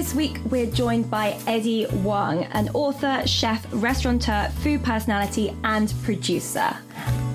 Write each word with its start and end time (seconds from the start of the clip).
This 0.00 0.14
week, 0.14 0.40
we're 0.48 0.64
joined 0.64 1.10
by 1.10 1.38
Eddie 1.46 1.84
Huang, 1.84 2.44
an 2.52 2.70
author, 2.70 3.20
chef, 3.26 3.66
restaurateur, 3.70 4.48
food 4.60 4.82
personality, 4.82 5.54
and 5.62 5.92
producer. 6.02 6.74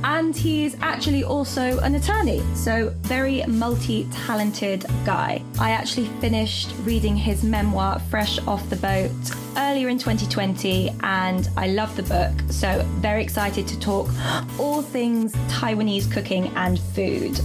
And 0.03 0.35
he's 0.35 0.75
actually 0.81 1.23
also 1.23 1.77
an 1.81 1.93
attorney, 1.93 2.41
so 2.55 2.89
very 3.01 3.45
multi 3.45 4.07
talented 4.11 4.83
guy. 5.05 5.43
I 5.59 5.71
actually 5.71 6.07
finished 6.19 6.73
reading 6.85 7.15
his 7.15 7.43
memoir, 7.43 7.99
Fresh 8.09 8.39
Off 8.47 8.67
the 8.71 8.77
Boat, 8.77 9.11
earlier 9.57 9.89
in 9.89 9.99
2020, 9.99 10.89
and 11.03 11.47
I 11.57 11.67
love 11.67 11.95
the 11.95 12.01
book, 12.01 12.33
so 12.49 12.83
very 12.95 13.21
excited 13.21 13.67
to 13.67 13.79
talk 13.79 14.09
all 14.59 14.81
things 14.81 15.33
Taiwanese 15.49 16.11
cooking 16.11 16.47
and 16.55 16.79
food 16.79 17.39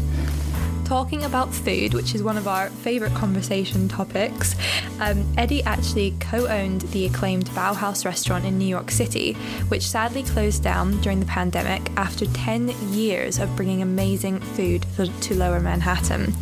talking 0.90 1.22
about 1.22 1.54
food, 1.54 1.94
which 1.94 2.16
is 2.16 2.22
one 2.24 2.36
of 2.36 2.48
our 2.48 2.68
favourite 2.68 3.14
conversation 3.14 3.86
topics, 3.86 4.56
um, 4.98 5.24
Eddie 5.38 5.62
actually 5.62 6.12
co 6.18 6.48
owned 6.48 6.80
the 6.90 7.06
acclaimed 7.06 7.46
BaoHaus 7.50 8.04
restaurant 8.04 8.44
in 8.44 8.58
New 8.58 8.66
York 8.66 8.90
City, 8.90 9.34
which 9.68 9.86
sadly 9.86 10.24
closed 10.24 10.64
down 10.64 11.00
during 11.00 11.20
the 11.20 11.26
pandemic 11.26 11.88
after 11.96 12.26
10 12.26 12.70
years 12.92 13.38
of 13.38 13.54
bringing 13.54 13.82
amazing 13.82 14.40
food 14.40 14.84
to 14.96 15.36
Lower 15.36 15.60
Manhattan. 15.60 16.34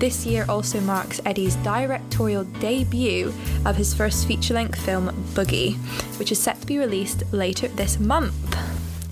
This 0.00 0.26
year 0.26 0.44
also 0.48 0.80
marks 0.80 1.20
Eddie's 1.24 1.54
directorial 1.54 2.42
debut 2.58 3.32
of 3.64 3.76
his 3.76 3.94
first 3.94 4.26
feature 4.26 4.54
length 4.54 4.80
film, 4.80 5.10
Boogie, 5.34 5.76
which 6.18 6.32
is 6.32 6.42
set 6.42 6.60
to 6.60 6.66
be 6.66 6.78
released 6.78 7.22
later 7.32 7.68
this 7.68 8.00
month. 8.00 8.58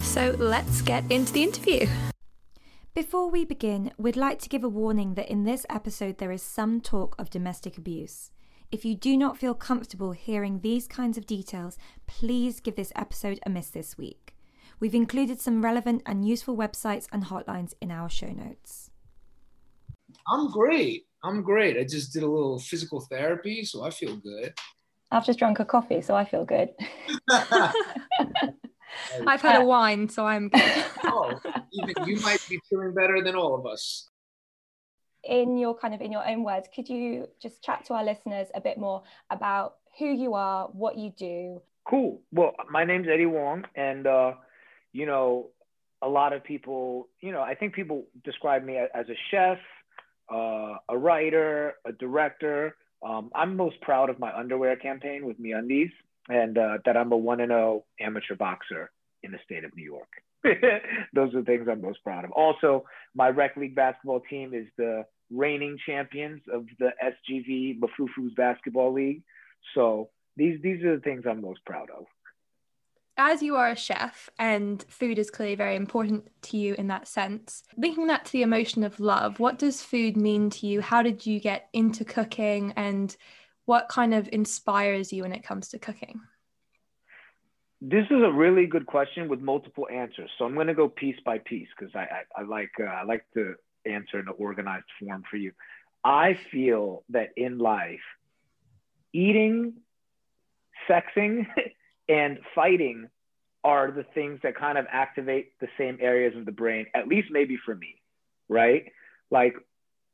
So 0.02 0.34
let's 0.36 0.82
get 0.82 1.08
into 1.12 1.32
the 1.32 1.44
interview. 1.44 1.86
Before 2.94 3.28
we 3.28 3.44
begin, 3.44 3.90
we'd 3.98 4.16
like 4.16 4.38
to 4.38 4.48
give 4.48 4.62
a 4.62 4.68
warning 4.68 5.14
that 5.14 5.28
in 5.28 5.42
this 5.42 5.66
episode 5.68 6.18
there 6.18 6.30
is 6.30 6.44
some 6.44 6.80
talk 6.80 7.16
of 7.18 7.28
domestic 7.28 7.76
abuse. 7.76 8.30
If 8.70 8.84
you 8.84 8.94
do 8.94 9.16
not 9.16 9.36
feel 9.36 9.52
comfortable 9.52 10.12
hearing 10.12 10.60
these 10.60 10.86
kinds 10.86 11.18
of 11.18 11.26
details, 11.26 11.76
please 12.06 12.60
give 12.60 12.76
this 12.76 12.92
episode 12.94 13.40
a 13.44 13.50
miss 13.50 13.68
this 13.70 13.98
week. 13.98 14.36
We've 14.78 14.94
included 14.94 15.40
some 15.40 15.64
relevant 15.64 16.02
and 16.06 16.24
useful 16.24 16.56
websites 16.56 17.08
and 17.10 17.24
hotlines 17.24 17.74
in 17.82 17.90
our 17.90 18.08
show 18.08 18.30
notes. 18.30 18.90
I'm 20.28 20.52
great. 20.52 21.06
I'm 21.24 21.42
great. 21.42 21.76
I 21.76 21.82
just 21.82 22.12
did 22.12 22.22
a 22.22 22.30
little 22.30 22.60
physical 22.60 23.00
therapy, 23.00 23.64
so 23.64 23.82
I 23.82 23.90
feel 23.90 24.14
good. 24.14 24.54
I've 25.10 25.26
just 25.26 25.40
drunk 25.40 25.58
a 25.58 25.64
coffee, 25.64 26.00
so 26.00 26.14
I 26.14 26.24
feel 26.24 26.44
good. 26.44 26.68
I've 29.26 29.42
had 29.42 29.62
a 29.62 29.64
wine, 29.64 30.08
so 30.08 30.26
I'm 30.26 30.48
good. 30.48 30.84
oh, 31.04 31.40
even 31.72 31.94
you 32.06 32.20
might 32.20 32.44
be 32.48 32.58
feeling 32.68 32.94
better 32.94 33.22
than 33.22 33.34
all 33.34 33.54
of 33.54 33.66
us. 33.66 34.08
In 35.22 35.56
your 35.56 35.74
kind 35.74 35.94
of 35.94 36.00
in 36.00 36.12
your 36.12 36.26
own 36.26 36.44
words, 36.44 36.68
could 36.74 36.88
you 36.88 37.28
just 37.40 37.62
chat 37.62 37.84
to 37.86 37.94
our 37.94 38.04
listeners 38.04 38.48
a 38.54 38.60
bit 38.60 38.78
more 38.78 39.02
about 39.30 39.76
who 39.98 40.06
you 40.06 40.34
are, 40.34 40.68
what 40.68 40.98
you 40.98 41.12
do? 41.16 41.62
Cool. 41.88 42.20
Well, 42.32 42.52
my 42.70 42.84
name's 42.84 43.08
Eddie 43.08 43.24
Huang, 43.24 43.64
and 43.74 44.06
uh, 44.06 44.32
you 44.92 45.06
know, 45.06 45.50
a 46.02 46.08
lot 46.08 46.32
of 46.32 46.44
people, 46.44 47.08
you 47.20 47.32
know, 47.32 47.40
I 47.40 47.54
think 47.54 47.74
people 47.74 48.04
describe 48.24 48.64
me 48.64 48.76
as 48.76 49.06
a 49.08 49.16
chef, 49.30 49.58
uh, 50.32 50.76
a 50.88 50.96
writer, 50.96 51.74
a 51.86 51.92
director. 51.92 52.76
Um, 53.06 53.30
I'm 53.34 53.56
most 53.56 53.80
proud 53.80 54.10
of 54.10 54.18
my 54.18 54.34
underwear 54.34 54.76
campaign 54.76 55.26
with 55.26 55.40
MeUndies 55.40 55.90
and 56.28 56.56
uh, 56.56 56.78
that 56.84 56.96
I'm 56.96 57.12
a 57.12 57.16
one 57.16 57.40
and 57.40 57.50
zero 57.50 57.82
oh 57.82 57.84
amateur 58.00 58.34
boxer 58.34 58.90
in 59.22 59.32
the 59.32 59.38
state 59.44 59.64
of 59.64 59.74
New 59.76 59.84
York. 59.84 60.08
Those 61.14 61.34
are 61.34 61.40
the 61.40 61.44
things 61.44 61.66
I'm 61.70 61.80
most 61.80 62.02
proud 62.04 62.24
of. 62.24 62.32
Also, 62.32 62.84
my 63.14 63.28
rec 63.28 63.56
league 63.56 63.74
basketball 63.74 64.20
team 64.20 64.54
is 64.54 64.66
the 64.76 65.04
reigning 65.30 65.78
champions 65.86 66.42
of 66.52 66.66
the 66.78 66.90
SGV 67.02 67.78
Mafufu's 67.80 68.34
basketball 68.36 68.92
league. 68.92 69.22
So 69.74 70.10
these 70.36 70.60
these 70.62 70.82
are 70.84 70.96
the 70.96 71.02
things 71.02 71.24
I'm 71.28 71.40
most 71.40 71.64
proud 71.64 71.88
of. 71.90 72.04
As 73.16 73.42
you 73.42 73.54
are 73.54 73.68
a 73.68 73.76
chef 73.76 74.28
and 74.40 74.84
food 74.88 75.20
is 75.20 75.30
clearly 75.30 75.54
very 75.54 75.76
important 75.76 76.30
to 76.42 76.56
you 76.56 76.74
in 76.74 76.88
that 76.88 77.06
sense, 77.06 77.62
linking 77.76 78.08
that 78.08 78.24
to 78.24 78.32
the 78.32 78.42
emotion 78.42 78.82
of 78.82 78.98
love, 78.98 79.38
what 79.38 79.56
does 79.56 79.80
food 79.80 80.16
mean 80.16 80.50
to 80.50 80.66
you? 80.66 80.80
How 80.80 81.00
did 81.00 81.24
you 81.24 81.38
get 81.38 81.68
into 81.72 82.04
cooking 82.04 82.72
and 82.76 83.16
what 83.66 83.88
kind 83.88 84.14
of 84.14 84.28
inspires 84.32 85.12
you 85.12 85.22
when 85.22 85.32
it 85.32 85.42
comes 85.42 85.68
to 85.68 85.78
cooking? 85.78 86.20
This 87.80 88.06
is 88.06 88.22
a 88.22 88.32
really 88.32 88.66
good 88.66 88.86
question 88.86 89.28
with 89.28 89.40
multiple 89.40 89.86
answers. 89.92 90.30
So 90.38 90.44
I'm 90.44 90.54
going 90.54 90.68
to 90.68 90.74
go 90.74 90.88
piece 90.88 91.18
by 91.24 91.38
piece 91.38 91.68
because 91.78 91.94
I, 91.94 92.00
I, 92.00 92.40
I, 92.40 92.42
like 92.44 92.70
uh, 92.80 92.84
I 92.84 93.04
like 93.04 93.24
to 93.34 93.54
answer 93.84 94.18
in 94.18 94.28
an 94.28 94.34
organized 94.38 94.86
form 94.98 95.22
for 95.30 95.36
you. 95.36 95.52
I 96.02 96.38
feel 96.50 97.04
that 97.10 97.30
in 97.36 97.58
life, 97.58 98.00
eating, 99.12 99.74
sexing, 100.88 101.46
and 102.08 102.38
fighting 102.54 103.08
are 103.62 103.90
the 103.90 104.04
things 104.14 104.40
that 104.42 104.54
kind 104.54 104.76
of 104.76 104.86
activate 104.90 105.58
the 105.60 105.68
same 105.78 105.96
areas 106.00 106.36
of 106.36 106.44
the 106.44 106.52
brain, 106.52 106.86
at 106.94 107.08
least 107.08 107.28
maybe 107.30 107.56
for 107.64 107.74
me, 107.74 108.00
right? 108.48 108.92
Like 109.30 109.56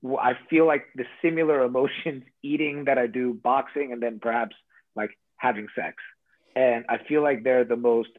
I 0.04 0.32
feel 0.48 0.66
like 0.66 0.84
the 0.94 1.04
similar 1.22 1.62
emotions 1.64 2.24
eating 2.42 2.84
that 2.86 2.98
I 2.98 3.06
do 3.06 3.34
boxing 3.34 3.92
and 3.92 4.02
then 4.02 4.18
perhaps 4.20 4.56
like 4.96 5.10
having 5.36 5.68
sex. 5.74 5.96
And 6.56 6.84
I 6.88 6.98
feel 6.98 7.22
like 7.22 7.44
they're 7.44 7.64
the 7.64 7.76
most 7.76 8.10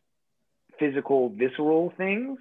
physical, 0.79 1.29
visceral 1.29 1.93
things. 1.97 2.39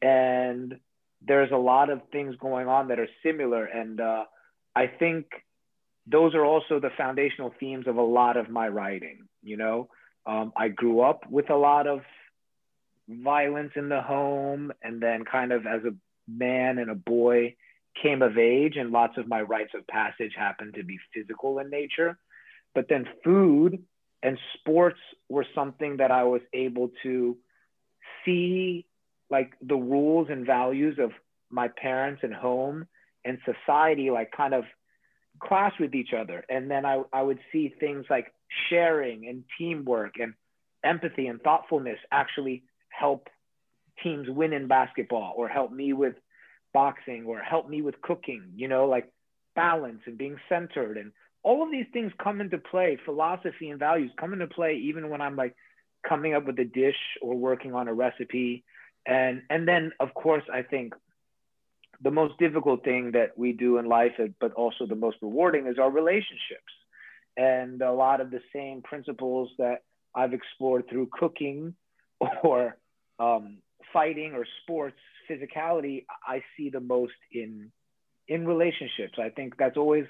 And 0.00 0.78
there's 1.24 1.52
a 1.52 1.56
lot 1.56 1.90
of 1.90 2.00
things 2.10 2.34
going 2.36 2.68
on 2.68 2.88
that 2.88 2.98
are 2.98 3.08
similar. 3.22 3.64
And 3.64 4.00
uh, 4.00 4.24
I 4.74 4.86
think 4.86 5.26
those 6.06 6.34
are 6.34 6.44
also 6.44 6.80
the 6.80 6.90
foundational 6.96 7.54
themes 7.60 7.86
of 7.86 7.96
a 7.96 8.02
lot 8.02 8.36
of 8.36 8.50
my 8.50 8.68
writing. 8.68 9.28
You 9.42 9.56
know, 9.56 9.88
um, 10.26 10.52
I 10.56 10.68
grew 10.68 11.00
up 11.00 11.24
with 11.30 11.50
a 11.50 11.56
lot 11.56 11.86
of 11.86 12.00
violence 13.08 13.72
in 13.76 13.88
the 13.88 14.02
home. 14.02 14.72
And 14.82 15.00
then, 15.00 15.24
kind 15.24 15.52
of 15.52 15.66
as 15.66 15.84
a 15.84 15.94
man 16.28 16.78
and 16.78 16.90
a 16.90 16.94
boy, 16.96 17.54
came 18.00 18.22
of 18.22 18.38
age 18.38 18.76
and 18.76 18.90
lots 18.90 19.18
of 19.18 19.28
my 19.28 19.42
rites 19.42 19.72
of 19.74 19.86
passage 19.86 20.32
happened 20.36 20.74
to 20.74 20.84
be 20.84 20.98
physical 21.14 21.58
in 21.58 21.70
nature. 21.70 22.18
But 22.74 22.88
then 22.88 23.06
food 23.22 23.82
and 24.22 24.38
sports 24.58 24.98
were 25.28 25.46
something 25.54 25.98
that 25.98 26.10
I 26.10 26.24
was 26.24 26.40
able 26.52 26.90
to 27.02 27.36
see 28.24 28.86
like 29.30 29.52
the 29.60 29.76
rules 29.76 30.28
and 30.30 30.46
values 30.46 30.98
of 30.98 31.10
my 31.50 31.68
parents 31.68 32.20
and 32.22 32.34
home 32.34 32.86
and 33.24 33.38
society 33.44 34.10
like 34.10 34.30
kind 34.32 34.54
of 34.54 34.64
clash 35.40 35.74
with 35.80 35.94
each 35.94 36.12
other. 36.12 36.44
And 36.48 36.70
then 36.70 36.86
I, 36.86 37.02
I 37.12 37.22
would 37.22 37.38
see 37.50 37.74
things 37.80 38.06
like 38.08 38.32
sharing 38.68 39.26
and 39.26 39.44
teamwork 39.58 40.14
and 40.20 40.34
empathy 40.84 41.26
and 41.26 41.40
thoughtfulness 41.40 41.98
actually 42.10 42.64
help 42.88 43.28
teams 44.02 44.28
win 44.28 44.52
in 44.52 44.66
basketball 44.66 45.34
or 45.36 45.48
help 45.48 45.72
me 45.72 45.92
with 45.92 46.14
boxing 46.72 47.24
or 47.26 47.38
help 47.40 47.68
me 47.68 47.82
with 47.82 48.00
cooking, 48.00 48.52
you 48.54 48.68
know, 48.68 48.86
like 48.86 49.10
balance 49.54 50.00
and 50.06 50.16
being 50.16 50.36
centered 50.48 50.96
and 50.96 51.12
all 51.42 51.62
of 51.62 51.70
these 51.70 51.86
things 51.92 52.12
come 52.22 52.40
into 52.40 52.58
play. 52.58 52.98
Philosophy 53.04 53.70
and 53.70 53.78
values 53.78 54.12
come 54.18 54.32
into 54.32 54.46
play 54.46 54.74
even 54.84 55.08
when 55.08 55.20
I'm 55.20 55.36
like 55.36 55.56
coming 56.08 56.34
up 56.34 56.46
with 56.46 56.58
a 56.58 56.64
dish 56.64 56.96
or 57.20 57.34
working 57.34 57.74
on 57.74 57.88
a 57.88 57.94
recipe. 57.94 58.64
And 59.06 59.42
and 59.50 59.66
then 59.66 59.92
of 60.00 60.14
course 60.14 60.44
I 60.52 60.62
think 60.62 60.94
the 62.00 62.10
most 62.10 62.38
difficult 62.38 62.84
thing 62.84 63.12
that 63.12 63.36
we 63.36 63.52
do 63.52 63.78
in 63.78 63.86
life, 63.86 64.12
but 64.40 64.52
also 64.54 64.86
the 64.86 64.96
most 64.96 65.18
rewarding, 65.22 65.66
is 65.66 65.78
our 65.78 65.90
relationships. 65.90 66.72
And 67.36 67.80
a 67.80 67.92
lot 67.92 68.20
of 68.20 68.30
the 68.30 68.40
same 68.52 68.82
principles 68.82 69.50
that 69.58 69.82
I've 70.14 70.32
explored 70.32 70.88
through 70.88 71.08
cooking 71.12 71.74
or 72.42 72.76
um, 73.18 73.58
fighting 73.92 74.32
or 74.34 74.44
sports 74.62 74.98
physicality 75.30 76.04
I 76.26 76.42
see 76.56 76.70
the 76.70 76.80
most 76.80 77.12
in 77.30 77.70
in 78.28 78.46
relationships. 78.46 79.18
I 79.18 79.30
think 79.30 79.56
that's 79.58 79.76
always 79.76 80.06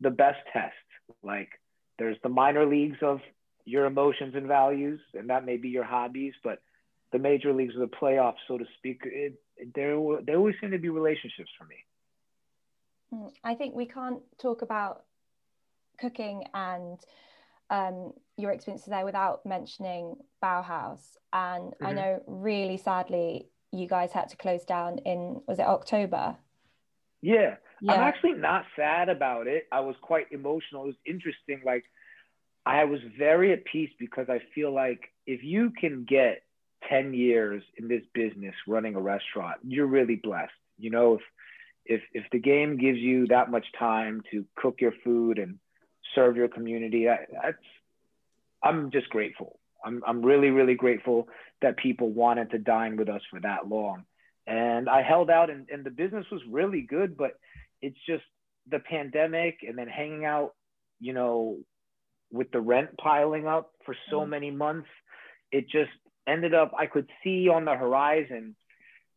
the 0.00 0.10
best 0.10 0.38
test. 0.52 0.74
Like 1.22 1.48
there's 1.98 2.16
the 2.22 2.28
minor 2.28 2.66
leagues 2.66 2.98
of 3.02 3.20
your 3.64 3.86
emotions 3.86 4.34
and 4.34 4.46
values, 4.46 5.00
and 5.14 5.30
that 5.30 5.44
may 5.44 5.56
be 5.56 5.68
your 5.68 5.84
hobbies, 5.84 6.34
but 6.42 6.60
the 7.12 7.18
major 7.18 7.52
leagues 7.52 7.74
of 7.74 7.80
the 7.80 7.96
playoffs, 7.96 8.42
so 8.48 8.58
to 8.58 8.64
speak, 8.78 9.02
it, 9.04 9.34
there 9.74 9.96
there 10.26 10.36
always 10.36 10.54
seem 10.60 10.70
to 10.72 10.78
be 10.78 10.88
relationships 10.88 11.50
for 11.58 11.64
me. 11.64 11.76
Hmm, 13.12 13.28
I 13.44 13.54
think 13.54 13.74
we 13.74 13.86
can't 13.86 14.22
talk 14.40 14.62
about 14.62 15.04
cooking 16.00 16.44
and 16.54 16.98
um, 17.70 18.12
your 18.36 18.52
experiences 18.52 18.88
there 18.88 19.04
without 19.04 19.44
mentioning 19.46 20.16
BaoHaus. 20.42 21.16
And 21.32 21.72
mm-hmm. 21.72 21.86
I 21.86 21.92
know, 21.92 22.22
really 22.26 22.76
sadly, 22.76 23.48
you 23.72 23.88
guys 23.88 24.12
had 24.12 24.28
to 24.28 24.36
close 24.36 24.64
down 24.64 24.98
in 24.98 25.40
was 25.46 25.58
it 25.58 25.66
October? 25.66 26.36
Yeah. 27.20 27.56
yeah. 27.80 27.92
I'm 27.92 28.00
actually 28.00 28.32
not 28.32 28.64
sad 28.76 29.08
about 29.08 29.46
it. 29.46 29.66
I 29.72 29.80
was 29.80 29.96
quite 30.02 30.26
emotional. 30.32 30.84
It 30.84 30.88
was 30.88 30.96
interesting. 31.06 31.62
Like 31.64 31.84
I 32.66 32.84
was 32.84 33.00
very 33.18 33.52
at 33.52 33.64
peace 33.64 33.90
because 33.98 34.26
I 34.28 34.40
feel 34.54 34.72
like 34.72 35.00
if 35.26 35.42
you 35.42 35.70
can 35.70 36.04
get 36.04 36.42
10 36.88 37.14
years 37.14 37.62
in 37.76 37.88
this 37.88 38.02
business 38.12 38.54
running 38.66 38.96
a 38.96 39.00
restaurant, 39.00 39.58
you're 39.62 39.86
really 39.86 40.16
blessed. 40.16 40.52
You 40.78 40.90
know, 40.90 41.14
if 41.14 41.22
if 41.84 42.00
if 42.12 42.24
the 42.30 42.38
game 42.38 42.76
gives 42.76 42.98
you 42.98 43.26
that 43.28 43.50
much 43.50 43.66
time 43.78 44.22
to 44.30 44.44
cook 44.56 44.80
your 44.80 44.92
food 45.04 45.38
and 45.38 45.58
serve 46.14 46.36
your 46.36 46.48
community. 46.48 47.08
I, 47.08 47.18
that's 47.42 47.56
I'm 48.62 48.90
just 48.90 49.08
grateful. 49.10 49.58
I'm 49.84 50.02
I'm 50.06 50.22
really 50.22 50.50
really 50.50 50.74
grateful 50.74 51.28
that 51.60 51.76
people 51.76 52.10
wanted 52.10 52.50
to 52.50 52.58
dine 52.58 52.96
with 52.96 53.08
us 53.08 53.22
for 53.30 53.40
that 53.40 53.68
long, 53.68 54.04
and 54.46 54.88
I 54.88 55.02
held 55.02 55.30
out, 55.30 55.50
and, 55.50 55.68
and 55.70 55.84
the 55.84 55.90
business 55.90 56.26
was 56.30 56.40
really 56.48 56.82
good. 56.82 57.16
But 57.16 57.32
it's 57.80 57.98
just 58.06 58.24
the 58.70 58.78
pandemic, 58.78 59.58
and 59.66 59.76
then 59.76 59.88
hanging 59.88 60.24
out, 60.24 60.54
you 61.00 61.12
know, 61.12 61.58
with 62.30 62.50
the 62.50 62.60
rent 62.60 62.90
piling 62.98 63.46
up 63.46 63.72
for 63.84 63.94
so 64.10 64.20
mm. 64.20 64.28
many 64.28 64.50
months, 64.50 64.88
it 65.50 65.64
just 65.64 65.90
ended 66.26 66.54
up. 66.54 66.72
I 66.78 66.86
could 66.86 67.08
see 67.22 67.48
on 67.48 67.64
the 67.64 67.76
horizon 67.76 68.56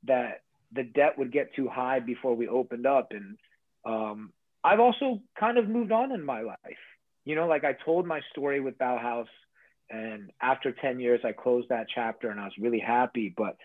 that 0.03 0.41
the 0.71 0.83
debt 0.83 1.18
would 1.18 1.31
get 1.31 1.56
too 1.56 1.68
high 1.68 2.00
before 2.00 2.35
we 2.35 2.47
opened 2.47 2.85
up, 2.85 3.11
and 3.11 3.38
um, 3.85 4.31
I've 4.63 4.79
also 4.79 5.21
kind 5.39 5.57
of 5.57 5.69
moved 5.69 5.91
on 5.91 6.11
in 6.11 6.25
my 6.25 6.41
life. 6.41 6.57
You 7.23 7.35
know, 7.35 7.47
like 7.47 7.63
I 7.63 7.73
told 7.73 8.06
my 8.06 8.21
story 8.31 8.59
with 8.59 8.77
BaoHaus, 8.77 9.27
and 9.89 10.31
after 10.41 10.71
10 10.71 10.99
years, 10.99 11.21
I 11.23 11.31
closed 11.31 11.69
that 11.69 11.87
chapter 11.93 12.29
and 12.29 12.39
I 12.39 12.45
was 12.45 12.57
really 12.59 12.79
happy. 12.79 13.33
But 13.35 13.55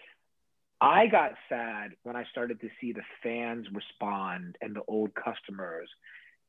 I 0.81 1.07
got 1.07 1.33
sad 1.49 1.93
when 2.03 2.17
I 2.17 2.25
started 2.31 2.61
to 2.61 2.69
see 2.81 2.93
the 2.93 3.03
fans 3.23 3.67
respond 3.73 4.57
and 4.61 4.75
the 4.75 4.83
old 4.87 5.15
customers 5.15 5.89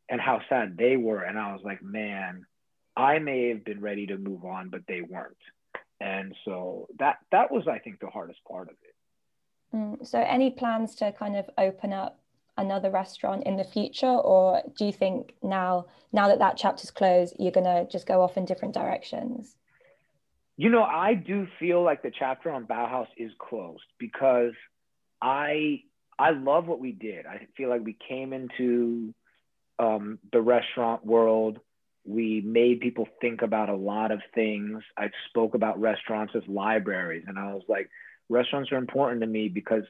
and 0.10 0.20
how 0.20 0.42
sad 0.50 0.78
they 0.78 0.98
were. 0.98 1.22
And 1.22 1.40
I 1.40 1.54
was 1.54 1.62
like, 1.64 1.82
man, 1.82 2.46
I 2.96 3.20
may 3.20 3.50
have 3.50 3.64
been 3.64 3.82
ready 3.82 4.08
to 4.08 4.18
move 4.18 4.46
on, 4.46 4.70
but 4.70 4.82
they 4.88 5.02
weren't. 5.02 5.38
And 6.00 6.36
so 6.46 6.88
that 7.00 7.18
that 7.32 7.52
was, 7.52 7.68
I 7.68 7.80
think, 7.80 8.00
the 8.00 8.08
hardest 8.08 8.40
part 8.48 8.70
of 8.70 8.76
it. 8.82 9.76
Mm, 9.76 10.06
so, 10.06 10.20
any 10.20 10.50
plans 10.50 10.96
to 10.96 11.12
kind 11.12 11.36
of 11.36 11.50
open 11.58 11.94
up 11.94 12.20
another 12.58 12.90
restaurant 12.90 13.44
in 13.46 13.56
the 13.56 13.64
future 13.64 14.08
or 14.08 14.62
do 14.78 14.86
you 14.86 14.92
think 14.92 15.34
now 15.42 15.86
now 16.12 16.28
that 16.28 16.40
that 16.40 16.58
chapter's 16.58 16.92
closed 16.92 17.34
you're 17.40 17.52
going 17.52 17.64
to 17.64 17.88
just 17.90 18.06
go 18.06 18.22
off 18.22 18.36
in 18.36 18.44
different 18.44 18.74
directions 18.74 19.56
you 20.62 20.70
know 20.70 20.84
i 20.84 21.16
do 21.16 21.48
feel 21.60 21.82
like 21.82 22.04
the 22.04 22.12
chapter 22.12 22.52
on 22.52 22.68
BaoHaus 22.68 23.08
is 23.18 23.32
closed 23.40 23.82
because 23.98 24.54
i 25.20 25.82
i 26.20 26.30
love 26.30 26.68
what 26.68 26.80
we 26.80 26.92
did. 26.92 27.26
I 27.26 27.48
feel 27.58 27.70
like 27.70 27.84
we 27.84 27.98
came 28.08 28.32
into 28.32 29.16
um, 29.80 30.20
the 30.32 30.40
restaurant 30.40 31.04
world. 31.04 31.58
We 32.06 32.42
made 32.42 32.80
people 32.80 33.08
think 33.22 33.42
about 33.42 33.70
a 33.70 33.76
lot 33.76 34.12
of 34.12 34.22
things. 34.36 34.84
I 34.96 35.10
spoke 35.30 35.56
about 35.56 35.82
restaurants 35.82 36.34
as 36.36 36.44
libraries 36.48 37.26
and 37.28 37.40
i 37.40 37.54
was 37.54 37.64
like 37.68 37.90
restaurants 38.30 38.72
are 38.72 38.78
important 38.78 39.22
to 39.22 39.28
me 39.28 39.50
because 39.50 39.84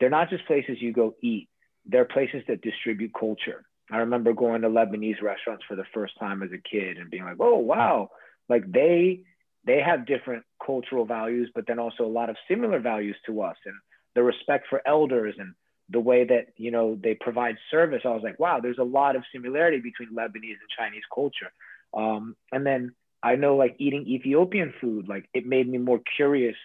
they're 0.00 0.10
not 0.10 0.30
just 0.30 0.46
places 0.46 0.78
you 0.80 0.92
go 0.92 1.14
eat. 1.22 1.48
They're 1.86 2.04
places 2.04 2.42
that 2.48 2.60
distribute 2.60 3.12
culture. 3.18 3.64
I 3.90 3.98
remember 3.98 4.32
going 4.32 4.62
to 4.62 4.68
Lebanese 4.68 5.22
restaurants 5.22 5.64
for 5.68 5.76
the 5.76 5.90
first 5.94 6.18
time 6.18 6.42
as 6.42 6.50
a 6.50 6.58
kid 6.58 6.98
and 6.98 7.08
being 7.08 7.24
like, 7.24 7.36
oh 7.38 7.58
wow, 7.58 8.10
like 8.48 8.70
they 8.70 9.22
they 9.68 9.80
have 9.80 10.06
different 10.06 10.44
cultural 10.64 11.04
values, 11.04 11.50
but 11.54 11.66
then 11.66 11.78
also 11.78 12.04
a 12.04 12.16
lot 12.20 12.30
of 12.30 12.36
similar 12.48 12.80
values 12.80 13.16
to 13.26 13.42
us 13.42 13.56
and 13.64 13.74
the 14.14 14.22
respect 14.22 14.66
for 14.68 14.82
elders 14.86 15.34
and 15.38 15.54
the 15.90 16.00
way 16.00 16.24
that 16.24 16.48
you 16.56 16.70
know 16.70 16.98
they 17.02 17.14
provide 17.14 17.56
service. 17.70 18.02
I 18.04 18.08
was 18.08 18.22
like, 18.22 18.40
wow, 18.40 18.60
there's 18.60 18.78
a 18.78 18.84
lot 18.84 19.16
of 19.16 19.22
similarity 19.32 19.78
between 19.78 20.10
Lebanese 20.14 20.60
and 20.60 20.76
Chinese 20.76 21.04
culture. 21.14 21.52
Um, 21.94 22.36
and 22.52 22.66
then 22.66 22.94
I 23.22 23.36
know 23.36 23.56
like 23.56 23.76
eating 23.78 24.06
Ethiopian 24.06 24.74
food, 24.80 25.08
like 25.08 25.28
it 25.32 25.46
made 25.46 25.68
me 25.68 25.78
more 25.78 26.00
curious 26.16 26.56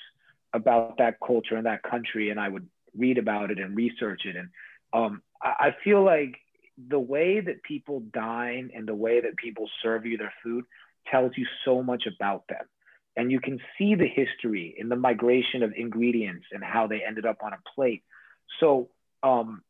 about 0.54 0.98
that 0.98 1.18
culture 1.26 1.56
and 1.56 1.66
that 1.66 1.84
country, 1.84 2.30
and 2.30 2.40
I 2.40 2.50
would 2.50 2.68
read 2.96 3.18
about 3.18 3.52
it 3.52 3.60
and 3.60 3.76
research 3.76 4.22
it 4.26 4.36
and 4.36 4.50
um, 4.94 5.22
I, 5.42 5.68
I 5.68 5.76
feel 5.84 6.04
like 6.04 6.36
the 6.90 7.00
way 7.00 7.40
that 7.40 7.64
people 7.64 8.02
dine 8.14 8.72
and 8.74 8.88
the 8.88 8.96
way 8.96 9.22
that 9.22 9.38
people 9.38 9.70
serve 9.82 10.06
you 10.06 10.18
their 10.18 10.34
food 10.44 10.66
tells 11.12 11.32
you 11.36 11.46
so 11.66 11.84
much 11.84 12.04
about 12.08 12.44
them. 12.48 12.66
And 13.16 13.32
you 13.32 13.40
can 13.40 13.60
see 13.78 13.96
the 13.96 14.08
history 14.08 14.74
in 14.78 14.90
the 14.90 14.96
migration 14.96 15.62
of 15.64 15.74
ingredients 15.76 16.46
and 16.52 16.64
how 16.64 16.88
they 16.88 17.02
ended 17.06 17.26
up 17.26 17.38
on 17.44 17.54
a 17.54 17.60
plate. 17.76 18.04
So, 18.60 18.90
um, 19.22 19.62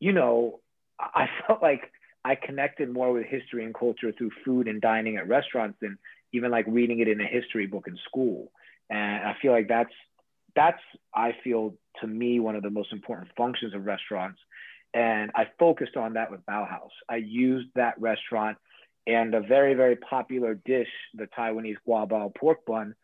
you 0.00 0.12
know, 0.12 0.60
I 0.98 1.28
felt 1.46 1.62
like 1.62 1.92
I 2.24 2.34
connected 2.34 2.90
more 2.90 3.12
with 3.12 3.26
history 3.26 3.64
and 3.64 3.74
culture 3.74 4.12
through 4.12 4.30
food 4.44 4.68
and 4.68 4.80
dining 4.80 5.16
at 5.16 5.28
restaurants 5.28 5.78
than 5.80 5.98
even 6.32 6.50
like 6.50 6.66
reading 6.68 7.00
it 7.00 7.08
in 7.08 7.20
a 7.20 7.26
history 7.26 7.66
book 7.66 7.86
in 7.86 7.96
school. 8.08 8.50
And 8.90 9.24
I 9.24 9.36
feel 9.40 9.52
like 9.52 9.68
that's 9.68 9.92
that's 10.54 10.80
I 11.14 11.34
feel 11.44 11.74
to 12.00 12.06
me 12.06 12.40
one 12.40 12.56
of 12.56 12.62
the 12.62 12.70
most 12.70 12.92
important 12.92 13.30
functions 13.36 13.74
of 13.74 13.86
restaurants. 13.86 14.40
And 14.94 15.30
I 15.34 15.48
focused 15.58 15.96
on 15.96 16.14
that 16.14 16.30
with 16.30 16.44
BaoHaus. 16.46 16.90
I 17.08 17.16
used 17.16 17.68
that 17.74 18.00
restaurant 18.00 18.56
and 19.08 19.34
a 19.34 19.40
very, 19.40 19.72
very 19.72 19.96
popular 19.96 20.54
dish, 20.54 20.90
the 21.14 21.26
Taiwanese 21.26 21.78
guabao 21.88 22.34
pork 22.34 22.66
bun, 22.66 22.94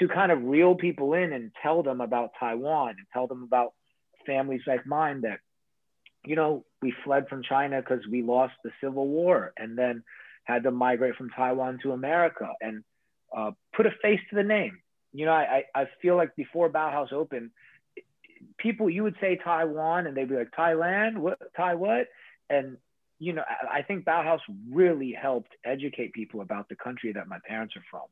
to 0.00 0.08
kind 0.08 0.32
of 0.32 0.42
reel 0.42 0.74
people 0.74 1.14
in 1.14 1.32
and 1.32 1.52
tell 1.62 1.84
them 1.84 2.00
about 2.00 2.32
Taiwan 2.38 2.90
and 2.90 3.06
tell 3.12 3.28
them 3.28 3.44
about 3.44 3.72
families 4.26 4.62
like 4.66 4.84
mine 4.86 5.20
that, 5.20 5.38
you 6.24 6.34
know, 6.34 6.64
we 6.82 6.92
fled 7.04 7.28
from 7.28 7.44
China 7.44 7.80
because 7.80 8.04
we 8.10 8.22
lost 8.22 8.54
the 8.64 8.72
Civil 8.82 9.06
War 9.06 9.52
and 9.56 9.78
then 9.78 10.02
had 10.42 10.64
to 10.64 10.72
migrate 10.72 11.14
from 11.14 11.30
Taiwan 11.30 11.78
to 11.84 11.92
America 11.92 12.48
and 12.60 12.82
uh, 13.34 13.52
put 13.72 13.86
a 13.86 13.92
face 14.02 14.20
to 14.30 14.36
the 14.36 14.42
name. 14.42 14.80
You 15.12 15.26
know, 15.26 15.32
I, 15.32 15.62
I 15.74 15.86
feel 16.02 16.16
like 16.16 16.34
before 16.34 16.68
BaoHaus 16.68 17.12
opened, 17.12 17.52
people 18.58 18.90
you 18.90 19.04
would 19.04 19.16
say 19.20 19.38
Taiwan 19.42 20.08
and 20.08 20.16
they'd 20.16 20.28
be 20.28 20.34
like 20.34 20.50
Thailand, 20.50 21.18
what 21.18 21.38
Thai 21.56 21.76
what? 21.76 22.08
And 22.50 22.78
you 23.18 23.32
know, 23.32 23.42
I 23.70 23.82
think 23.82 24.04
BaoHaus 24.04 24.40
really 24.70 25.12
helped 25.12 25.52
educate 25.64 26.12
people 26.12 26.40
about 26.40 26.68
the 26.68 26.76
country 26.76 27.12
that 27.12 27.28
my 27.28 27.38
parents 27.46 27.74
are 27.76 27.84
from. 27.90 28.02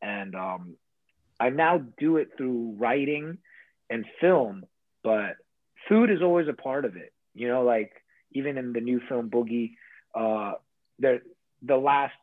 And 0.00 0.34
um, 0.34 0.76
I 1.38 1.50
now 1.50 1.82
do 1.98 2.16
it 2.16 2.30
through 2.36 2.76
writing 2.78 3.38
and 3.90 4.04
film, 4.20 4.64
but 5.04 5.36
food 5.88 6.10
is 6.10 6.22
always 6.22 6.48
a 6.48 6.54
part 6.54 6.84
of 6.84 6.96
it. 6.96 7.12
You 7.34 7.48
know, 7.48 7.62
like 7.62 7.92
even 8.32 8.56
in 8.56 8.72
the 8.72 8.80
new 8.80 9.00
film 9.08 9.30
Boogie, 9.30 9.72
uh, 10.14 10.54
the 10.98 11.20
the 11.62 11.76
last 11.76 12.14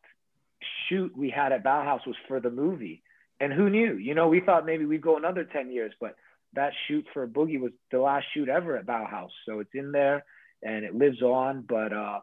shoot 0.88 1.16
we 1.16 1.30
had 1.30 1.52
at 1.52 1.64
BaoHaus 1.64 2.06
was 2.08 2.16
for 2.28 2.40
the 2.40 2.50
movie. 2.50 3.04
And 3.40 3.52
who 3.52 3.70
knew? 3.70 3.98
You 3.98 4.16
know, 4.16 4.28
we 4.28 4.40
thought 4.40 4.66
maybe 4.66 4.86
we'd 4.86 5.02
go 5.02 5.18
another 5.18 5.44
10 5.44 5.72
years, 5.72 5.92
but 6.00 6.16
that 6.54 6.72
shoot 6.88 7.06
for 7.14 7.28
Boogie 7.28 7.60
was 7.60 7.72
the 7.92 8.00
last 8.00 8.26
shoot 8.34 8.48
ever 8.48 8.78
at 8.78 8.86
BaoHaus. 8.86 9.30
So 9.46 9.60
it's 9.60 9.74
in 9.74 9.92
there 9.92 10.24
and 10.63 10.86
it 10.86 10.96
lives 10.96 11.22
on. 11.22 11.65
But 11.67 11.93
uh, 11.93 12.20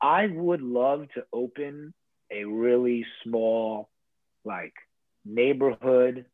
I 0.00 0.26
would 0.26 0.62
love 0.62 1.06
to 1.14 1.24
open 1.32 1.94
a 2.30 2.44
really 2.44 3.04
small, 3.24 3.88
like 4.44 4.72
neighborhood, 5.24 6.26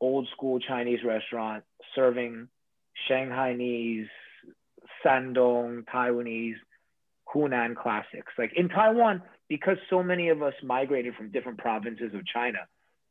old 0.00 0.28
school 0.34 0.60
Chinese 0.60 1.00
restaurant 1.04 1.64
serving 1.94 2.48
Shanghainese, 3.10 4.08
Shandong, 5.04 5.84
Taiwanese, 5.84 6.56
Hunan 7.34 7.74
classics. 7.74 8.32
Like 8.38 8.52
in 8.56 8.68
Taiwan, 8.68 9.22
because 9.48 9.78
so 9.90 10.02
many 10.02 10.28
of 10.28 10.42
us 10.42 10.54
migrated 10.62 11.14
from 11.14 11.30
different 11.30 11.58
provinces 11.58 12.14
of 12.14 12.26
China, 12.26 12.58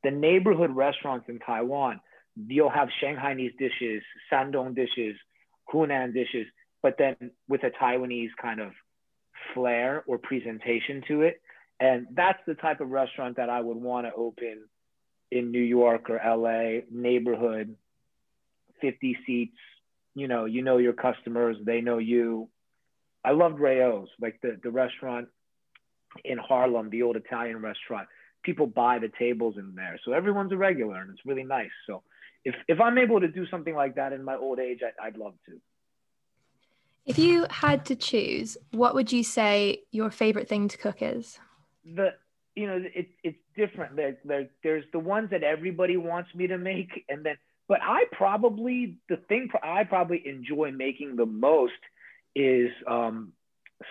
the 0.04 0.12
neighborhood 0.12 0.76
restaurants 0.76 1.28
in 1.28 1.40
Taiwan 1.40 2.00
you'll 2.36 2.70
have 2.70 2.90
Shanghainese 3.02 3.58
dishes, 3.58 4.04
Shandong 4.32 4.76
dishes, 4.76 5.16
Hunan 5.74 6.14
dishes, 6.14 6.46
but 6.86 7.00
then 7.00 7.32
with 7.50 7.64
a 7.64 7.72
Taiwanese 7.72 8.30
kind 8.40 8.60
of 8.60 8.72
flair 9.56 10.04
or 10.06 10.20
presentation 10.20 11.02
to 11.08 11.24
it. 11.24 11.42
And 11.80 12.06
that's 12.14 12.38
the 12.46 12.54
type 12.54 12.80
of 12.80 12.90
restaurant 12.90 13.38
that 13.38 13.50
I 13.50 13.60
would 13.60 13.78
want 13.78 14.06
to 14.06 14.14
open 14.14 14.66
in 15.32 15.50
New 15.50 15.64
York 15.64 16.12
or 16.12 16.22
LA, 16.24 16.82
neighborhood, 16.92 17.76
50 18.82 19.18
seats. 19.26 19.58
You 20.14 20.28
know, 20.28 20.46
you 20.46 20.62
know 20.62 20.78
your 20.78 20.94
customers, 20.94 21.58
they 21.66 21.82
know 21.82 21.98
you. 21.98 22.50
I 23.24 23.32
loved 23.32 23.60
Rao's, 23.60 24.10
like 24.22 24.40
the, 24.44 24.60
the 24.62 24.70
restaurant 24.70 25.28
in 26.24 26.38
Harlem, 26.38 26.92
the 26.92 27.02
old 27.02 27.16
Italian 27.16 27.64
restaurant. 27.64 28.08
People 28.44 28.68
buy 28.68 29.00
the 29.00 29.10
tables 29.18 29.56
in 29.58 29.74
there. 29.74 30.00
So 30.06 30.14
everyone's 30.14 30.52
a 30.52 30.58
regular 30.58 31.02
and 31.02 31.10
it's 31.10 31.26
really 31.26 31.46
nice. 31.46 31.74
So 31.88 32.04
if 32.44 32.54
if 32.68 32.80
I'm 32.80 33.00
able 33.00 33.22
to 33.22 33.28
do 33.28 33.48
something 33.48 33.74
like 33.74 33.96
that 33.96 34.14
in 34.14 34.24
my 34.24 34.36
old 34.36 34.60
age, 34.60 34.82
I, 34.84 35.08
I'd 35.08 35.18
love 35.18 35.34
to. 35.48 35.60
If 37.06 37.20
you 37.20 37.46
had 37.50 37.86
to 37.86 37.96
choose, 37.96 38.58
what 38.72 38.96
would 38.96 39.12
you 39.12 39.24
say 39.24 39.84
your 39.92 40.10
favorite 40.10 40.50
thing 40.50 40.68
to 40.70 40.78
cook 40.78 40.98
is? 41.02 41.40
The 41.86 42.16
you 42.56 42.68
know 42.68 42.84
it, 42.96 43.10
it's 43.24 43.38
different. 43.56 43.96
There, 43.96 44.18
there, 44.26 44.50
there's 44.64 44.86
the 44.92 45.00
ones 45.00 45.30
that 45.30 45.44
everybody 45.44 45.98
wants 45.98 46.34
me 46.34 46.48
to 46.48 46.58
make, 46.58 47.06
and 47.08 47.24
then 47.24 47.38
but 47.68 47.80
I 47.82 48.06
probably 48.12 48.98
the 49.08 49.18
thing 49.18 49.50
I 49.62 49.84
probably 49.84 50.24
enjoy 50.26 50.72
making 50.72 51.16
the 51.16 51.26
most 51.28 51.74
is 52.36 52.70
um, 52.88 53.34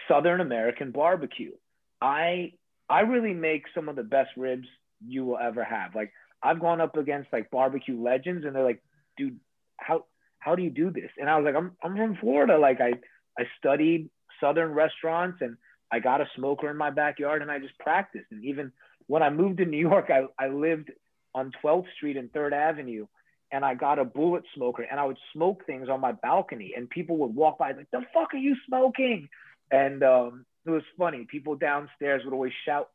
Southern 0.08 0.40
American 0.40 0.90
barbecue. 0.90 1.52
I 2.00 2.52
I 2.88 3.00
really 3.00 3.34
make 3.34 3.64
some 3.74 3.88
of 3.88 3.94
the 3.94 4.02
best 4.02 4.30
ribs 4.36 4.66
you 5.06 5.24
will 5.24 5.38
ever 5.38 5.62
have. 5.62 5.94
Like 5.94 6.12
I've 6.42 6.60
gone 6.60 6.80
up 6.80 6.96
against 6.96 7.32
like 7.32 7.50
barbecue 7.50 8.00
legends, 8.00 8.44
and 8.44 8.56
they're 8.56 8.64
like, 8.64 8.82
dude, 9.16 9.38
how 9.76 10.04
how 10.44 10.54
do 10.54 10.62
you 10.62 10.70
do 10.70 10.90
this? 10.90 11.10
And 11.18 11.28
I 11.30 11.36
was 11.38 11.44
like, 11.44 11.56
I'm 11.56 11.72
I'm 11.82 11.96
from 11.96 12.16
Florida. 12.16 12.58
Like 12.58 12.80
I 12.80 12.92
I 13.38 13.44
studied 13.58 14.10
southern 14.40 14.72
restaurants, 14.72 15.38
and 15.40 15.56
I 15.94 16.00
got 16.00 16.20
a 16.20 16.28
smoker 16.36 16.68
in 16.70 16.76
my 16.76 16.90
backyard 16.90 17.40
and 17.40 17.50
I 17.50 17.60
just 17.60 17.78
practiced. 17.78 18.26
And 18.32 18.44
even 18.44 18.72
when 19.06 19.22
I 19.22 19.30
moved 19.30 19.58
to 19.58 19.64
New 19.64 19.78
York, 19.78 20.10
I, 20.10 20.24
I 20.42 20.48
lived 20.48 20.90
on 21.34 21.52
12th 21.62 21.86
Street 21.96 22.16
and 22.16 22.32
3rd 22.32 22.52
Avenue 22.52 23.06
and 23.52 23.64
I 23.64 23.74
got 23.74 24.00
a 24.00 24.04
bullet 24.04 24.42
smoker 24.56 24.82
and 24.82 24.98
I 24.98 25.04
would 25.04 25.18
smoke 25.32 25.64
things 25.66 25.88
on 25.88 26.00
my 26.00 26.10
balcony 26.10 26.72
and 26.76 26.90
people 26.90 27.16
would 27.18 27.34
walk 27.34 27.58
by 27.58 27.72
like, 27.72 27.90
the 27.92 28.02
fuck 28.12 28.34
are 28.34 28.38
you 28.38 28.56
smoking? 28.66 29.28
And 29.70 30.02
um, 30.02 30.46
it 30.66 30.70
was 30.70 30.82
funny. 30.98 31.26
People 31.30 31.54
downstairs 31.54 32.22
would 32.24 32.34
always 32.34 32.52
shout 32.66 32.88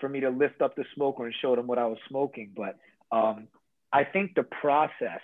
for 0.00 0.08
me 0.08 0.20
to 0.20 0.30
lift 0.30 0.62
up 0.62 0.74
the 0.74 0.84
smoker 0.94 1.26
and 1.26 1.34
show 1.42 1.54
them 1.54 1.66
what 1.66 1.78
I 1.78 1.86
was 1.86 1.98
smoking. 2.08 2.52
But 2.56 2.78
um, 3.12 3.48
I 3.92 4.04
think 4.04 4.34
the 4.34 4.44
process 4.44 5.20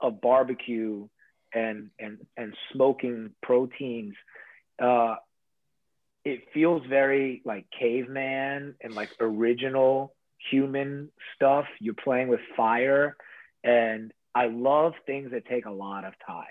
of 0.00 0.20
barbecue 0.20 1.08
and 1.54 1.90
and 1.98 2.18
and 2.36 2.54
smoking 2.72 3.30
proteins, 3.42 4.14
uh, 4.82 5.16
it 6.24 6.40
feels 6.52 6.82
very 6.88 7.42
like 7.44 7.66
caveman 7.78 8.74
and 8.82 8.94
like 8.94 9.10
original 9.20 10.14
human 10.50 11.10
stuff. 11.34 11.64
You're 11.80 11.94
playing 11.94 12.28
with 12.28 12.40
fire, 12.56 13.16
and 13.64 14.12
I 14.34 14.46
love 14.46 14.92
things 15.06 15.30
that 15.32 15.46
take 15.46 15.66
a 15.66 15.70
lot 15.70 16.04
of 16.04 16.14
time. 16.26 16.44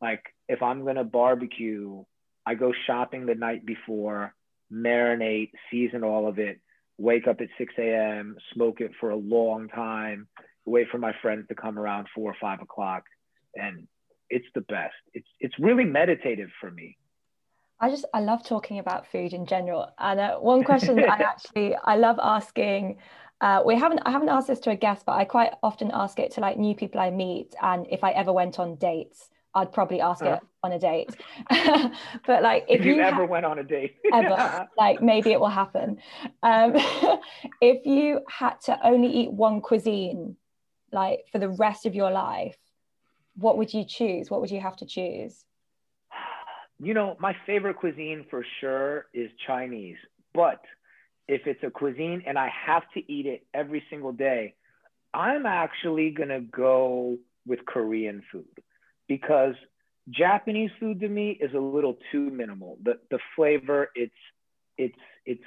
Like 0.00 0.22
if 0.48 0.62
I'm 0.62 0.84
gonna 0.84 1.04
barbecue, 1.04 2.04
I 2.46 2.54
go 2.54 2.72
shopping 2.86 3.26
the 3.26 3.34
night 3.34 3.66
before, 3.66 4.34
marinate, 4.72 5.50
season 5.70 6.04
all 6.04 6.28
of 6.28 6.38
it, 6.38 6.60
wake 6.96 7.26
up 7.26 7.40
at 7.40 7.48
6 7.58 7.74
a.m., 7.78 8.36
smoke 8.54 8.80
it 8.80 8.92
for 8.98 9.10
a 9.10 9.16
long 9.16 9.68
time, 9.68 10.26
wait 10.68 10.88
for 10.90 10.98
my 10.98 11.12
friends 11.22 11.46
to 11.48 11.54
come 11.54 11.78
around 11.78 12.08
four 12.14 12.30
or 12.30 12.36
five 12.40 12.60
o'clock, 12.60 13.04
and 13.54 13.86
it's 14.30 14.46
the 14.54 14.60
best. 14.62 14.94
It's 15.14 15.28
it's 15.40 15.58
really 15.58 15.84
meditative 15.84 16.50
for 16.60 16.70
me. 16.70 16.96
I 17.80 17.90
just 17.90 18.04
I 18.12 18.20
love 18.20 18.44
talking 18.44 18.78
about 18.78 19.06
food 19.06 19.32
in 19.32 19.46
general, 19.46 19.88
and 19.98 20.20
uh, 20.20 20.38
one 20.38 20.64
question 20.64 20.98
I 20.98 21.16
actually 21.32 21.74
I 21.76 21.96
love 21.96 22.18
asking. 22.22 22.98
Uh, 23.40 23.62
we 23.64 23.76
haven't 23.76 24.00
I 24.04 24.10
haven't 24.10 24.30
asked 24.30 24.48
this 24.48 24.58
to 24.60 24.70
a 24.70 24.76
guest, 24.76 25.04
but 25.06 25.12
I 25.12 25.24
quite 25.24 25.52
often 25.62 25.90
ask 25.94 26.18
it 26.18 26.32
to 26.32 26.40
like 26.40 26.58
new 26.58 26.74
people 26.74 27.00
I 27.00 27.10
meet, 27.10 27.54
and 27.62 27.86
if 27.88 28.02
I 28.02 28.10
ever 28.10 28.32
went 28.32 28.58
on 28.58 28.74
dates, 28.76 29.30
I'd 29.54 29.72
probably 29.72 30.00
ask 30.00 30.24
uh-huh. 30.24 30.36
it 30.36 30.40
on 30.62 30.72
a 30.72 30.78
date. 30.78 31.14
but 32.26 32.42
like 32.42 32.64
if, 32.68 32.80
if 32.80 32.86
you, 32.86 32.96
you, 32.96 33.02
ever 33.02 33.16
ha- 33.16 33.24
went 33.24 33.46
on 33.46 33.58
a 33.58 33.64
date, 33.64 33.96
ever, 34.12 34.68
like 34.76 35.00
maybe 35.00 35.30
it 35.30 35.40
will 35.40 35.48
happen. 35.48 35.98
Um, 36.42 36.72
if 37.60 37.86
you 37.86 38.20
had 38.28 38.60
to 38.62 38.78
only 38.86 39.08
eat 39.08 39.32
one 39.32 39.60
cuisine, 39.60 40.36
like 40.92 41.26
for 41.30 41.38
the 41.38 41.48
rest 41.48 41.86
of 41.86 41.94
your 41.94 42.10
life, 42.10 42.56
what 43.36 43.56
would 43.58 43.72
you 43.72 43.84
choose? 43.84 44.30
What 44.30 44.40
would 44.40 44.50
you 44.50 44.60
have 44.60 44.76
to 44.76 44.86
choose? 44.86 45.44
You 46.80 46.94
know, 46.94 47.16
my 47.18 47.36
favorite 47.46 47.76
cuisine 47.76 48.24
for 48.30 48.44
sure 48.60 49.06
is 49.12 49.30
Chinese. 49.46 49.96
But 50.34 50.60
if 51.26 51.46
it's 51.46 51.62
a 51.62 51.70
cuisine 51.70 52.22
and 52.26 52.38
I 52.38 52.50
have 52.66 52.82
to 52.94 53.12
eat 53.12 53.26
it 53.26 53.46
every 53.52 53.82
single 53.90 54.12
day, 54.12 54.54
I'm 55.12 55.46
actually 55.46 56.10
going 56.10 56.28
to 56.28 56.40
go 56.40 57.18
with 57.46 57.64
Korean 57.66 58.22
food 58.30 58.46
because 59.08 59.54
Japanese 60.10 60.70
food 60.78 61.00
to 61.00 61.08
me 61.08 61.30
is 61.30 61.52
a 61.54 61.58
little 61.58 61.98
too 62.12 62.30
minimal. 62.30 62.78
The 62.82 62.98
the 63.10 63.18
flavor, 63.34 63.90
it's 63.94 64.12
it's 64.76 64.98
it's 65.26 65.44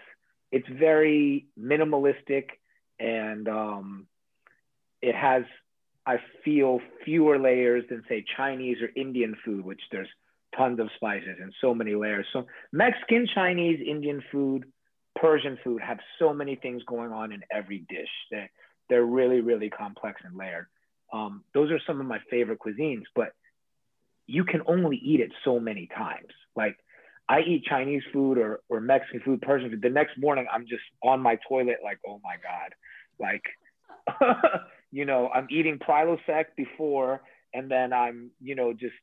it's 0.51 0.67
very 0.69 1.47
minimalistic 1.59 2.49
and 2.99 3.47
um, 3.47 4.07
it 5.01 5.15
has 5.15 5.43
I 6.05 6.17
feel 6.43 6.79
fewer 7.05 7.37
layers 7.37 7.83
than 7.89 8.03
say 8.09 8.25
Chinese 8.35 8.77
or 8.81 8.89
Indian 8.95 9.35
food, 9.45 9.63
which 9.63 9.81
there's 9.91 10.07
tons 10.57 10.79
of 10.79 10.89
spices 10.95 11.37
and 11.39 11.53
so 11.61 11.73
many 11.73 11.95
layers. 11.95 12.25
So 12.33 12.47
Mexican, 12.71 13.27
Chinese, 13.33 13.79
Indian 13.85 14.23
food, 14.31 14.65
Persian 15.15 15.57
food 15.63 15.81
have 15.81 15.99
so 16.17 16.33
many 16.33 16.55
things 16.55 16.81
going 16.87 17.11
on 17.11 17.31
in 17.31 17.41
every 17.51 17.85
dish. 17.87 18.09
They're, 18.31 18.49
they're 18.89 19.05
really, 19.05 19.41
really 19.41 19.69
complex 19.69 20.21
and 20.25 20.35
layered. 20.35 20.65
Um, 21.13 21.43
those 21.53 21.69
are 21.71 21.79
some 21.85 21.99
of 21.99 22.07
my 22.07 22.19
favorite 22.29 22.59
cuisines, 22.59 23.03
but 23.15 23.29
you 24.25 24.43
can 24.43 24.61
only 24.65 24.97
eat 24.97 25.19
it 25.19 25.31
so 25.43 25.59
many 25.59 25.87
times. 25.95 26.29
Like 26.55 26.77
I 27.29 27.41
eat 27.41 27.65
Chinese 27.65 28.03
food 28.11 28.37
or, 28.37 28.61
or 28.69 28.81
Mexican 28.81 29.21
food, 29.21 29.41
Persian 29.41 29.69
food. 29.69 29.81
The 29.81 29.89
next 29.89 30.17
morning, 30.17 30.47
I'm 30.51 30.65
just 30.67 30.83
on 31.03 31.21
my 31.21 31.37
toilet, 31.47 31.77
like, 31.83 31.99
oh 32.07 32.19
my 32.23 32.35
God. 32.41 32.73
Like, 33.19 33.43
you 34.91 35.05
know, 35.05 35.29
I'm 35.33 35.47
eating 35.49 35.79
Prilosec 35.79 36.45
before, 36.55 37.21
and 37.53 37.69
then 37.69 37.93
I'm, 37.93 38.31
you 38.41 38.55
know, 38.55 38.73
just 38.73 38.93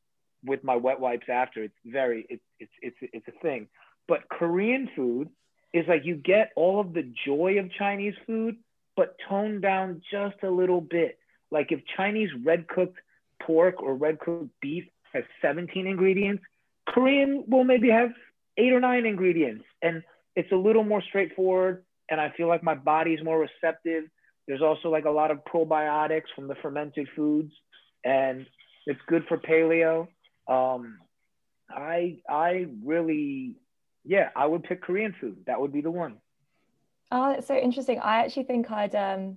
with 0.45 0.62
my 0.62 0.76
wet 0.76 1.00
wipes 1.00 1.26
after. 1.30 1.64
It's 1.64 1.75
very, 1.85 2.26
it's, 2.28 2.42
it's, 2.61 2.73
it's, 2.83 2.97
it's 3.00 3.28
a 3.28 3.42
thing. 3.42 3.68
But 4.07 4.28
Korean 4.28 4.88
food 4.95 5.28
is 5.73 5.85
like 5.88 6.04
you 6.04 6.16
get 6.16 6.50
all 6.57 6.80
of 6.80 6.95
the 6.95 7.11
joy 7.26 7.57
of 7.59 7.71
Chinese 7.73 8.14
food, 8.26 8.57
but 8.97 9.16
toned 9.28 9.62
down 9.62 10.02
just 10.11 10.37
a 10.42 10.50
little 10.50 10.80
bit. 10.80 11.18
Like 11.50 11.73
if 11.73 11.80
Chinese 11.97 12.30
red 12.45 12.68
cooked 12.68 12.99
pork 13.42 13.83
or 13.83 13.95
red 13.95 14.18
cooked 14.18 14.50
beef 14.61 14.85
has 15.12 15.25
17 15.42 15.87
ingredients. 15.87 16.42
Korean 16.88 17.45
will 17.49 17.64
maybe 17.64 17.90
have 17.90 18.11
eight 18.57 18.73
or 18.73 18.80
nine 18.80 19.07
ingredients. 19.07 19.64
And 19.83 20.02
it's 20.37 20.50
a 20.52 20.57
little 20.57 20.85
more 20.85 21.02
straightforward. 21.02 21.85
And 22.11 22.21
I 22.21 22.33
feel 22.37 22.49
like 22.49 22.62
my 22.62 22.75
body's 22.75 23.23
more 23.23 23.38
receptive. 23.38 24.04
There's 24.49 24.62
also 24.62 24.88
like 24.88 25.05
a 25.05 25.11
lot 25.11 25.31
of 25.31 25.45
probiotics 25.45 26.35
from 26.35 26.49
the 26.49 26.57
fermented 26.57 27.07
foods. 27.14 27.52
And 28.05 28.47
it's 28.87 29.00
good 29.07 29.25
for 29.28 29.37
paleo. 29.37 30.09
Um, 30.49 30.99
I 31.71 32.17
I 32.28 32.67
really, 32.83 33.57
yeah, 34.05 34.31
I 34.35 34.47
would 34.47 34.64
pick 34.64 34.83
Korean 34.83 35.14
food. 35.21 35.37
That 35.47 35.61
would 35.61 35.73
be 35.73 35.83
the 35.83 35.90
one. 35.90 36.17
Oh, 37.12 37.33
that's 37.33 37.47
so 37.47 37.57
interesting. 37.57 37.99
I 37.99 38.25
actually 38.25 38.45
think 38.45 38.71
I'd 38.71 38.95
um 38.95 39.37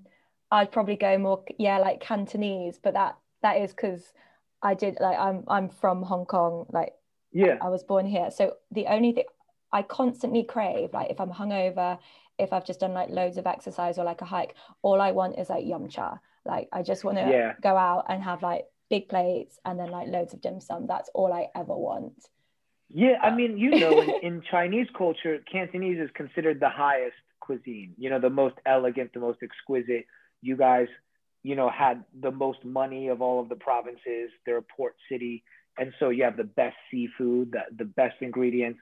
I'd 0.50 0.72
probably 0.72 0.96
go 0.96 1.18
more 1.18 1.44
yeah 1.60 1.80
like 1.80 2.00
Cantonese, 2.00 2.80
but 2.82 2.94
that 2.94 3.18
that 3.42 3.58
is 3.58 3.72
because 3.72 4.14
I 4.62 4.74
did 4.74 4.98
like 5.02 5.20
I'm 5.20 5.44
I'm 5.50 5.68
from 5.70 6.04
Hong 6.04 6.26
Kong. 6.26 6.66
Like 6.72 6.94
yeah, 7.34 7.58
I, 7.62 7.68
I 7.68 7.70
was 7.70 7.84
born 7.84 8.06
here. 8.06 8.32
So 8.32 8.56
the 8.72 8.88
only 8.88 9.12
thing 9.12 9.26
I 9.74 9.82
constantly 9.82 10.44
crave, 10.44 10.94
like 10.94 11.12
if 11.12 11.20
I'm 11.20 11.32
hungover, 11.32 11.98
if 12.42 12.54
I've 12.54 12.66
just 12.66 12.80
done 12.80 12.94
like 12.94 13.10
loads 13.10 13.38
of 13.38 13.48
exercise 13.48 13.98
or 13.98 14.06
like 14.06 14.22
a 14.22 14.26
hike, 14.26 14.56
all 14.82 15.00
I 15.00 15.12
want 15.12 15.40
is 15.40 15.50
like 15.50 15.66
yum 15.66 15.88
cha. 15.90 16.20
Like 16.46 16.68
I 16.74 16.82
just 16.82 17.04
want 17.04 17.18
to 17.18 17.30
yeah. 17.30 17.54
go 17.62 17.78
out 17.78 18.06
and 18.10 18.24
have 18.24 18.42
like 18.42 18.66
big 18.90 19.08
plates 19.08 19.60
and 19.64 19.80
then 19.80 19.92
like 19.92 20.08
loads 20.08 20.34
of 20.34 20.42
dim 20.42 20.60
sum. 20.60 20.88
That's 20.88 21.10
all 21.14 21.32
I 21.32 21.48
ever 21.56 21.76
want. 21.76 22.14
Yeah, 22.90 23.20
I 23.22 23.34
mean, 23.34 23.58
you 23.58 23.72
know, 23.80 24.02
in, 24.02 24.10
in 24.24 24.42
Chinese 24.50 24.88
culture, 24.98 25.40
Cantonese 25.50 26.00
is 26.00 26.10
considered 26.14 26.60
the 26.60 26.70
highest 26.70 27.16
cuisine. 27.40 27.94
You 27.98 28.10
know, 28.10 28.20
the 28.20 28.30
most 28.30 28.56
elegant, 28.66 29.14
the 29.14 29.22
most 29.22 29.40
exquisite. 29.42 30.06
You 30.42 30.58
guys 30.58 30.88
you 31.44 31.56
know, 31.56 31.70
had 31.70 32.04
the 32.20 32.32
most 32.32 32.64
money 32.64 33.08
of 33.08 33.22
all 33.22 33.40
of 33.40 33.50
the 33.50 33.56
provinces. 33.56 34.30
They're 34.46 34.58
a 34.58 34.64
port 34.76 34.96
city. 35.10 35.44
And 35.78 35.94
so 36.00 36.10
you 36.10 36.24
have 36.24 36.38
the 36.38 36.44
best 36.44 36.76
seafood, 36.92 37.54
the, 37.54 37.62
the 37.76 37.86
best 37.86 38.16
ingredients. 38.22 38.80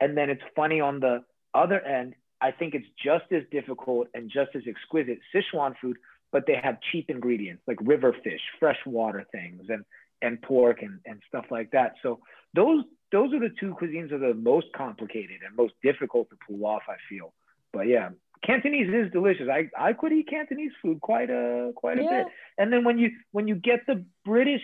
And 0.00 0.16
then 0.16 0.30
it's 0.30 0.42
funny 0.56 0.80
on 0.80 1.00
the 1.00 1.24
other 1.54 1.80
end, 1.80 2.14
I 2.40 2.50
think 2.50 2.74
it's 2.74 2.86
just 3.02 3.30
as 3.32 3.42
difficult 3.50 4.08
and 4.14 4.30
just 4.30 4.50
as 4.54 4.62
exquisite 4.66 5.18
Sichuan 5.34 5.74
food, 5.80 5.96
but 6.32 6.46
they 6.46 6.56
have 6.62 6.78
cheap 6.90 7.10
ingredients 7.10 7.62
like 7.66 7.78
river 7.80 8.14
fish, 8.24 8.40
freshwater 8.58 9.26
things, 9.32 9.66
and 9.68 9.84
and 10.22 10.40
pork 10.42 10.82
and, 10.82 11.00
and 11.06 11.20
stuff 11.28 11.46
like 11.50 11.70
that. 11.72 11.94
So 12.02 12.20
those 12.54 12.84
those 13.12 13.32
are 13.34 13.40
the 13.40 13.54
two 13.58 13.74
cuisines 13.80 14.10
that 14.10 14.22
are 14.22 14.32
the 14.32 14.40
most 14.40 14.66
complicated 14.74 15.40
and 15.46 15.56
most 15.56 15.74
difficult 15.82 16.30
to 16.30 16.36
pull 16.46 16.64
off, 16.64 16.82
I 16.88 16.96
feel. 17.08 17.32
But 17.72 17.88
yeah, 17.88 18.10
Cantonese 18.44 18.88
is 18.88 19.12
delicious. 19.12 19.48
I, 19.50 19.68
I 19.78 19.92
could 19.92 20.12
eat 20.12 20.28
Cantonese 20.28 20.72
food 20.80 21.00
quite 21.00 21.30
a 21.30 21.72
quite 21.74 21.98
a 21.98 22.02
yeah. 22.02 22.22
bit. 22.24 22.26
And 22.58 22.72
then 22.72 22.84
when 22.84 22.98
you 22.98 23.10
when 23.32 23.48
you 23.48 23.54
get 23.54 23.80
the 23.86 24.04
British 24.24 24.62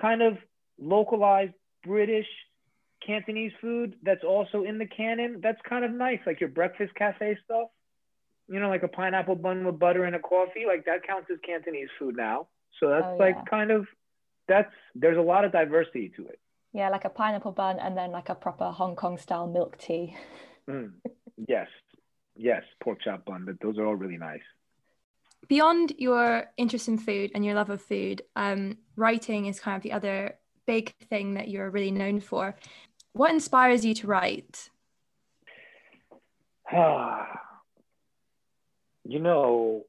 kind 0.00 0.22
of 0.22 0.38
localized 0.78 1.54
British 1.84 2.26
Cantonese 3.04 3.52
food 3.60 3.96
that's 4.02 4.24
also 4.24 4.64
in 4.64 4.78
the 4.78 4.86
canon, 4.86 5.40
that's 5.42 5.60
kind 5.68 5.84
of 5.84 5.90
nice. 5.90 6.20
Like 6.26 6.40
your 6.40 6.48
breakfast 6.48 6.94
cafe 6.94 7.36
stuff. 7.44 7.68
You 8.48 8.58
know, 8.58 8.68
like 8.68 8.82
a 8.82 8.88
pineapple 8.88 9.36
bun 9.36 9.64
with 9.64 9.78
butter 9.78 10.04
and 10.04 10.16
a 10.16 10.18
coffee, 10.18 10.64
like 10.66 10.84
that 10.86 11.06
counts 11.06 11.28
as 11.32 11.38
Cantonese 11.46 11.88
food 11.98 12.16
now. 12.16 12.48
So 12.80 12.88
that's 12.88 13.06
oh, 13.06 13.16
like 13.16 13.48
kind 13.48 13.70
of 13.70 13.86
that's 14.48 14.72
there's 14.94 15.16
a 15.16 15.22
lot 15.22 15.44
of 15.44 15.52
diversity 15.52 16.12
to 16.16 16.26
it. 16.26 16.40
Yeah, 16.72 16.88
like 16.88 17.04
a 17.04 17.10
pineapple 17.10 17.52
bun 17.52 17.78
and 17.78 17.96
then 17.96 18.10
like 18.10 18.28
a 18.28 18.34
proper 18.34 18.70
Hong 18.70 18.96
Kong 18.96 19.18
style 19.18 19.46
milk 19.46 19.78
tea. 19.78 20.16
Mm. 20.68 20.92
Yes, 21.48 21.66
yes, 22.36 22.62
pork 22.80 23.00
chop 23.02 23.24
bun. 23.24 23.44
But 23.44 23.56
those 23.60 23.76
are 23.78 23.86
all 23.86 23.96
really 23.96 24.18
nice. 24.18 24.42
Beyond 25.48 25.94
your 25.98 26.44
interest 26.56 26.86
in 26.86 26.98
food 26.98 27.32
and 27.34 27.44
your 27.44 27.54
love 27.54 27.70
of 27.70 27.82
food, 27.82 28.22
um, 28.36 28.76
writing 28.94 29.46
is 29.46 29.58
kind 29.58 29.76
of 29.76 29.82
the 29.82 29.90
other 29.90 30.36
big 30.66 30.94
thing 31.08 31.34
that 31.34 31.48
you're 31.48 31.70
really 31.70 31.90
known 31.90 32.20
for. 32.20 32.54
What 33.12 33.32
inspires 33.32 33.84
you 33.84 33.94
to 33.94 34.06
write? 34.06 34.70
you 39.04 39.18
know, 39.18 39.84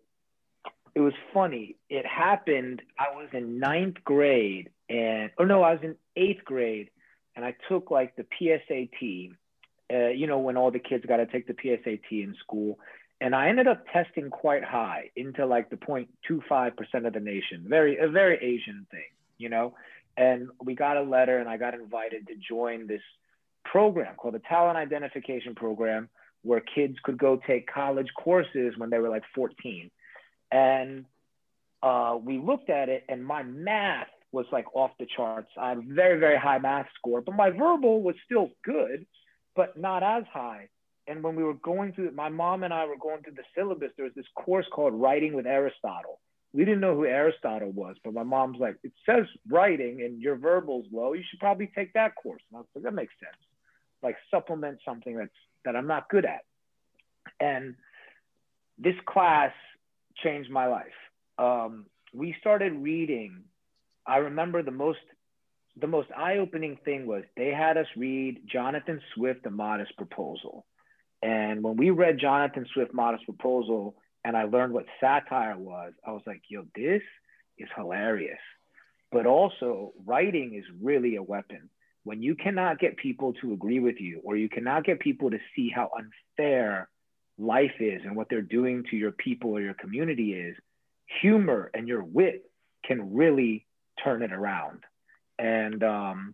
it 0.96 1.00
was 1.00 1.14
funny. 1.34 1.78
It 1.90 2.06
happened. 2.06 2.82
I 3.00 3.16
was 3.16 3.30
in 3.34 3.60
ninth 3.60 4.04
grade, 4.04 4.70
and 4.90 5.32
oh 5.38 5.44
no, 5.46 5.64
I 5.64 5.74
was 5.74 5.82
in 5.84 5.96
eighth 6.16 6.44
grade, 6.44 6.90
and 7.36 7.46
I 7.46 7.56
took 7.70 7.92
like 7.92 8.16
the 8.16 8.24
PSAT, 8.24 9.32
uh, 9.94 10.10
you 10.10 10.28
know, 10.28 10.40
when 10.40 10.58
all 10.58 10.72
the 10.72 10.80
kids 10.80 11.06
got 11.06 11.18
to 11.18 11.26
take 11.26 11.48
the 11.48 11.54
PSAT 11.54 12.12
in 12.12 12.36
school. 12.40 12.80
And 13.22 13.36
I 13.36 13.50
ended 13.50 13.68
up 13.68 13.86
testing 13.94 14.32
quite 14.32 14.64
high 14.64 15.12
into 15.16 15.46
like 15.46 15.70
the 15.70 15.76
0.25% 15.76 17.06
of 17.06 17.14
the 17.14 17.20
nation, 17.20 17.66
very, 17.68 18.00
a 18.00 18.10
very 18.10 18.38
Asian 18.38 18.88
thing, 18.90 19.12
you 19.38 19.48
know? 19.48 19.76
And 20.18 20.50
we 20.64 20.76
got 20.76 20.98
a 20.98 21.02
letter 21.02 21.40
and 21.40 21.50
I 21.50 21.58
got 21.58 21.74
invited 21.74 22.28
to 22.28 22.36
join 22.36 22.88
this 22.88 23.02
program 23.66 24.16
called 24.16 24.34
the 24.34 24.40
Talent 24.40 24.78
Identification 24.78 25.56
Program, 25.56 26.10
where 26.44 26.62
kids 26.62 26.98
could 27.04 27.18
go 27.18 27.40
take 27.48 27.72
college 27.72 28.10
courses 28.18 28.74
when 28.78 28.90
they 28.90 29.00
were 29.00 29.10
like 29.10 29.24
14. 29.36 29.90
And 30.52 31.06
uh, 31.84 32.18
we 32.22 32.38
looked 32.38 32.70
at 32.70 32.90
it, 32.90 33.06
and 33.10 33.26
my 33.26 33.44
math 33.44 34.08
was 34.32 34.46
like 34.52 34.66
off 34.76 34.92
the 35.00 35.08
charts. 35.16 35.50
I 35.58 35.70
had 35.70 35.78
a 35.80 35.82
very, 35.82 36.20
very 36.20 36.38
high 36.38 36.60
math 36.60 36.88
score, 36.98 37.22
but 37.22 37.36
my 37.36 37.50
verbal 37.50 38.02
was 38.02 38.16
still 38.26 38.50
good, 38.64 39.06
but 39.56 39.78
not 39.78 40.04
as 40.04 40.24
high. 40.32 40.70
And 41.08 41.24
when 41.24 41.36
we 41.36 41.44
were 41.44 41.56
going 41.56 41.94
through, 41.94 42.12
my 42.12 42.30
mom 42.30 42.64
and 42.64 42.74
I 42.74 42.86
were 42.86 42.98
going 42.98 43.24
through 43.24 43.34
the 43.34 43.44
syllabus, 43.56 43.92
there 43.98 44.06
was 44.06 44.14
this 44.16 44.26
course 44.36 44.66
called 44.72 44.94
Writing 44.94 45.34
with 45.34 45.48
Aristotle. 45.48 46.20
We 46.54 46.66
didn't 46.66 46.82
know 46.82 46.96
who 46.96 47.06
Aristotle 47.06 47.72
was, 47.72 47.96
but 48.04 48.14
my 48.14 48.24
mom's 48.24 48.60
like, 48.60 48.76
it 48.84 48.92
says 49.06 49.26
writing 49.48 50.02
and 50.02 50.22
your 50.22 50.36
verbal's 50.36 50.86
low. 50.92 51.14
You 51.14 51.24
should 51.30 51.40
probably 51.40 51.72
take 51.74 51.94
that 51.94 52.16
course. 52.16 52.42
And 52.52 52.58
I 52.58 52.60
was 52.60 52.68
like, 52.76 52.84
that 52.84 52.94
makes 52.94 53.14
sense. 53.20 53.38
Like 54.04 54.18
supplement 54.30 54.80
something 54.84 55.16
that's 55.16 55.30
that 55.64 55.76
I'm 55.76 55.88
not 55.88 56.10
good 56.10 56.26
at. 56.26 56.42
And 57.40 57.76
this 58.78 58.96
class 59.06 59.54
changed 60.18 60.50
my 60.50 60.68
life. 60.68 60.88
Um, 61.38 61.86
we 62.14 62.36
started 62.40 62.74
reading. 62.74 63.44
I 64.06 64.18
remember 64.18 64.64
the 64.64 64.72
most 64.72 65.00
the 65.80 65.88
most 65.88 66.10
eye-opening 66.16 66.78
thing 66.84 67.06
was 67.06 67.24
they 67.38 67.50
had 67.50 67.78
us 67.78 67.88
read 67.96 68.42
Jonathan 68.46 69.00
Swift, 69.16 69.44
The 69.44 69.52
Modest 69.52 69.96
Proposal. 69.96 70.66
And 71.22 71.64
when 71.64 71.78
we 71.78 71.92
read 71.92 72.20
Jonathan 72.20 72.66
Swift, 72.74 72.94
Modest 72.94 73.24
Proposal, 73.26 73.96
and 74.24 74.38
I 74.38 74.44
learned 74.44 74.74
what 74.74 74.86
satire 75.00 75.58
was, 75.58 75.94
I 76.06 76.12
was 76.12 76.22
like, 76.26 76.44
yo, 76.48 76.66
this 76.76 77.02
is 77.58 77.70
hilarious. 77.76 78.40
But 79.12 79.26
also, 79.26 79.94
writing 80.06 80.54
is 80.56 80.64
really 80.82 81.16
a 81.16 81.24
weapon. 81.24 81.70
When 82.04 82.22
you 82.22 82.36
cannot 82.36 82.80
get 82.80 82.98
people 82.98 83.34
to 83.42 83.54
agree 83.54 83.80
with 83.80 84.00
you, 84.00 84.22
or 84.24 84.36
you 84.36 84.50
cannot 84.50 84.86
get 84.86 85.00
people 85.00 85.32
to 85.32 85.40
see 85.56 85.70
how 85.70 85.90
unfair 85.96 86.90
life 87.38 87.76
is 87.80 88.02
and 88.06 88.16
what 88.16 88.28
they're 88.30 88.42
doing 88.42 88.86
to 88.90 88.96
your 88.96 89.12
people 89.12 89.52
or 89.52 89.62
your 89.62 89.74
community 89.74 90.34
is, 90.34 90.56
humor 91.22 91.70
and 91.74 91.88
your 91.88 92.04
wit 92.04 92.50
can 92.86 93.14
really 93.14 93.66
turn 94.04 94.22
it 94.22 94.32
around. 94.32 94.84
And 95.38 95.84
um, 95.84 96.34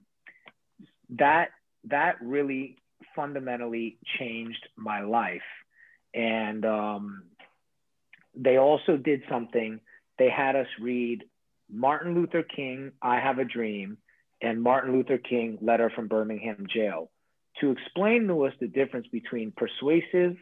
that 1.09 1.49
that 1.85 2.21
really 2.21 2.77
fundamentally 3.15 3.97
changed 4.19 4.67
my 4.75 5.01
life. 5.01 5.41
And 6.13 6.65
um, 6.65 7.23
they 8.37 8.57
also 8.57 8.97
did 8.97 9.23
something. 9.29 9.79
They 10.19 10.29
had 10.29 10.55
us 10.55 10.67
read 10.79 11.23
Martin 11.69 12.15
Luther 12.15 12.43
King, 12.43 12.91
I 13.01 13.19
Have 13.19 13.39
a 13.39 13.45
Dream, 13.45 13.97
and 14.41 14.61
Martin 14.61 14.93
Luther 14.93 15.17
King, 15.17 15.57
Letter 15.61 15.91
from 15.93 16.07
Birmingham 16.07 16.67
Jail, 16.71 17.09
to 17.59 17.71
explain 17.71 18.27
to 18.27 18.45
us 18.45 18.53
the 18.59 18.67
difference 18.67 19.07
between 19.07 19.51
persuasive 19.51 20.37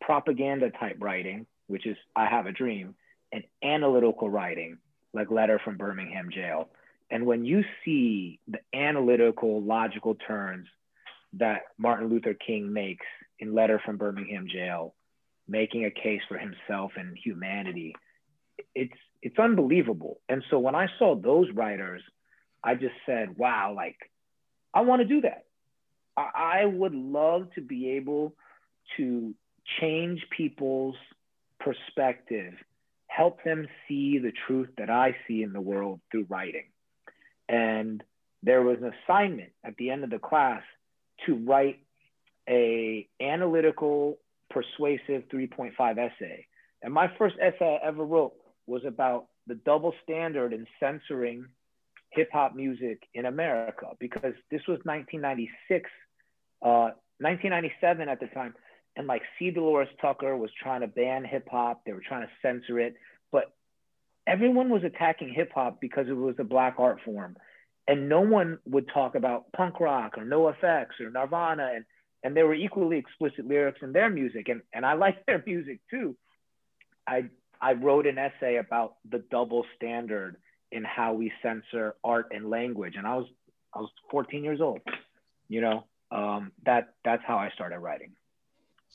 propaganda 0.00 0.70
type 0.70 0.96
writing, 1.00 1.46
which 1.66 1.86
is 1.86 1.96
I 2.14 2.26
Have 2.26 2.46
a 2.46 2.52
Dream, 2.52 2.94
and 3.32 3.44
analytical 3.62 4.30
writing, 4.30 4.78
like 5.12 5.30
Letter 5.30 5.60
from 5.64 5.76
Birmingham 5.76 6.30
Jail. 6.32 6.68
And 7.10 7.26
when 7.26 7.44
you 7.44 7.62
see 7.84 8.40
the 8.48 8.58
analytical, 8.74 9.62
logical 9.62 10.14
turns 10.14 10.66
that 11.34 11.62
Martin 11.78 12.08
Luther 12.08 12.34
King 12.34 12.72
makes 12.72 13.06
in 13.38 13.54
Letter 13.54 13.80
from 13.84 13.96
Birmingham 13.96 14.48
Jail, 14.48 14.94
making 15.48 15.84
a 15.84 15.90
case 15.90 16.22
for 16.28 16.38
himself 16.38 16.92
and 16.96 17.16
humanity, 17.16 17.94
it's 18.74 18.98
it's 19.22 19.38
unbelievable. 19.38 20.20
And 20.28 20.42
so 20.50 20.58
when 20.58 20.74
I 20.74 20.86
saw 20.98 21.16
those 21.16 21.50
writers, 21.52 22.02
I 22.62 22.74
just 22.74 22.94
said, 23.06 23.36
wow, 23.36 23.72
like 23.74 23.96
I 24.74 24.82
want 24.82 25.02
to 25.02 25.08
do 25.08 25.22
that. 25.22 25.44
I, 26.16 26.62
I 26.62 26.64
would 26.64 26.94
love 26.94 27.48
to 27.54 27.60
be 27.60 27.90
able 27.92 28.34
to 28.96 29.34
change 29.80 30.24
people's 30.36 30.96
perspective, 31.58 32.54
help 33.08 33.42
them 33.42 33.66
see 33.88 34.18
the 34.18 34.32
truth 34.46 34.68
that 34.78 34.90
I 34.90 35.16
see 35.26 35.42
in 35.42 35.52
the 35.52 35.60
world 35.60 36.00
through 36.10 36.26
writing. 36.28 36.66
And 37.48 38.02
there 38.42 38.62
was 38.62 38.78
an 38.80 38.92
assignment 39.04 39.52
at 39.64 39.76
the 39.76 39.90
end 39.90 40.04
of 40.04 40.10
the 40.10 40.18
class 40.18 40.62
to 41.26 41.34
write 41.34 41.80
a 42.48 43.08
analytical, 43.20 44.18
persuasive 44.50 45.24
3.5 45.32 45.72
essay. 45.98 46.46
And 46.82 46.92
my 46.92 47.10
first 47.18 47.36
essay 47.40 47.78
I 47.82 47.86
ever 47.86 48.04
wrote 48.04 48.34
was 48.66 48.82
about 48.86 49.26
the 49.46 49.54
double 49.54 49.94
standard 50.02 50.52
in 50.52 50.66
censoring 50.80 51.46
hip 52.10 52.28
hop 52.32 52.54
music 52.54 53.02
in 53.14 53.26
America 53.26 53.88
because 53.98 54.34
this 54.50 54.62
was 54.68 54.78
1996, 54.84 55.90
uh, 56.62 56.90
1997 57.18 58.08
at 58.08 58.20
the 58.20 58.26
time 58.28 58.54
and 58.96 59.06
like 59.06 59.22
C. 59.38 59.50
Delores 59.50 59.88
Tucker 60.00 60.36
was 60.36 60.50
trying 60.60 60.80
to 60.80 60.86
ban 60.86 61.24
hip 61.24 61.48
hop. 61.50 61.82
They 61.84 61.92
were 61.92 62.02
trying 62.06 62.26
to 62.26 62.32
censor 62.40 62.80
it, 62.80 62.94
but 63.30 63.52
everyone 64.26 64.70
was 64.70 64.82
attacking 64.84 65.32
hip 65.32 65.52
hop 65.54 65.80
because 65.80 66.08
it 66.08 66.16
was 66.16 66.36
a 66.38 66.44
black 66.44 66.76
art 66.78 67.00
form, 67.04 67.36
and 67.86 68.08
no 68.08 68.20
one 68.22 68.58
would 68.66 68.88
talk 68.88 69.14
about 69.14 69.52
punk 69.52 69.78
rock 69.80 70.16
or 70.16 70.24
NOFX 70.24 70.86
or 71.00 71.10
Nirvana, 71.10 71.72
and 71.74 71.84
and 72.26 72.36
there 72.36 72.44
were 72.44 72.54
equally 72.54 72.98
explicit 72.98 73.46
lyrics 73.46 73.78
in 73.82 73.92
their 73.92 74.10
music, 74.10 74.48
and 74.48 74.60
and 74.72 74.84
I 74.84 74.94
like 75.04 75.24
their 75.26 75.42
music 75.46 75.78
too. 75.88 76.16
I 77.06 77.26
I 77.60 77.74
wrote 77.74 78.06
an 78.08 78.18
essay 78.18 78.56
about 78.56 78.96
the 79.08 79.22
double 79.30 79.64
standard 79.76 80.36
in 80.72 80.82
how 80.82 81.12
we 81.12 81.32
censor 81.40 81.94
art 82.02 82.26
and 82.32 82.50
language, 82.50 82.94
and 82.96 83.06
I 83.06 83.16
was 83.16 83.28
I 83.72 83.78
was 83.78 83.90
14 84.10 84.42
years 84.42 84.60
old. 84.60 84.80
You 85.48 85.60
know, 85.60 85.84
um, 86.10 86.50
that 86.64 86.94
that's 87.04 87.22
how 87.24 87.36
I 87.38 87.50
started 87.50 87.78
writing 87.78 88.10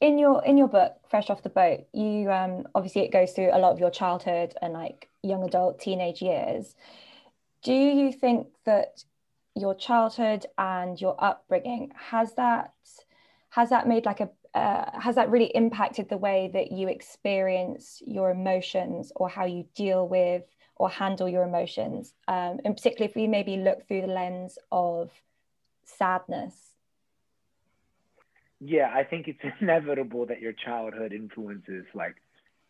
in 0.02 0.17
your 0.17 0.44
in 0.44 0.58
your 0.58 0.67
book 0.67 0.94
fresh 1.10 1.30
off 1.30 1.44
the 1.44 1.50
boat 1.50 1.82
you 1.94 2.30
um 2.32 2.65
obviously 2.74 3.04
it 3.04 3.12
goes 3.12 3.34
through 3.34 3.52
a 3.54 3.60
lot 3.60 3.72
of 3.72 3.80
your 3.80 3.91
childhood 3.91 4.52
and 4.60 4.74
like 4.74 5.08
young 5.22 5.44
adult 5.44 5.80
teenage 5.80 6.24
years 6.24 6.76
do 7.62 7.74
you 7.74 8.12
think 8.12 8.48
that 8.65 9.04
your 9.56 9.76
childhood 9.76 10.46
and 10.58 11.00
your 11.00 11.15
upbringing 11.24 11.91
has 11.96 12.34
that 12.34 12.74
has 13.51 13.69
that 13.69 13.87
made 13.87 14.05
like 14.05 14.19
a 14.19 14.29
uh, 14.53 14.99
has 14.99 15.15
that 15.15 15.29
really 15.29 15.51
impacted 15.55 16.09
the 16.09 16.17
way 16.17 16.49
that 16.53 16.73
you 16.73 16.89
experience 16.89 18.01
your 18.05 18.31
emotions 18.31 19.13
or 19.15 19.29
how 19.29 19.45
you 19.45 19.65
deal 19.75 20.05
with 20.09 20.43
or 20.75 20.89
handle 20.89 21.29
your 21.29 21.43
emotions 21.43 22.13
um, 22.27 22.59
and 22.65 22.75
particularly 22.75 23.09
if 23.09 23.15
we 23.15 23.27
maybe 23.27 23.55
look 23.55 23.87
through 23.87 24.01
the 24.01 24.07
lens 24.07 24.57
of 24.71 25.09
sadness 25.85 26.71
yeah, 28.61 28.91
I 28.93 29.03
think 29.03 29.27
it's 29.27 29.39
inevitable 29.59 30.27
that 30.27 30.39
your 30.39 30.53
childhood 30.53 31.11
influences 31.11 31.85
like 31.93 32.15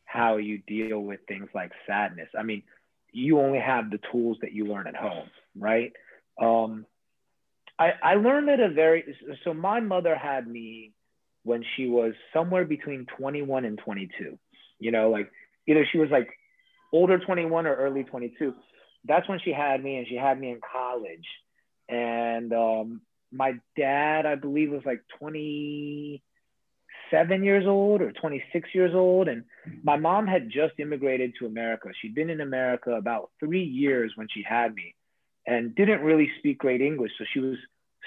how 0.06 0.38
you 0.38 0.60
deal 0.66 1.00
with 1.00 1.20
things 1.28 1.50
like 1.54 1.72
sadness. 1.86 2.30
I 2.38 2.44
mean, 2.44 2.64
you 3.12 3.40
only 3.40 3.60
have 3.60 3.92
the 3.92 4.00
tools 4.12 4.38
that 4.42 4.54
you 4.54 4.66
learn 4.66 4.88
at 4.88 4.96
home, 4.96 5.30
right? 5.56 5.92
Um, 6.42 6.86
I, 7.82 7.94
I 8.04 8.16
learned 8.16 8.50
at 8.50 8.60
a 8.60 8.70
very 8.70 9.16
so 9.44 9.56
my 9.56 9.80
mother 9.80 10.16
had 10.16 10.48
me 10.48 10.92
when 11.44 11.66
she 11.76 11.88
was 11.88 12.14
somewhere 12.32 12.64
between 12.64 13.08
21 13.18 13.66
and 13.66 13.80
22. 13.80 14.38
You 14.80 14.92
know, 14.92 15.10
like 15.10 15.32
either 15.68 15.84
she 15.92 15.98
was 15.98 16.12
like 16.12 16.30
older 16.94 17.18
21 17.18 17.66
or 17.66 17.74
early 17.76 18.04
22. 18.04 18.54
That's 19.06 19.28
when 19.28 19.40
she 19.44 19.52
had 19.52 19.84
me, 19.84 19.98
and 19.98 20.06
she 20.08 20.16
had 20.16 20.40
me 20.40 20.52
in 20.52 20.62
college. 20.62 21.26
And 21.90 22.54
um, 22.54 23.02
my 23.32 23.54
dad, 23.76 24.28
I 24.28 24.36
believe, 24.36 24.70
was 24.70 24.86
like 24.86 25.02
27 25.18 27.44
years 27.44 27.66
old 27.66 28.04
or 28.04 28.12
26 28.12 28.70
years 28.76 28.94
old. 28.94 29.28
And 29.28 29.46
my 29.82 29.98
mom 29.98 30.28
had 30.28 30.52
just 30.52 30.74
immigrated 30.78 31.34
to 31.40 31.48
America. 31.48 31.90
She'd 32.00 32.14
been 32.14 32.30
in 32.30 32.42
America 32.42 32.92
about 32.92 33.32
three 33.40 33.64
years 33.64 34.12
when 34.16 34.28
she 34.32 34.44
had 34.48 34.76
me 34.76 34.94
and 35.48 35.76
didn't 35.76 36.02
really 36.02 36.30
speak 36.38 36.60
great 36.60 36.82
English. 36.82 37.12
So 37.18 37.26
she 37.34 37.40
was 37.40 37.58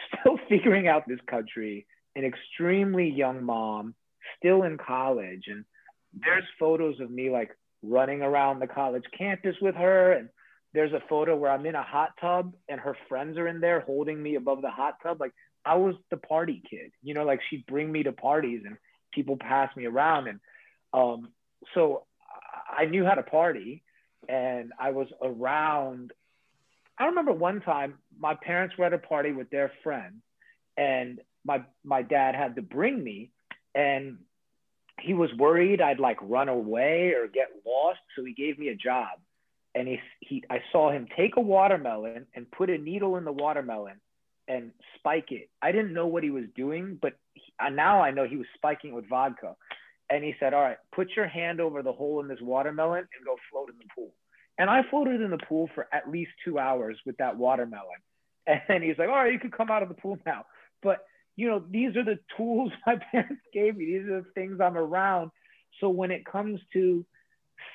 still 0.08 0.38
figuring 0.48 0.88
out 0.88 1.06
this 1.06 1.20
country, 1.28 1.86
an 2.16 2.24
extremely 2.24 3.08
young 3.08 3.44
mom, 3.44 3.94
still 4.38 4.62
in 4.62 4.78
college. 4.78 5.44
And 5.48 5.64
there's 6.12 6.44
photos 6.58 7.00
of 7.00 7.10
me 7.10 7.30
like 7.30 7.50
running 7.82 8.22
around 8.22 8.60
the 8.60 8.66
college 8.66 9.04
campus 9.16 9.56
with 9.60 9.74
her 9.74 10.12
and 10.12 10.28
there's 10.74 10.92
a 10.92 11.02
photo 11.08 11.36
where 11.36 11.52
I'm 11.52 11.66
in 11.66 11.76
a 11.76 11.82
hot 11.82 12.10
tub 12.20 12.52
and 12.68 12.80
her 12.80 12.96
friends 13.08 13.38
are 13.38 13.46
in 13.46 13.60
there 13.60 13.80
holding 13.80 14.20
me 14.20 14.34
above 14.34 14.60
the 14.60 14.70
hot 14.70 14.96
tub. 15.02 15.20
Like 15.20 15.32
I 15.64 15.76
was 15.76 15.94
the 16.10 16.16
party 16.16 16.62
kid, 16.68 16.90
you 17.02 17.14
know, 17.14 17.24
like 17.24 17.40
she'd 17.48 17.64
bring 17.66 17.90
me 17.90 18.02
to 18.02 18.12
parties 18.12 18.62
and 18.66 18.76
people 19.12 19.36
pass 19.36 19.74
me 19.76 19.86
around. 19.86 20.26
And 20.26 20.40
um, 20.92 21.28
so 21.74 22.04
I 22.76 22.86
knew 22.86 23.04
how 23.04 23.14
to 23.14 23.22
party 23.22 23.84
and 24.28 24.72
I 24.78 24.90
was 24.90 25.06
around. 25.22 26.12
I 26.98 27.06
remember 27.06 27.32
one 27.32 27.60
time 27.60 27.98
my 28.18 28.34
parents 28.34 28.76
were 28.78 28.84
at 28.84 28.92
a 28.92 28.98
party 28.98 29.32
with 29.32 29.50
their 29.50 29.72
friend 29.82 30.22
and 30.76 31.20
my 31.44 31.62
my 31.84 32.02
dad 32.02 32.34
had 32.34 32.56
to 32.56 32.62
bring 32.62 33.02
me, 33.02 33.30
and 33.74 34.18
he 35.00 35.14
was 35.14 35.30
worried 35.38 35.80
I'd 35.80 36.00
like 36.00 36.18
run 36.22 36.48
away 36.48 37.12
or 37.12 37.26
get 37.28 37.48
lost, 37.66 38.00
so 38.16 38.24
he 38.24 38.32
gave 38.32 38.58
me 38.58 38.68
a 38.68 38.74
job. 38.74 39.18
And 39.74 39.88
he, 39.88 39.98
he 40.20 40.44
I 40.48 40.60
saw 40.72 40.90
him 40.90 41.08
take 41.16 41.36
a 41.36 41.40
watermelon 41.40 42.26
and 42.34 42.50
put 42.50 42.70
a 42.70 42.78
needle 42.78 43.16
in 43.16 43.24
the 43.24 43.32
watermelon 43.32 44.00
and 44.46 44.70
spike 44.96 45.32
it. 45.32 45.48
I 45.60 45.72
didn't 45.72 45.92
know 45.92 46.06
what 46.06 46.22
he 46.22 46.30
was 46.30 46.44
doing, 46.54 46.98
but 47.00 47.14
he, 47.34 47.52
uh, 47.58 47.70
now 47.70 48.00
I 48.00 48.12
know 48.12 48.24
he 48.26 48.36
was 48.36 48.46
spiking 48.54 48.90
it 48.90 48.94
with 48.94 49.08
vodka. 49.08 49.56
And 50.10 50.22
he 50.22 50.34
said, 50.38 50.54
"All 50.54 50.62
right, 50.62 50.76
put 50.92 51.16
your 51.16 51.26
hand 51.26 51.60
over 51.60 51.82
the 51.82 51.92
hole 51.92 52.20
in 52.20 52.28
this 52.28 52.40
watermelon 52.40 53.00
and 53.00 53.26
go 53.26 53.36
float 53.50 53.70
in 53.70 53.78
the 53.78 53.84
pool." 53.94 54.12
And 54.58 54.70
I 54.70 54.82
floated 54.88 55.20
in 55.20 55.30
the 55.30 55.38
pool 55.38 55.68
for 55.74 55.88
at 55.92 56.10
least 56.10 56.30
two 56.44 56.58
hours 56.58 56.98
with 57.04 57.16
that 57.18 57.36
watermelon. 57.36 58.00
And 58.68 58.84
he's 58.84 58.98
like, 58.98 59.08
"All 59.08 59.14
right, 59.14 59.32
you 59.32 59.38
can 59.38 59.50
come 59.50 59.70
out 59.70 59.82
of 59.82 59.88
the 59.88 59.94
pool 59.94 60.18
now." 60.26 60.44
But 60.82 61.06
you 61.36 61.48
know, 61.48 61.64
these 61.70 61.96
are 61.96 62.04
the 62.04 62.18
tools 62.36 62.72
my 62.86 62.96
parents 63.10 63.42
gave 63.52 63.76
me. 63.76 63.86
These 63.86 64.08
are 64.08 64.20
the 64.22 64.30
things 64.34 64.60
I'm 64.60 64.76
around. 64.76 65.30
So 65.80 65.88
when 65.88 66.10
it 66.10 66.24
comes 66.24 66.60
to 66.74 67.04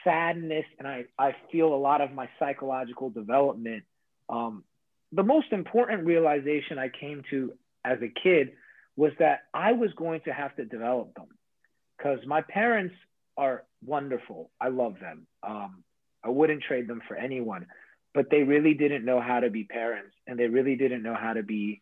sadness, 0.03 0.65
and 0.77 0.87
I, 0.87 1.05
I 1.17 1.35
feel 1.51 1.73
a 1.73 1.75
lot 1.75 2.01
of 2.01 2.11
my 2.13 2.29
psychological 2.37 3.09
development, 3.09 3.83
um, 4.29 4.63
the 5.11 5.23
most 5.23 5.51
important 5.51 6.05
realization 6.05 6.77
I 6.77 6.89
came 6.89 7.23
to 7.31 7.53
as 7.83 7.97
a 8.01 8.09
kid 8.21 8.51
was 8.95 9.11
that 9.19 9.41
I 9.53 9.71
was 9.71 9.91
going 9.95 10.21
to 10.25 10.33
have 10.33 10.55
to 10.57 10.65
develop 10.65 11.15
them 11.15 11.27
because 11.97 12.19
my 12.27 12.41
parents 12.41 12.93
are 13.37 13.63
wonderful. 13.85 14.51
I 14.59 14.67
love 14.67 14.95
them. 14.99 15.25
Um, 15.41 15.83
I 16.23 16.29
wouldn't 16.29 16.63
trade 16.63 16.87
them 16.87 17.01
for 17.07 17.15
anyone, 17.15 17.65
but 18.13 18.29
they 18.29 18.43
really 18.43 18.73
didn't 18.73 19.05
know 19.05 19.21
how 19.21 19.39
to 19.39 19.49
be 19.49 19.63
parents 19.63 20.13
and 20.27 20.37
they 20.39 20.47
really 20.47 20.75
didn't 20.75 21.03
know 21.03 21.15
how 21.19 21.33
to 21.33 21.43
be 21.43 21.81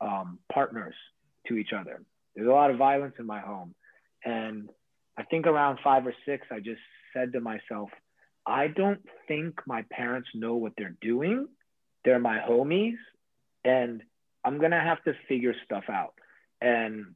um, 0.00 0.38
partners 0.52 0.94
to 1.48 1.56
each 1.56 1.72
other. 1.78 2.02
There's 2.34 2.48
a 2.48 2.52
lot 2.52 2.70
of 2.70 2.78
violence 2.78 3.14
in 3.18 3.26
my 3.26 3.40
home. 3.40 3.74
And 4.24 4.68
I 5.18 5.24
think 5.24 5.46
around 5.46 5.78
five 5.84 6.06
or 6.06 6.14
six, 6.26 6.46
I 6.50 6.60
just 6.60 6.80
said 7.12 7.32
to 7.32 7.40
myself, 7.40 7.90
I 8.46 8.68
don't 8.68 9.00
think 9.28 9.60
my 9.66 9.84
parents 9.90 10.28
know 10.34 10.54
what 10.54 10.72
they're 10.76 10.96
doing. 11.00 11.46
They're 12.04 12.18
my 12.18 12.38
homies. 12.38 12.96
And 13.64 14.02
I'm 14.44 14.58
going 14.58 14.70
to 14.70 14.80
have 14.80 15.02
to 15.04 15.12
figure 15.28 15.54
stuff 15.64 15.84
out. 15.88 16.14
And 16.60 17.14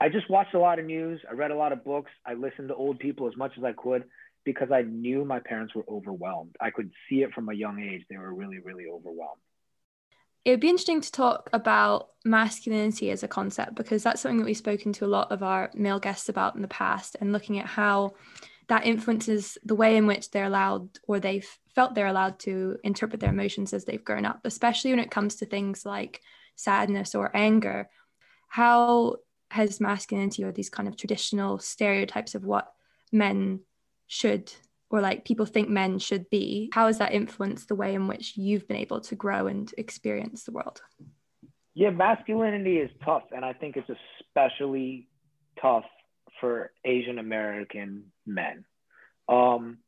I 0.00 0.08
just 0.08 0.30
watched 0.30 0.54
a 0.54 0.58
lot 0.58 0.78
of 0.78 0.86
news. 0.86 1.20
I 1.28 1.34
read 1.34 1.50
a 1.50 1.56
lot 1.56 1.72
of 1.72 1.84
books. 1.84 2.10
I 2.24 2.34
listened 2.34 2.68
to 2.68 2.74
old 2.74 2.98
people 2.98 3.28
as 3.28 3.36
much 3.36 3.52
as 3.58 3.64
I 3.64 3.72
could 3.72 4.04
because 4.52 4.70
I 4.72 4.82
knew 4.82 5.24
my 5.24 5.40
parents 5.40 5.74
were 5.74 5.84
overwhelmed. 5.88 6.56
I 6.60 6.70
could 6.70 6.90
see 7.08 7.22
it 7.22 7.32
from 7.32 7.48
a 7.48 7.54
young 7.54 7.80
age. 7.80 8.04
They 8.08 8.16
were 8.16 8.32
really, 8.32 8.58
really 8.58 8.86
overwhelmed 8.86 9.40
it 10.48 10.52
would 10.52 10.60
be 10.60 10.70
interesting 10.70 11.02
to 11.02 11.12
talk 11.12 11.50
about 11.52 12.08
masculinity 12.24 13.10
as 13.10 13.22
a 13.22 13.28
concept 13.28 13.74
because 13.74 14.02
that's 14.02 14.22
something 14.22 14.38
that 14.38 14.46
we've 14.46 14.56
spoken 14.56 14.94
to 14.94 15.04
a 15.04 15.06
lot 15.06 15.30
of 15.30 15.42
our 15.42 15.70
male 15.74 15.98
guests 15.98 16.30
about 16.30 16.54
in 16.56 16.62
the 16.62 16.68
past 16.68 17.16
and 17.20 17.34
looking 17.34 17.58
at 17.58 17.66
how 17.66 18.14
that 18.68 18.86
influences 18.86 19.58
the 19.62 19.74
way 19.74 19.98
in 19.98 20.06
which 20.06 20.30
they're 20.30 20.46
allowed 20.46 20.88
or 21.06 21.20
they've 21.20 21.46
felt 21.74 21.94
they're 21.94 22.06
allowed 22.06 22.38
to 22.38 22.78
interpret 22.82 23.20
their 23.20 23.28
emotions 23.28 23.74
as 23.74 23.84
they've 23.84 24.06
grown 24.06 24.24
up, 24.24 24.40
especially 24.44 24.90
when 24.90 25.00
it 25.00 25.10
comes 25.10 25.36
to 25.36 25.44
things 25.44 25.84
like 25.84 26.22
sadness 26.56 27.14
or 27.14 27.30
anger. 27.34 27.90
How 28.48 29.16
has 29.50 29.80
masculinity 29.80 30.44
or 30.44 30.52
these 30.52 30.70
kind 30.70 30.88
of 30.88 30.96
traditional 30.96 31.58
stereotypes 31.58 32.34
of 32.34 32.44
what 32.44 32.72
men 33.12 33.60
should 34.08 34.52
or 34.90 35.00
like 35.00 35.24
people 35.24 35.46
think 35.46 35.68
men 35.68 35.98
should 35.98 36.28
be 36.30 36.70
how 36.72 36.86
has 36.86 36.98
that 36.98 37.12
influenced 37.12 37.68
the 37.68 37.74
way 37.74 37.94
in 37.94 38.08
which 38.08 38.36
you've 38.36 38.66
been 38.66 38.76
able 38.76 39.00
to 39.00 39.14
grow 39.14 39.46
and 39.46 39.72
experience 39.78 40.42
the 40.42 40.52
world? 40.52 40.80
Yeah 41.74 41.90
masculinity 41.90 42.78
is 42.78 42.90
tough 43.04 43.24
and 43.34 43.44
i 43.44 43.52
think 43.52 43.76
it's 43.76 43.90
especially 44.26 45.08
tough 45.60 45.84
for 46.40 46.72
asian 46.84 47.18
american 47.18 48.04
men. 48.26 48.64
Um, 49.28 49.78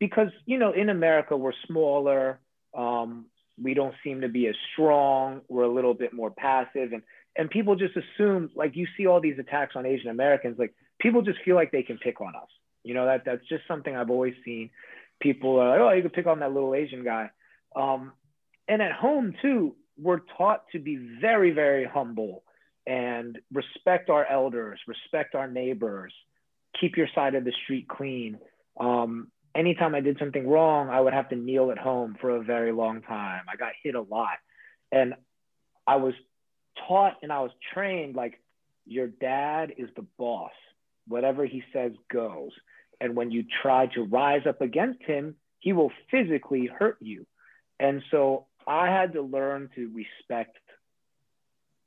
because 0.00 0.30
you 0.46 0.58
know 0.58 0.72
in 0.72 0.88
america 0.88 1.36
we're 1.36 1.52
smaller 1.66 2.40
um, 2.76 3.26
we 3.60 3.74
don't 3.74 3.94
seem 4.04 4.20
to 4.22 4.28
be 4.28 4.46
as 4.46 4.54
strong 4.72 5.42
we're 5.48 5.64
a 5.64 5.72
little 5.72 5.94
bit 5.94 6.12
more 6.12 6.30
passive 6.30 6.92
and 6.92 7.02
and 7.36 7.50
people 7.50 7.76
just 7.76 7.94
assume 7.96 8.50
like 8.54 8.76
you 8.76 8.86
see 8.96 9.06
all 9.06 9.20
these 9.20 9.38
attacks 9.38 9.74
on 9.76 9.84
asian 9.84 10.08
americans 10.08 10.58
like 10.58 10.74
people 11.00 11.22
just 11.22 11.38
feel 11.44 11.54
like 11.54 11.70
they 11.70 11.82
can 11.82 11.98
pick 11.98 12.20
on 12.20 12.34
us 12.34 12.48
you 12.84 12.94
know, 12.94 13.06
that 13.06 13.24
that's 13.24 13.46
just 13.48 13.62
something 13.68 13.94
I've 13.94 14.10
always 14.10 14.34
seen. 14.44 14.70
People 15.20 15.58
are 15.58 15.70
like, 15.70 15.80
oh, 15.80 15.90
you 15.96 16.02
could 16.02 16.12
pick 16.12 16.26
on 16.26 16.40
that 16.40 16.52
little 16.52 16.74
Asian 16.74 17.04
guy. 17.04 17.30
Um, 17.74 18.12
and 18.68 18.82
at 18.82 18.92
home 18.92 19.34
too, 19.42 19.74
we're 20.00 20.20
taught 20.36 20.64
to 20.72 20.78
be 20.78 20.96
very, 21.20 21.50
very 21.50 21.84
humble 21.84 22.44
and 22.86 23.38
respect 23.52 24.10
our 24.10 24.24
elders, 24.26 24.78
respect 24.86 25.34
our 25.34 25.48
neighbors, 25.48 26.12
keep 26.80 26.96
your 26.96 27.08
side 27.14 27.34
of 27.34 27.44
the 27.44 27.52
street 27.64 27.88
clean. 27.88 28.38
Um, 28.78 29.28
anytime 29.54 29.94
I 29.94 30.00
did 30.00 30.18
something 30.18 30.48
wrong, 30.48 30.88
I 30.88 31.00
would 31.00 31.12
have 31.12 31.28
to 31.30 31.36
kneel 31.36 31.70
at 31.70 31.78
home 31.78 32.16
for 32.20 32.30
a 32.30 32.42
very 32.42 32.72
long 32.72 33.02
time. 33.02 33.42
I 33.52 33.56
got 33.56 33.72
hit 33.82 33.94
a 33.94 34.00
lot. 34.00 34.38
And 34.92 35.14
I 35.86 35.96
was 35.96 36.14
taught 36.86 37.16
and 37.22 37.32
I 37.32 37.40
was 37.40 37.50
trained 37.74 38.14
like 38.14 38.40
your 38.86 39.08
dad 39.08 39.74
is 39.76 39.88
the 39.96 40.06
boss. 40.18 40.52
Whatever 41.08 41.44
he 41.46 41.62
says 41.72 41.92
goes. 42.12 42.50
And 43.00 43.16
when 43.16 43.30
you 43.30 43.44
try 43.62 43.86
to 43.94 44.02
rise 44.02 44.46
up 44.46 44.60
against 44.60 45.02
him, 45.02 45.36
he 45.60 45.72
will 45.72 45.92
physically 46.10 46.66
hurt 46.66 46.98
you. 47.00 47.26
And 47.80 48.02
so 48.10 48.46
I 48.66 48.86
had 48.86 49.12
to 49.14 49.22
learn 49.22 49.70
to 49.76 49.92
respect 49.94 50.56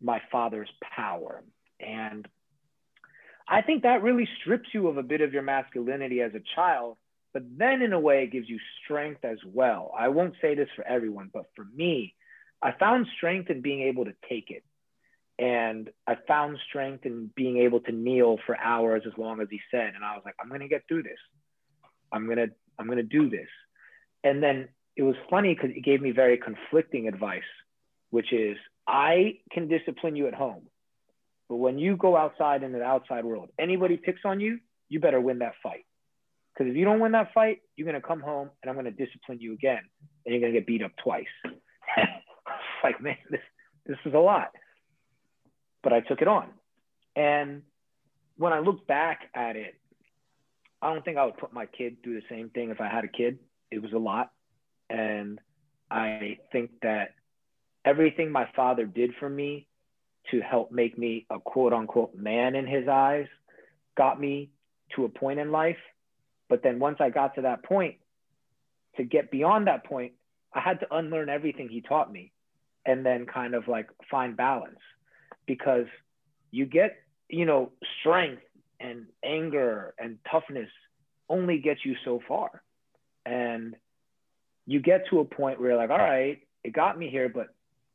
my 0.01 0.21
father's 0.31 0.69
power. 0.95 1.43
And 1.79 2.27
I 3.47 3.61
think 3.61 3.83
that 3.83 4.03
really 4.03 4.27
strips 4.41 4.69
you 4.73 4.87
of 4.87 4.97
a 4.97 5.03
bit 5.03 5.21
of 5.21 5.33
your 5.33 5.43
masculinity 5.43 6.21
as 6.21 6.33
a 6.33 6.41
child, 6.55 6.97
but 7.33 7.43
then 7.57 7.81
in 7.81 7.93
a 7.93 7.99
way 7.99 8.23
it 8.23 8.31
gives 8.31 8.49
you 8.49 8.59
strength 8.83 9.25
as 9.25 9.37
well. 9.45 9.91
I 9.97 10.07
won't 10.07 10.35
say 10.41 10.55
this 10.55 10.69
for 10.75 10.87
everyone, 10.87 11.29
but 11.33 11.45
for 11.55 11.65
me, 11.75 12.15
I 12.61 12.71
found 12.71 13.07
strength 13.17 13.49
in 13.49 13.61
being 13.61 13.81
able 13.81 14.05
to 14.05 14.13
take 14.29 14.51
it. 14.51 14.63
And 15.39 15.89
I 16.05 16.17
found 16.27 16.57
strength 16.69 17.05
in 17.05 17.31
being 17.35 17.57
able 17.57 17.79
to 17.81 17.91
kneel 17.91 18.37
for 18.45 18.57
hours 18.57 19.03
as 19.05 19.13
long 19.17 19.41
as 19.41 19.47
he 19.49 19.59
said. 19.71 19.93
And 19.95 20.03
I 20.03 20.13
was 20.15 20.21
like, 20.23 20.35
I'm 20.39 20.49
gonna 20.49 20.67
get 20.67 20.83
through 20.87 21.03
this. 21.03 21.17
I'm 22.11 22.27
gonna, 22.27 22.47
I'm 22.77 22.87
gonna 22.87 23.03
do 23.03 23.29
this. 23.29 23.47
And 24.23 24.43
then 24.43 24.69
it 24.95 25.03
was 25.03 25.15
funny 25.29 25.55
because 25.55 25.71
he 25.73 25.81
gave 25.81 26.01
me 26.01 26.11
very 26.11 26.37
conflicting 26.37 27.07
advice, 27.07 27.41
which 28.09 28.33
is 28.33 28.57
I 28.87 29.39
can 29.51 29.67
discipline 29.67 30.15
you 30.15 30.27
at 30.27 30.33
home. 30.33 30.63
But 31.49 31.57
when 31.57 31.79
you 31.79 31.97
go 31.97 32.15
outside 32.15 32.63
in 32.63 32.71
the 32.71 32.83
outside 32.83 33.25
world, 33.25 33.49
anybody 33.59 33.97
picks 33.97 34.21
on 34.25 34.39
you, 34.39 34.59
you 34.89 34.99
better 34.99 35.19
win 35.19 35.39
that 35.39 35.53
fight. 35.63 35.85
Because 36.53 36.69
if 36.69 36.77
you 36.77 36.85
don't 36.85 36.99
win 36.99 37.13
that 37.13 37.33
fight, 37.33 37.61
you're 37.75 37.85
gonna 37.85 38.01
come 38.01 38.21
home 38.21 38.49
and 38.61 38.69
I'm 38.69 38.75
gonna 38.75 38.91
discipline 38.91 39.39
you 39.39 39.53
again, 39.53 39.81
and 40.25 40.33
you're 40.33 40.41
gonna 40.41 40.53
get 40.53 40.67
beat 40.67 40.83
up 40.83 40.91
twice. 41.01 41.25
like, 42.83 43.01
man, 43.01 43.17
this 43.29 43.41
this 43.85 43.97
is 44.05 44.13
a 44.13 44.19
lot 44.19 44.51
but 45.83 45.93
I 45.93 46.01
took 46.01 46.21
it 46.21 46.27
on. 46.27 46.47
And 47.15 47.63
when 48.37 48.53
I 48.53 48.59
look 48.59 48.87
back 48.87 49.29
at 49.33 49.55
it, 49.55 49.75
I 50.81 50.93
don't 50.93 51.05
think 51.05 51.17
I 51.17 51.25
would 51.25 51.37
put 51.37 51.53
my 51.53 51.65
kid 51.65 51.97
through 52.03 52.15
the 52.15 52.25
same 52.29 52.49
thing 52.49 52.71
if 52.71 52.81
I 52.81 52.87
had 52.87 53.03
a 53.03 53.07
kid. 53.07 53.39
It 53.69 53.81
was 53.81 53.93
a 53.93 53.97
lot. 53.97 54.31
And 54.89 55.39
I 55.89 56.39
think 56.51 56.71
that 56.81 57.13
everything 57.85 58.31
my 58.31 58.47
father 58.55 58.85
did 58.85 59.11
for 59.19 59.29
me 59.29 59.67
to 60.31 60.41
help 60.41 60.71
make 60.71 60.97
me 60.97 61.25
a 61.29 61.39
quote 61.39 61.73
unquote 61.73 62.15
man 62.15 62.55
in 62.55 62.67
his 62.67 62.87
eyes 62.87 63.27
got 63.97 64.19
me 64.19 64.49
to 64.95 65.05
a 65.05 65.09
point 65.09 65.39
in 65.39 65.51
life. 65.51 65.77
But 66.49 66.63
then 66.63 66.79
once 66.79 66.97
I 66.99 67.09
got 67.09 67.35
to 67.35 67.41
that 67.43 67.63
point, 67.63 67.95
to 68.97 69.03
get 69.03 69.31
beyond 69.31 69.67
that 69.67 69.85
point, 69.85 70.13
I 70.53 70.59
had 70.59 70.81
to 70.81 70.93
unlearn 70.93 71.29
everything 71.29 71.69
he 71.69 71.81
taught 71.81 72.11
me 72.11 72.31
and 72.85 73.05
then 73.05 73.25
kind 73.25 73.53
of 73.53 73.67
like 73.67 73.87
find 74.09 74.35
balance 74.35 74.79
because 75.45 75.85
you 76.51 76.65
get, 76.65 76.97
you 77.29 77.45
know, 77.45 77.71
strength 77.99 78.43
and 78.79 79.05
anger 79.23 79.93
and 79.99 80.17
toughness 80.29 80.69
only 81.29 81.59
gets 81.59 81.85
you 81.85 81.95
so 82.03 82.21
far. 82.27 82.61
And 83.25 83.75
you 84.65 84.79
get 84.79 85.07
to 85.09 85.19
a 85.19 85.25
point 85.25 85.59
where 85.59 85.71
you're 85.71 85.77
like, 85.77 85.89
all 85.89 85.97
right, 85.97 86.39
it 86.63 86.73
got 86.73 86.97
me 86.97 87.09
here, 87.09 87.29
but 87.29 87.47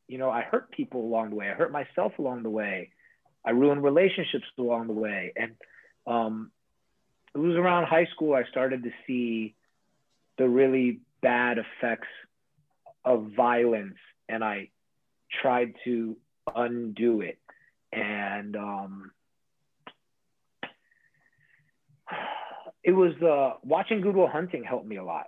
you 0.08 0.18
know, 0.18 0.30
I 0.30 0.42
hurt 0.42 0.70
people 0.70 1.00
along 1.02 1.30
the 1.30 1.36
way. 1.36 1.50
I 1.50 1.54
hurt 1.54 1.72
myself 1.72 2.12
along 2.18 2.44
the 2.44 2.50
way. 2.50 2.90
I 3.44 3.50
ruined 3.50 3.82
relationships 3.82 4.46
along 4.58 4.86
the 4.86 4.92
way. 4.92 5.32
And 5.36 5.52
um, 6.06 6.50
it 7.34 7.38
was 7.38 7.56
around 7.56 7.86
high 7.86 8.06
school 8.14 8.34
I 8.34 8.44
started 8.44 8.84
to 8.84 8.90
see 9.06 9.54
the 10.38 10.48
really 10.48 11.00
bad 11.22 11.58
effects 11.58 12.08
of 13.04 13.30
violence, 13.36 13.96
and 14.28 14.44
I 14.44 14.70
tried 15.42 15.74
to 15.84 16.16
undo 16.54 17.20
it 17.20 17.38
and 17.92 18.56
um, 18.56 19.10
it 22.84 22.92
was 22.92 23.14
uh, 23.22 23.58
watching 23.64 24.00
Good 24.00 24.14
Will 24.14 24.28
Hunting 24.28 24.64
helped 24.64 24.86
me 24.86 24.96
a 24.96 25.04
lot. 25.04 25.26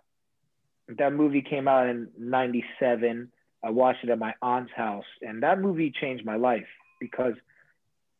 That 0.89 1.13
movie 1.13 1.43
came 1.43 1.69
out 1.69 1.89
in 1.89 2.09
'97. 2.19 3.31
I 3.65 3.71
watched 3.71 4.05
it 4.05 4.11
at 4.11 4.19
my 4.19 4.35
aunt's 4.41 4.73
house, 4.77 5.05
and 5.21 5.43
that 5.43 5.61
movie 5.61 5.93
changed 6.01 6.25
my 6.25 6.37
life. 6.37 6.67
because 7.01 7.35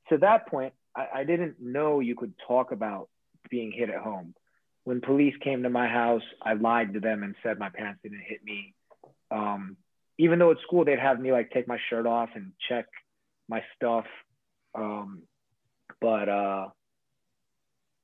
to 0.09 0.19
that 0.19 0.49
point, 0.49 0.73
I, 0.97 1.07
I 1.17 1.25
didn't 1.25 1.61
know 1.61 2.01
you 2.01 2.17
could 2.17 2.35
talk 2.47 2.73
about 2.73 3.09
being 3.51 3.73
hit 3.73 3.91
at 3.91 4.01
home. 4.01 4.35
When 4.85 5.01
police 5.01 5.35
came 5.43 5.63
to 5.63 5.71
my 5.71 5.87
house, 5.87 6.23
I 6.43 6.55
lied 6.55 6.95
to 6.95 7.01
them 7.01 7.23
and 7.23 7.35
said 7.43 7.59
my 7.59 7.69
parents 7.69 8.01
didn't 8.03 8.23
hit 8.27 8.43
me. 8.43 8.75
Um, 9.31 9.77
even 10.19 10.39
though 10.39 10.51
at 10.51 10.59
school 10.67 10.85
they'd 10.85 10.99
have 10.99 11.21
me 11.21 11.33
like 11.33 11.51
take 11.51 11.69
my 11.69 11.79
shirt 11.89 12.07
off 12.07 12.31
and 12.35 12.53
check 12.69 12.87
my 13.49 13.63
stuff. 13.77 14.05
Um, 14.75 15.23
but 16.01 16.29
uh, 16.29 16.67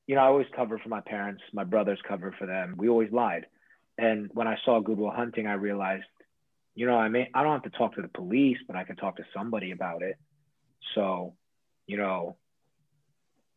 you 0.07 0.15
know, 0.15 0.23
I 0.23 0.27
always 0.27 0.47
covered 0.55 0.81
for 0.81 0.89
my 0.89 1.01
parents. 1.01 1.43
My 1.53 1.65
brothers 1.65 1.99
covered 2.07 2.35
for 2.39 2.47
them. 2.47 2.75
We 2.77 2.89
always 2.89 3.13
lied. 3.13 3.47
And 3.99 4.31
when 4.33 4.49
I 4.49 4.57
saw 4.65 4.81
Good 4.81 4.99
Will 4.99 5.11
Hunting, 5.11 5.47
I 5.47 5.55
realized, 5.55 6.05
you 6.75 6.87
know, 6.87 6.97
I 6.97 7.09
may 7.09 7.31
I 7.35 7.43
don't 7.43 7.53
have 7.63 7.71
to 7.71 7.79
talk 7.79 7.95
to 7.95 8.03
the 8.03 8.09
police, 8.09 8.59
but 8.67 8.77
I 8.77 8.85
can 8.85 8.97
talk 8.97 9.17
to 9.17 9.25
somebody 9.35 9.71
about 9.71 10.03
it. 10.03 10.17
So, 10.95 11.35
you 11.87 11.97
know, 11.97 12.37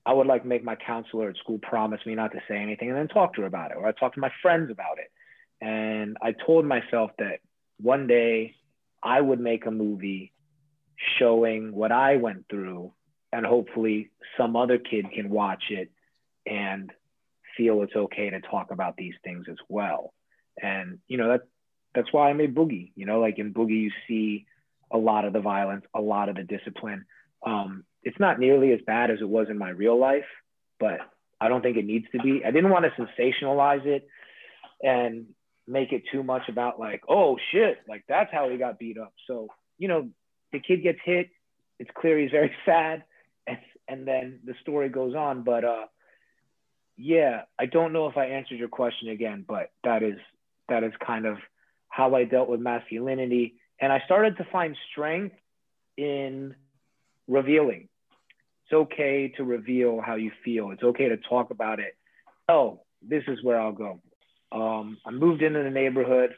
I 0.06 0.14
would 0.14 0.28
like 0.28 0.46
make 0.46 0.64
my 0.64 0.76
counselor 0.76 1.30
at 1.30 1.38
school 1.38 1.60
promise 1.60 2.00
me 2.06 2.16
not 2.16 2.32
to 2.32 2.40
say 2.48 2.58
anything 2.58 2.90
and 2.90 2.98
then 2.98 3.08
talk 3.08 3.34
to 3.36 3.42
her 3.42 3.48
about 3.48 3.72
it, 3.72 3.78
or 3.78 3.88
I 3.88 3.92
talk 3.92 4.14
to 4.14 4.20
my 4.20 4.32
friends 4.42 4.72
about 4.72 5.00
it. 5.00 5.12
And 5.60 6.18
I 6.22 6.34
told 6.46 6.66
myself 6.66 7.12
that 7.18 7.40
one 7.80 8.08
day 8.08 8.56
I 9.04 9.20
would 9.20 9.40
make 9.40 9.66
a 9.66 9.72
movie 9.72 10.34
showing 11.20 11.74
what 11.74 11.92
I 11.92 12.18
went 12.18 12.46
through, 12.50 12.94
and 13.32 13.46
hopefully 13.46 14.10
some 14.38 14.56
other 14.56 14.78
kid 14.78 15.06
can 15.14 15.30
watch 15.30 15.66
it 15.70 15.92
and 16.46 16.92
feel 17.56 17.82
it's 17.84 17.96
okay 17.96 18.30
to 18.30 18.40
talk 18.42 18.72
about 18.72 18.98
these 18.98 19.16
things 19.24 19.46
as 19.50 19.58
well. 19.70 20.14
And 20.62 21.00
you 21.08 21.18
know 21.18 21.30
that 21.30 21.42
that's 21.94 22.12
why 22.12 22.30
I 22.30 22.34
made 22.34 22.56
Boogie. 22.56 22.92
You 22.96 23.06
know, 23.06 23.20
like 23.20 23.40
in 23.40 23.54
Boogie, 23.54 23.82
you 23.82 23.92
see 24.08 24.46
a 24.92 24.98
lot 24.98 25.26
of 25.26 25.34
the 25.34 25.42
violence, 25.42 25.86
a 25.94 26.02
lot 26.02 26.30
of 26.30 26.36
the 26.36 26.44
discipline. 26.44 27.06
Um, 27.46 27.84
it's 28.04 28.20
not 28.20 28.40
nearly 28.40 28.72
as 28.72 28.80
bad 28.86 29.12
as 29.12 29.20
it 29.22 29.28
was 29.28 29.48
in 29.50 29.58
my 29.58 29.70
real 29.70 30.00
life, 30.00 30.26
but 30.80 31.00
I 31.40 31.50
don't 31.50 31.62
think 31.62 31.78
it 31.78 31.86
needs 31.86 32.06
to 32.14 32.20
be. 32.20 32.44
I 32.46 32.52
didn't 32.52 32.72
want 32.72 32.86
to 32.86 33.02
sensationalize 33.02 33.86
it 33.86 34.08
and 34.82 35.28
make 35.68 35.92
it 35.92 36.04
too 36.12 36.24
much 36.24 36.44
about 36.50 36.80
like, 36.80 37.02
oh 37.10 37.38
shit, 37.52 37.78
like 37.88 38.04
that's 38.08 38.32
how 38.32 38.50
he 38.50 38.58
got 38.58 38.80
beat 38.80 38.98
up. 38.98 39.14
So, 39.28 39.50
you 39.78 39.88
know, 39.88 40.10
the 40.52 40.60
kid 40.60 40.84
gets 40.84 41.00
hit. 41.04 41.30
It's 41.80 41.90
clear 41.96 42.18
he's 42.18 42.32
very 42.32 42.52
sad. 42.66 43.04
And, 43.46 43.58
and 43.88 44.08
then 44.08 44.40
the 44.46 44.54
story 44.62 44.90
goes 44.90 45.16
on. 45.16 45.44
But 45.44 45.64
uh, 45.64 45.86
yeah, 46.96 47.42
I 47.60 47.66
don't 47.66 47.94
know 47.94 48.08
if 48.08 48.18
I 48.18 48.26
answered 48.26 48.58
your 48.58 48.70
question 48.70 49.10
again, 49.10 49.46
but 49.48 49.72
that 49.84 50.04
is 50.04 50.18
that 50.70 50.84
is 50.84 50.94
kind 51.06 51.26
of 51.26 51.38
how 51.90 52.16
I 52.16 52.24
dealt 52.24 52.50
with 52.50 52.60
masculinity. 52.60 53.56
And 53.80 53.92
I 53.92 54.02
started 54.06 54.38
to 54.38 54.48
find 54.52 54.76
strength 54.92 55.36
in 55.98 56.56
revealing. 57.28 57.90
It's 58.66 58.74
okay 58.74 59.34
to 59.38 59.44
reveal 59.44 60.02
how 60.02 60.16
you 60.16 60.32
feel. 60.44 60.72
It's 60.72 60.84
okay 60.84 61.10
to 61.10 61.18
talk 61.18 61.52
about 61.52 61.80
it. 61.80 61.96
Oh, 62.50 62.82
this 63.02 63.24
is 63.28 63.44
where 63.44 63.60
I'll 63.60 63.72
go. 63.72 64.02
Um, 64.52 64.98
I 65.06 65.12
moved 65.12 65.42
into 65.42 65.64
the 65.64 65.70
neighborhood, 65.70 66.36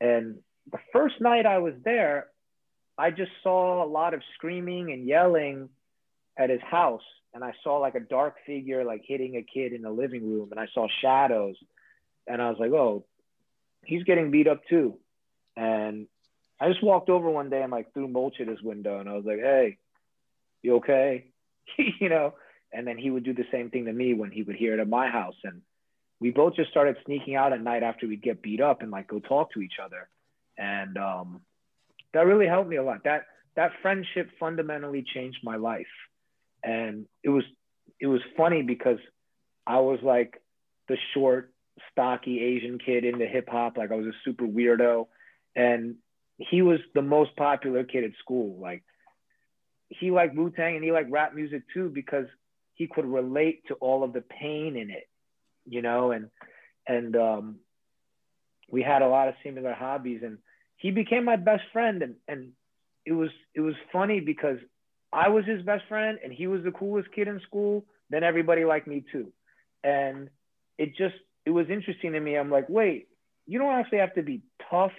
and 0.00 0.38
the 0.70 0.78
first 0.92 1.20
night 1.20 1.46
I 1.46 1.58
was 1.58 1.74
there, 1.84 2.26
I 2.98 3.10
just 3.10 3.30
saw 3.42 3.84
a 3.84 3.86
lot 3.86 4.14
of 4.14 4.22
screaming 4.34 4.90
and 4.92 5.06
yelling 5.06 5.68
at 6.36 6.50
his 6.50 6.62
house. 6.62 7.02
And 7.34 7.44
I 7.44 7.52
saw 7.62 7.78
like 7.78 7.94
a 7.94 8.00
dark 8.00 8.36
figure 8.46 8.84
like 8.84 9.02
hitting 9.04 9.36
a 9.36 9.42
kid 9.42 9.72
in 9.72 9.82
the 9.82 9.90
living 9.90 10.28
room, 10.28 10.48
and 10.50 10.60
I 10.60 10.66
saw 10.72 10.88
shadows. 11.02 11.56
And 12.26 12.40
I 12.40 12.50
was 12.50 12.58
like, 12.58 12.72
oh, 12.72 13.04
he's 13.84 14.04
getting 14.04 14.30
beat 14.30 14.48
up 14.48 14.62
too. 14.68 14.98
And 15.56 16.06
I 16.60 16.68
just 16.68 16.82
walked 16.82 17.10
over 17.10 17.30
one 17.30 17.50
day 17.50 17.62
and 17.62 17.70
like 17.70 17.92
threw 17.92 18.08
mulch 18.08 18.40
at 18.40 18.48
his 18.48 18.62
window, 18.62 18.98
and 18.98 19.08
I 19.08 19.12
was 19.12 19.24
like, 19.24 19.38
hey, 19.38 19.78
you 20.62 20.76
okay? 20.76 21.26
you 22.00 22.08
know, 22.08 22.34
and 22.72 22.86
then 22.86 22.98
he 22.98 23.10
would 23.10 23.24
do 23.24 23.34
the 23.34 23.46
same 23.52 23.70
thing 23.70 23.84
to 23.84 23.92
me 23.92 24.14
when 24.14 24.30
he 24.30 24.42
would 24.42 24.56
hear 24.56 24.74
it 24.74 24.80
at 24.80 24.88
my 24.88 25.08
house. 25.08 25.36
And 25.44 25.62
we 26.20 26.30
both 26.30 26.54
just 26.56 26.70
started 26.70 26.96
sneaking 27.04 27.34
out 27.34 27.52
at 27.52 27.62
night 27.62 27.82
after 27.82 28.06
we'd 28.06 28.22
get 28.22 28.42
beat 28.42 28.60
up 28.60 28.82
and 28.82 28.90
like 28.90 29.08
go 29.08 29.18
talk 29.18 29.52
to 29.52 29.60
each 29.60 29.74
other. 29.82 30.08
And 30.56 30.96
um, 30.96 31.40
that 32.14 32.26
really 32.26 32.46
helped 32.46 32.70
me 32.70 32.76
a 32.76 32.82
lot. 32.82 33.04
That 33.04 33.26
that 33.56 33.72
friendship 33.82 34.30
fundamentally 34.40 35.04
changed 35.14 35.38
my 35.42 35.56
life. 35.56 35.86
And 36.64 37.06
it 37.22 37.28
was 37.28 37.44
it 38.00 38.06
was 38.06 38.20
funny 38.36 38.62
because 38.62 38.98
I 39.66 39.80
was 39.80 39.98
like 40.02 40.40
the 40.88 40.96
short, 41.14 41.52
stocky 41.90 42.40
Asian 42.40 42.78
kid 42.78 43.04
into 43.04 43.26
hip 43.26 43.48
hop. 43.50 43.76
Like 43.76 43.92
I 43.92 43.96
was 43.96 44.06
a 44.06 44.16
super 44.24 44.46
weirdo. 44.46 45.08
And 45.54 45.96
he 46.38 46.62
was 46.62 46.80
the 46.94 47.02
most 47.02 47.34
popular 47.36 47.84
kid 47.84 48.04
at 48.04 48.10
school. 48.20 48.58
Like 48.60 48.82
he 49.88 50.10
liked 50.10 50.34
Wu 50.34 50.50
Tang 50.50 50.76
and 50.76 50.84
he 50.84 50.92
liked 50.92 51.10
rap 51.10 51.34
music 51.34 51.62
too 51.72 51.88
because 51.88 52.26
he 52.74 52.86
could 52.86 53.06
relate 53.06 53.62
to 53.68 53.74
all 53.74 54.04
of 54.04 54.12
the 54.12 54.20
pain 54.20 54.76
in 54.76 54.90
it, 54.90 55.08
you 55.68 55.82
know, 55.82 56.12
and 56.12 56.30
and 56.86 57.16
um, 57.16 57.56
we 58.70 58.82
had 58.82 59.02
a 59.02 59.08
lot 59.08 59.28
of 59.28 59.34
similar 59.42 59.72
hobbies 59.72 60.20
and 60.24 60.38
he 60.76 60.90
became 60.90 61.24
my 61.24 61.36
best 61.36 61.62
friend 61.72 62.02
and 62.02 62.14
and 62.28 62.52
it 63.04 63.12
was 63.12 63.30
it 63.54 63.60
was 63.60 63.74
funny 63.92 64.20
because 64.20 64.58
I 65.12 65.28
was 65.28 65.44
his 65.44 65.62
best 65.62 65.84
friend 65.88 66.18
and 66.22 66.32
he 66.32 66.46
was 66.46 66.62
the 66.64 66.72
coolest 66.72 67.12
kid 67.12 67.28
in 67.28 67.40
school. 67.40 67.84
Then 68.10 68.22
everybody 68.22 68.64
liked 68.64 68.86
me 68.86 69.04
too, 69.10 69.32
and 69.82 70.28
it 70.78 70.96
just 70.96 71.14
it 71.44 71.50
was 71.50 71.66
interesting 71.70 72.12
to 72.12 72.20
me. 72.20 72.36
I'm 72.36 72.50
like, 72.50 72.68
wait, 72.68 73.08
you 73.46 73.58
don't 73.58 73.74
actually 73.74 73.98
have 73.98 74.14
to 74.14 74.22
be 74.22 74.42
tough 74.70 74.92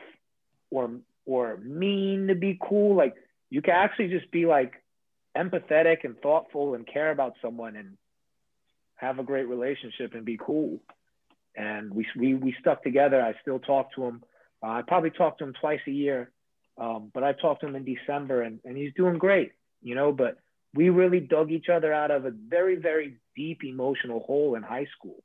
or 0.72 0.90
or 1.26 1.58
mean 1.58 2.28
to 2.28 2.36
be 2.36 2.58
cool. 2.62 2.96
Like 2.96 3.16
you 3.50 3.62
can 3.62 3.76
actually 3.76 4.08
just 4.10 4.32
be 4.32 4.46
like 4.46 4.74
empathetic 5.38 6.04
and 6.04 6.18
thoughtful 6.20 6.74
and 6.74 6.88
care 6.88 7.12
about 7.12 7.34
someone 7.42 7.76
and 7.76 7.98
have 8.98 9.20
a 9.20 9.24
great 9.24 9.48
relationship 9.48 10.14
and 10.14 10.26
be 10.26 10.38
cool. 10.38 10.80
And 11.56 11.94
we, 11.94 12.06
we, 12.16 12.36
we 12.36 12.56
stuck 12.60 12.84
together. 12.84 13.22
I 13.22 13.34
still 13.42 13.60
talk 13.60 13.94
to 13.96 14.04
him. 14.04 14.24
Uh, 14.62 14.68
I 14.68 14.82
probably 14.82 15.12
talk 15.12 15.38
to 15.40 15.46
him 15.46 15.54
twice 15.60 15.80
a 15.88 15.92
year, 15.92 16.32
um, 16.78 17.12
but 17.14 17.24
I 17.24 17.34
talked 17.34 17.62
to 17.62 17.68
him 17.68 17.76
in 17.76 17.86
December 17.86 18.42
and, 18.42 18.60
and 18.66 18.76
he's 18.76 18.94
doing 18.96 19.18
great, 19.18 19.54
you 19.82 19.96
know, 19.96 20.12
but 20.12 20.38
we 20.74 20.90
really 20.90 21.20
dug 21.20 21.52
each 21.52 21.70
other 21.70 21.94
out 21.94 22.12
of 22.12 22.26
a 22.26 22.32
very, 22.32 22.76
very 22.76 23.18
deep 23.36 23.64
emotional 23.64 24.20
hole 24.20 24.56
in 24.56 24.64
high 24.64 24.88
school. 24.98 25.24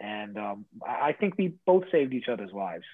And 0.00 0.38
um, 0.38 0.66
I 0.86 1.12
think 1.12 1.34
we 1.36 1.54
both 1.66 1.84
saved 1.90 2.14
each 2.14 2.28
other's 2.28 2.52
lives. 2.52 2.84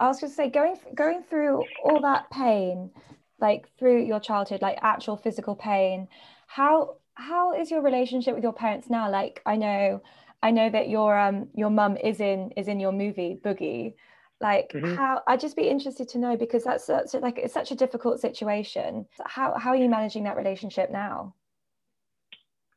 I 0.00 0.08
was 0.08 0.20
just 0.20 0.36
say 0.36 0.50
going 0.50 0.76
going 0.94 1.22
through 1.22 1.64
all 1.84 2.00
that 2.00 2.30
pain, 2.30 2.90
like 3.38 3.68
through 3.78 4.04
your 4.04 4.20
childhood, 4.20 4.60
like 4.60 4.78
actual 4.82 5.16
physical 5.16 5.54
pain. 5.54 6.08
How 6.46 6.96
how 7.14 7.52
is 7.52 7.70
your 7.70 7.82
relationship 7.82 8.34
with 8.34 8.42
your 8.42 8.52
parents 8.52 8.88
now? 8.90 9.10
Like 9.10 9.42
I 9.46 9.56
know 9.56 10.02
I 10.42 10.50
know 10.50 10.70
that 10.70 10.88
your 10.88 11.18
um 11.18 11.48
your 11.54 11.70
mum 11.70 11.96
is 11.96 12.20
in 12.20 12.50
is 12.56 12.68
in 12.68 12.80
your 12.80 12.92
movie 12.92 13.38
Boogie. 13.42 13.94
Like 14.40 14.72
mm-hmm. 14.74 14.94
how 14.96 15.22
I'd 15.28 15.40
just 15.40 15.56
be 15.56 15.68
interested 15.68 16.08
to 16.10 16.18
know 16.18 16.36
because 16.36 16.64
that's 16.64 16.86
such 16.86 17.14
like 17.14 17.38
it's 17.38 17.54
such 17.54 17.70
a 17.70 17.76
difficult 17.76 18.20
situation. 18.20 19.06
How 19.24 19.56
how 19.58 19.70
are 19.70 19.76
you 19.76 19.88
managing 19.88 20.24
that 20.24 20.36
relationship 20.36 20.90
now? 20.90 21.34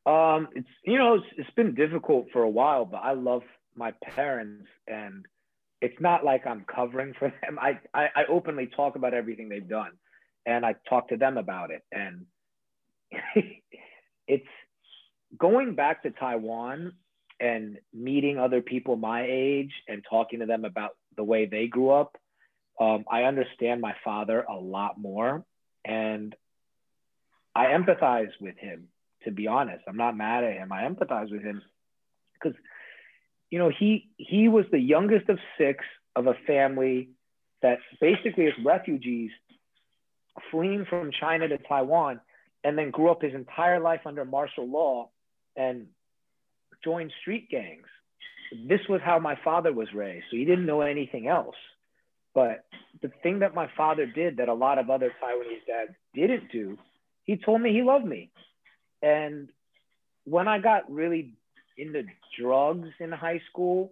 Um, 0.06 0.50
it's 0.54 0.70
you 0.84 0.98
know 0.98 1.16
it's, 1.16 1.26
it's 1.38 1.56
been 1.56 1.74
difficult 1.74 2.28
for 2.32 2.44
a 2.44 2.50
while, 2.50 2.86
but 2.86 2.98
I 2.98 3.14
love 3.14 3.42
my 3.76 3.92
parents 4.16 4.68
and 4.88 5.26
it's 5.82 6.00
not 6.00 6.24
like 6.24 6.48
I'm 6.48 6.66
covering 6.74 7.14
for 7.18 7.34
them. 7.42 7.60
I, 7.60 7.80
I, 7.94 8.08
I 8.16 8.26
openly 8.30 8.68
talk 8.76 8.96
about 8.96 9.14
everything 9.14 9.50
they've 9.50 9.68
done 9.68 9.92
and 10.46 10.66
I 10.66 10.76
talk 10.90 11.10
to 11.10 11.18
them 11.18 11.38
about 11.38 11.72
it. 11.72 11.84
And 11.92 12.26
it's 14.28 14.48
going 15.38 15.76
back 15.76 16.04
to 16.04 16.12
Taiwan 16.12 16.94
and 17.40 17.78
meeting 17.94 18.38
other 18.40 18.62
people 18.62 18.96
my 18.96 19.26
age 19.28 19.72
and 19.88 20.04
talking 20.10 20.40
to 20.40 20.46
them 20.46 20.66
about 20.66 20.92
the 21.18 21.24
way 21.24 21.46
they 21.46 21.68
grew 21.68 21.92
up. 21.92 22.16
Um, 22.80 23.06
I 23.10 23.24
understand 23.24 23.82
my 23.82 23.96
father 24.04 24.42
a 24.42 24.56
lot 24.56 24.98
more 24.98 25.44
and 25.84 26.36
I 27.56 27.68
empathize 27.68 28.32
with 28.42 28.58
him, 28.58 28.90
to 29.24 29.32
be 29.32 29.48
honest. 29.48 29.84
I'm 29.88 29.98
not 29.98 30.18
mad 30.18 30.44
at 30.44 30.54
him. 30.54 30.72
I 30.72 30.84
empathize 30.84 31.32
with 31.32 31.44
him 31.44 31.62
because 32.34 32.56
you 33.50 33.60
know, 33.60 33.70
he 33.70 34.10
he 34.18 34.48
was 34.48 34.66
the 34.72 34.80
youngest 34.80 35.30
of 35.30 35.40
six 35.58 35.86
of 36.16 36.28
a 36.28 36.34
family 36.48 37.10
that 37.62 37.80
basically 38.02 38.46
is 38.46 38.54
refugees 38.64 39.32
fleeing 40.52 40.86
from 40.90 41.12
China 41.18 41.48
to 41.48 41.58
Taiwan 41.58 42.20
and 42.66 42.76
then 42.76 42.90
grew 42.90 43.12
up 43.12 43.22
his 43.22 43.36
entire 43.36 43.80
life 43.80 44.02
under 44.08 44.26
martial 44.26 44.68
law 44.68 45.08
and 45.56 45.86
joined 46.84 47.14
street 47.22 47.48
gangs. 47.50 47.86
This 48.68 48.80
was 48.90 49.02
how 49.06 49.20
my 49.20 49.38
father 49.44 49.72
was 49.72 49.88
raised. 49.94 50.26
So 50.32 50.38
he 50.38 50.46
didn't 50.46 50.66
know 50.66 50.82
anything 50.82 51.28
else. 51.28 51.56
But 52.34 52.66
the 53.04 53.12
thing 53.22 53.40
that 53.40 53.54
my 53.54 53.70
father 53.78 54.08
did 54.08 54.38
that 54.38 54.50
a 54.50 54.54
lot 54.54 54.80
of 54.80 54.90
other 54.90 55.14
Taiwanese 55.24 55.68
dads 55.68 55.96
didn't 56.16 56.52
do, 56.52 56.78
he 57.24 57.38
told 57.38 57.62
me 57.62 57.72
he 57.72 57.84
loved 57.84 58.06
me. 58.06 58.32
And 59.04 59.50
when 60.24 60.48
I 60.48 60.58
got 60.58 60.92
really 60.92 61.34
into 61.78 62.04
drugs 62.40 62.90
in 63.00 63.12
high 63.12 63.42
school, 63.52 63.92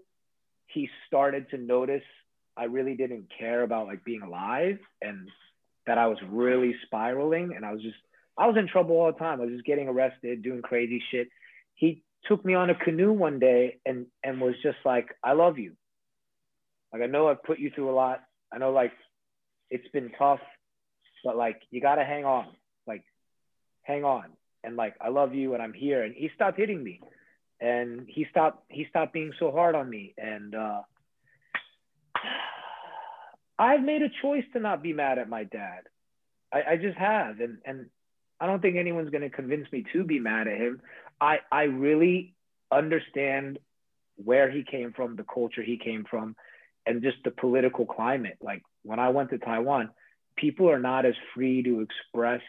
he 0.65 0.89
started 1.07 1.47
to 1.51 1.57
notice 1.57 2.01
I 2.57 2.63
really 2.65 2.95
didn't 2.95 3.27
care 3.38 3.62
about 3.62 3.86
like 3.86 4.03
being 4.03 4.23
alive 4.23 4.79
and 4.99 5.29
that 5.86 5.99
I 5.99 6.07
was 6.07 6.17
really 6.27 6.75
spiraling 6.86 7.53
and 7.55 7.63
I 7.63 7.71
was 7.71 7.81
just 7.83 7.97
I 8.37 8.47
was 8.47 8.57
in 8.57 8.67
trouble 8.67 8.95
all 8.95 9.11
the 9.11 9.19
time. 9.19 9.39
I 9.39 9.45
was 9.45 9.53
just 9.53 9.65
getting 9.65 9.87
arrested, 9.87 10.41
doing 10.41 10.61
crazy 10.61 11.01
shit. 11.11 11.29
He 11.75 12.03
took 12.25 12.43
me 12.43 12.55
on 12.55 12.69
a 12.69 12.75
canoe 12.75 13.11
one 13.11 13.39
day 13.39 13.79
and 13.85 14.07
and 14.23 14.41
was 14.41 14.55
just 14.63 14.77
like, 14.85 15.15
I 15.23 15.33
love 15.33 15.59
you. 15.59 15.73
Like 16.91 17.01
I 17.01 17.07
know 17.07 17.27
I've 17.27 17.43
put 17.43 17.59
you 17.59 17.71
through 17.73 17.91
a 17.91 17.95
lot. 17.95 18.21
I 18.51 18.57
know 18.57 18.71
like 18.71 18.91
it's 19.69 19.87
been 19.89 20.11
tough, 20.17 20.39
but 21.23 21.35
like 21.35 21.61
you 21.69 21.81
gotta 21.81 22.03
hang 22.03 22.25
on. 22.25 22.47
Like 22.87 23.03
hang 23.83 24.03
on. 24.03 24.25
And 24.63 24.75
like 24.75 24.95
I 25.01 25.09
love 25.09 25.33
you 25.35 25.53
and 25.53 25.61
I'm 25.61 25.73
here. 25.73 26.03
And 26.03 26.15
he 26.15 26.29
stopped 26.35 26.57
hitting 26.57 26.83
me. 26.83 27.01
And 27.59 28.05
he 28.07 28.25
stopped 28.29 28.65
he 28.69 28.85
stopped 28.89 29.13
being 29.13 29.33
so 29.39 29.51
hard 29.51 29.75
on 29.75 29.89
me. 29.89 30.13
And 30.17 30.55
uh 30.55 30.81
I've 33.59 33.83
made 33.83 34.01
a 34.01 34.09
choice 34.21 34.43
to 34.53 34.59
not 34.59 34.81
be 34.81 34.93
mad 34.93 35.19
at 35.19 35.29
my 35.29 35.43
dad. 35.43 35.83
I, 36.51 36.63
I 36.71 36.77
just 36.77 36.97
have. 36.97 37.39
And 37.39 37.59
and 37.65 37.89
I 38.43 38.45
don't 38.45 38.62
think 38.62 38.75
anyone's 38.75 39.10
gonna 39.10 39.29
convince 39.29 39.71
me 39.71 39.86
to 39.93 40.03
be 40.03 40.19
mad 40.19 40.49
at 40.49 40.58
him. 40.58 40.82
I 41.21 41.38
I 41.49 41.63
really 41.63 42.36
understand 42.69 43.58
where 44.17 44.51
he 44.51 44.65
came 44.69 44.91
from, 44.91 45.15
the 45.15 45.23
culture 45.23 45.63
he 45.63 45.77
came 45.77 46.03
from, 46.03 46.36
and 46.86 47.01
just 47.01 47.23
the 47.23 47.32
political 47.32 47.86
climate. 47.86 48.38
Like 48.41 48.62
when 48.82 48.99
I 48.99 49.10
went 49.12 49.29
to 49.29 49.38
Taiwan, 49.38 49.91
people 50.36 50.69
are 50.69 50.77
not 50.77 51.06
as 51.06 51.13
free 51.34 51.63
to 51.63 51.79
express 51.79 52.41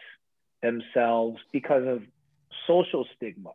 themselves 0.62 1.38
because 1.52 1.87
of 1.87 2.02
social 2.66 3.07
stigma. 3.14 3.52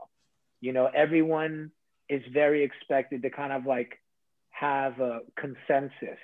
You 0.61 0.71
know, 0.71 0.85
everyone 0.95 1.71
is 2.07 2.21
very 2.31 2.63
expected 2.63 3.21
to 3.23 3.29
kind 3.31 3.51
of 3.51 3.65
like 3.65 3.99
have 4.51 5.01
a 5.01 5.23
consensus, 5.35 6.21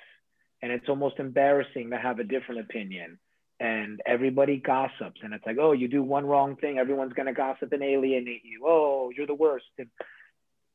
and 0.62 0.72
it's 0.72 0.88
almost 0.88 1.18
embarrassing 1.18 1.90
to 1.90 1.98
have 1.98 2.20
a 2.20 2.24
different 2.24 2.62
opinion. 2.62 3.18
And 3.58 4.00
everybody 4.04 4.58
gossips, 4.58 5.20
and 5.22 5.32
it's 5.32 5.46
like, 5.46 5.56
oh, 5.58 5.72
you 5.72 5.88
do 5.88 6.02
one 6.02 6.26
wrong 6.26 6.56
thing, 6.56 6.78
everyone's 6.78 7.14
gonna 7.14 7.32
gossip 7.32 7.72
and 7.72 7.82
alienate 7.82 8.44
you. 8.44 8.64
Oh, 8.66 9.10
you're 9.16 9.26
the 9.26 9.34
worst. 9.34 9.64
And 9.78 9.88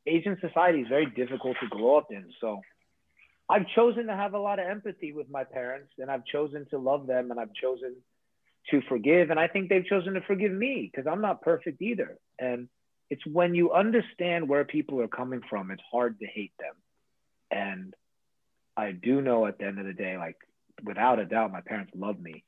Asian 0.08 0.38
society 0.42 0.82
is 0.82 0.88
very 0.88 1.06
difficult 1.06 1.58
to 1.62 1.68
grow 1.68 1.98
up 1.98 2.08
in. 2.10 2.26
So 2.42 2.62
I've 3.50 3.68
chosen 3.76 4.08
to 4.08 4.16
have 4.16 4.34
a 4.34 4.40
lot 4.40 4.60
of 4.60 4.66
empathy 4.66 5.12
with 5.12 5.30
my 5.30 5.44
parents 5.44 5.92
and 6.00 6.10
I've 6.10 6.26
chosen 6.26 6.66
to 6.70 6.78
love 6.78 7.06
them 7.06 7.32
and 7.32 7.40
I've 7.40 7.54
chosen 7.54 7.96
to 8.70 8.82
forgive. 8.88 9.30
And 9.30 9.40
I 9.40 9.48
think 9.48 9.70
they've 9.70 9.86
chosen 9.86 10.14
to 10.14 10.22
forgive 10.22 10.52
me 10.52 10.90
because 10.90 11.06
I'm 11.06 11.22
not 11.22 11.42
perfect 11.42 11.82
either. 11.82 12.18
And 12.40 12.70
it's 13.10 13.26
when 13.26 13.54
you 13.54 13.74
understand 13.74 14.48
where 14.48 14.64
people 14.64 15.02
are 15.02 15.08
coming 15.08 15.42
from, 15.50 15.70
it's 15.70 15.84
hard 15.92 16.20
to 16.20 16.26
hate 16.26 16.54
them. 16.60 16.76
And 17.52 17.94
I 18.78 18.94
do 18.94 19.22
know 19.22 19.46
at 19.46 19.58
the 19.60 19.66
end 19.66 19.80
of 19.80 19.86
the 19.86 19.94
day, 19.94 20.18
like 20.18 20.38
without 20.84 21.20
a 21.20 21.26
doubt, 21.26 21.52
my 21.52 21.62
parents 21.62 21.92
love 21.94 22.20
me. 22.20 22.44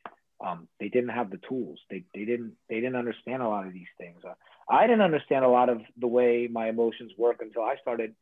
Um, 0.45 0.67
they 0.79 0.89
didn't 0.89 1.09
have 1.09 1.31
the 1.31 1.39
tools. 1.47 1.79
They, 1.89 2.03
they 2.13 2.25
didn't 2.25 2.53
they 2.69 2.75
didn't 2.75 2.97
understand 2.97 3.41
a 3.41 3.47
lot 3.47 3.65
of 3.65 3.73
these 3.73 3.87
things. 3.97 4.19
Uh, 4.27 4.33
I 4.69 4.87
didn't 4.87 5.01
understand 5.01 5.45
a 5.45 5.49
lot 5.49 5.69
of 5.69 5.81
the 5.97 6.07
way 6.07 6.49
my 6.51 6.67
emotions 6.69 7.11
work 7.17 7.37
until 7.41 7.63
I 7.63 7.75
started, 7.81 8.13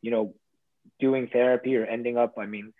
you 0.00 0.10
know, 0.10 0.34
doing 0.98 1.28
therapy 1.32 1.76
or 1.76 1.84
ending 1.84 2.16
up, 2.16 2.34
I 2.38 2.46
mean, 2.46 2.72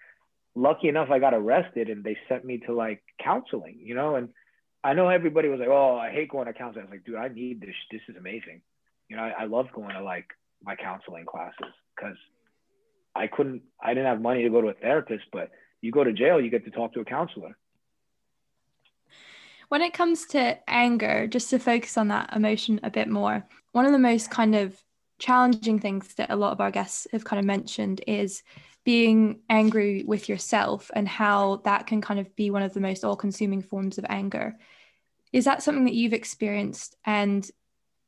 lucky 0.55 0.89
enough, 0.89 1.11
I 1.11 1.19
got 1.19 1.35
arrested 1.35 1.89
and 1.89 2.03
they 2.05 2.17
sent 2.29 2.45
me 2.45 2.59
to 2.67 2.75
like 2.75 3.03
counseling, 3.23 3.79
you 3.83 3.95
know, 3.95 4.17
and 4.17 4.31
I 4.83 4.95
know 4.95 5.09
everybody 5.09 5.49
was 5.49 5.61
like, 5.61 5.69
oh, 5.69 5.97
I 5.97 6.11
hate 6.11 6.31
going 6.31 6.47
to 6.47 6.53
counseling. 6.53 6.87
I 6.87 6.87
was 6.87 6.93
like, 6.93 7.05
dude, 7.05 7.17
I 7.17 7.29
need 7.29 7.61
this. 7.61 7.75
This 7.91 8.01
is 8.09 8.17
amazing. 8.17 8.63
You 9.09 9.17
know, 9.17 9.23
I, 9.23 9.43
I 9.43 9.45
love 9.45 9.67
going 9.75 9.95
to 9.95 10.03
like 10.03 10.27
my 10.63 10.77
counseling 10.77 11.25
classes 11.27 11.73
because 11.97 12.17
I 13.15 13.27
couldn't, 13.27 13.63
I 13.83 13.95
didn't 13.95 14.07
have 14.07 14.21
money 14.21 14.43
to 14.43 14.51
go 14.51 14.61
to 14.61 14.69
a 14.69 14.75
therapist, 14.75 15.25
but 15.33 15.51
you 15.81 15.93
go 15.93 16.05
to 16.05 16.13
jail, 16.13 16.41
you 16.41 16.51
get 16.51 16.65
to 16.65 16.71
talk 16.71 16.95
to 16.95 17.01
a 17.01 17.05
counselor. 17.05 17.57
When 19.69 19.83
it 19.83 19.93
comes 19.93 20.27
to 20.29 20.59
anger, 20.69 21.27
just 21.27 21.51
to 21.51 21.59
focus 21.59 21.99
on 21.99 22.09
that 22.09 22.35
emotion 22.35 22.81
a 22.83 22.91
bit 22.91 23.09
more, 23.09 23.47
one 23.73 23.85
of 23.85 23.93
the 23.93 23.99
most 23.99 24.31
kind 24.31 24.55
of 24.55 24.77
challenging 25.19 25.79
things 25.79 26.15
that 26.15 26.31
a 26.31 26.37
lot 26.37 26.53
of 26.53 26.61
our 26.61 26.71
guests 26.71 27.07
have 27.13 27.25
kind 27.25 27.39
of 27.39 27.45
mentioned 27.45 28.01
is 28.07 28.43
being 28.85 29.41
angry 29.51 30.05
with 30.07 30.29
yourself 30.29 30.91
and 30.95 31.07
how 31.07 31.61
that 31.65 31.87
can 31.87 32.01
kind 32.01 32.19
of 32.19 32.35
be 32.37 32.51
one 32.51 32.63
of 32.63 32.73
the 32.73 32.81
most 32.81 33.05
all 33.05 33.17
consuming 33.17 33.61
forms 33.61 33.99
of 33.99 34.07
anger. 34.09 34.57
Is 35.33 35.45
that 35.45 35.63
something 35.63 35.85
that 35.85 35.95
you've 35.95 36.15
experienced? 36.15 36.97
And 37.05 37.49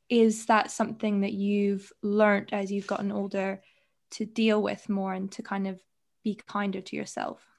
is 0.09 0.47
that 0.47 0.71
something 0.71 1.21
that 1.21 1.33
you've 1.33 1.91
learned 2.01 2.49
as 2.53 2.71
you've 2.71 2.87
gotten 2.87 3.11
older 3.11 3.61
to 4.11 4.25
deal 4.25 4.61
with 4.61 4.89
more 4.89 5.13
and 5.13 5.31
to 5.33 5.43
kind 5.43 5.67
of 5.67 5.79
be 6.23 6.39
kinder 6.47 6.81
to 6.81 6.95
yourself? 6.95 7.50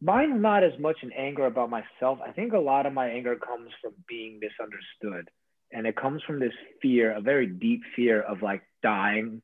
Mine's 0.00 0.40
not 0.40 0.62
as 0.62 0.78
much 0.78 0.98
an 1.02 1.12
anger 1.12 1.46
about 1.46 1.70
myself. 1.70 2.18
I 2.24 2.30
think 2.32 2.52
a 2.52 2.58
lot 2.58 2.86
of 2.86 2.92
my 2.92 3.08
anger 3.08 3.36
comes 3.36 3.70
from 3.82 3.92
being 4.08 4.40
misunderstood. 4.40 5.28
And 5.72 5.86
it 5.86 5.96
comes 5.96 6.22
from 6.22 6.40
this 6.40 6.52
fear 6.80 7.12
a 7.12 7.20
very 7.20 7.46
deep 7.46 7.82
fear 7.94 8.22
of 8.22 8.42
like 8.42 8.62
dying 8.82 9.42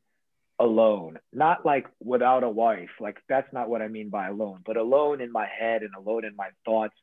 alone. 0.59 1.19
Not 1.33 1.67
like 1.67 1.87
without 2.03 2.45
a 2.45 2.49
wife. 2.49 2.91
Like 3.01 3.19
that's 3.29 3.53
not 3.53 3.69
what 3.69 3.83
i 3.83 3.89
mean 3.89 4.09
by 4.09 4.29
alone. 4.29 4.61
But 4.65 4.77
alone 4.77 5.21
in 5.21 5.33
my 5.33 5.47
head 5.47 5.83
and 5.83 5.95
alone 5.95 6.25
in 6.25 6.37
my 6.37 6.49
thoughts. 6.65 6.95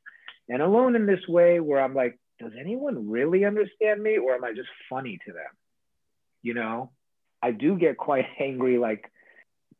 And 0.50 0.62
alone 0.62 0.96
in 0.96 1.06
this 1.06 1.28
way 1.28 1.60
where 1.60 1.82
i'm 1.82 1.94
like 1.94 2.18
does 2.40 2.54
anyone 2.60 3.08
really 3.08 3.46
understand 3.46 4.02
me? 4.02 4.18
Or 4.18 4.34
am 4.34 4.44
i 4.44 4.54
just 4.54 4.70
funny 4.90 5.20
to 5.28 5.34
them? 5.34 5.52
You 6.42 6.56
know? 6.56 6.92
I 7.44 7.52
do 7.52 7.78
get 7.78 7.98
quite 7.98 8.26
angry 8.40 8.78
like 8.78 9.12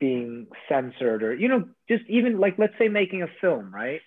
being 0.02 0.48
censored 0.68 1.24
or 1.24 1.34
you 1.34 1.48
know 1.48 1.64
just 1.88 2.04
even 2.10 2.40
like 2.40 2.56
let's 2.58 2.74
say 2.78 2.90
making 2.90 3.22
a 3.22 3.28
film 3.40 3.74
right 3.74 4.02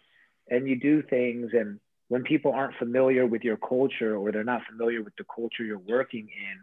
and 0.51 0.69
you 0.69 0.79
do 0.79 1.03
things 1.03 1.51
and 1.55 1.81
when 2.09 2.23
people 2.23 2.53
aren't 2.53 2.77
familiar 2.77 3.27
with 3.27 3.43
your 3.43 3.57
culture 3.57 4.17
or 4.17 4.31
they're 4.31 4.45
not 4.45 4.63
familiar 4.71 5.03
with 5.03 5.15
the 5.17 5.25
culture 5.35 5.65
you're 5.65 5.79
working 5.79 6.29
in, 6.29 6.61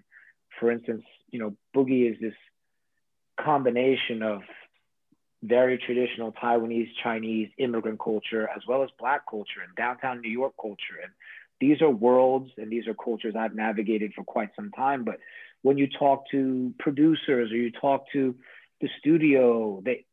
for 0.60 0.72
instance, 0.72 1.04
you 1.30 1.40
know, 1.40 1.56
boogie 1.76 2.12
is 2.12 2.18
this 2.22 2.36
combination 3.40 4.22
of 4.22 4.42
very 5.44 5.80
traditional 5.80 6.32
Taiwanese, 6.32 6.90
Chinese 7.04 7.50
immigrant 7.58 8.00
culture, 8.00 8.48
as 8.56 8.62
well 8.68 8.84
as 8.84 8.90
Black 9.00 9.28
culture 9.30 9.62
and 9.66 9.76
downtown 9.76 10.22
New 10.22 10.30
York 10.30 10.54
culture. 10.62 11.02
And 11.02 11.12
these 11.60 11.82
are 11.82 11.90
worlds 11.90 12.52
and 12.58 12.72
these 12.72 12.88
are 12.88 12.94
cultures 12.94 13.34
I've 13.38 13.56
navigated 13.56 14.14
for 14.14 14.24
quite 14.24 14.50
some 14.56 14.70
time. 14.72 15.04
But 15.04 15.18
when 15.64 15.78
you 15.78 15.88
talk 15.88 16.30
to 16.32 16.74
producers 16.78 17.52
or 17.52 17.56
you 17.56 17.72
talk 17.72 18.06
to 18.14 18.36
the 18.82 18.90
studio, 19.00 19.82
they 19.84 20.06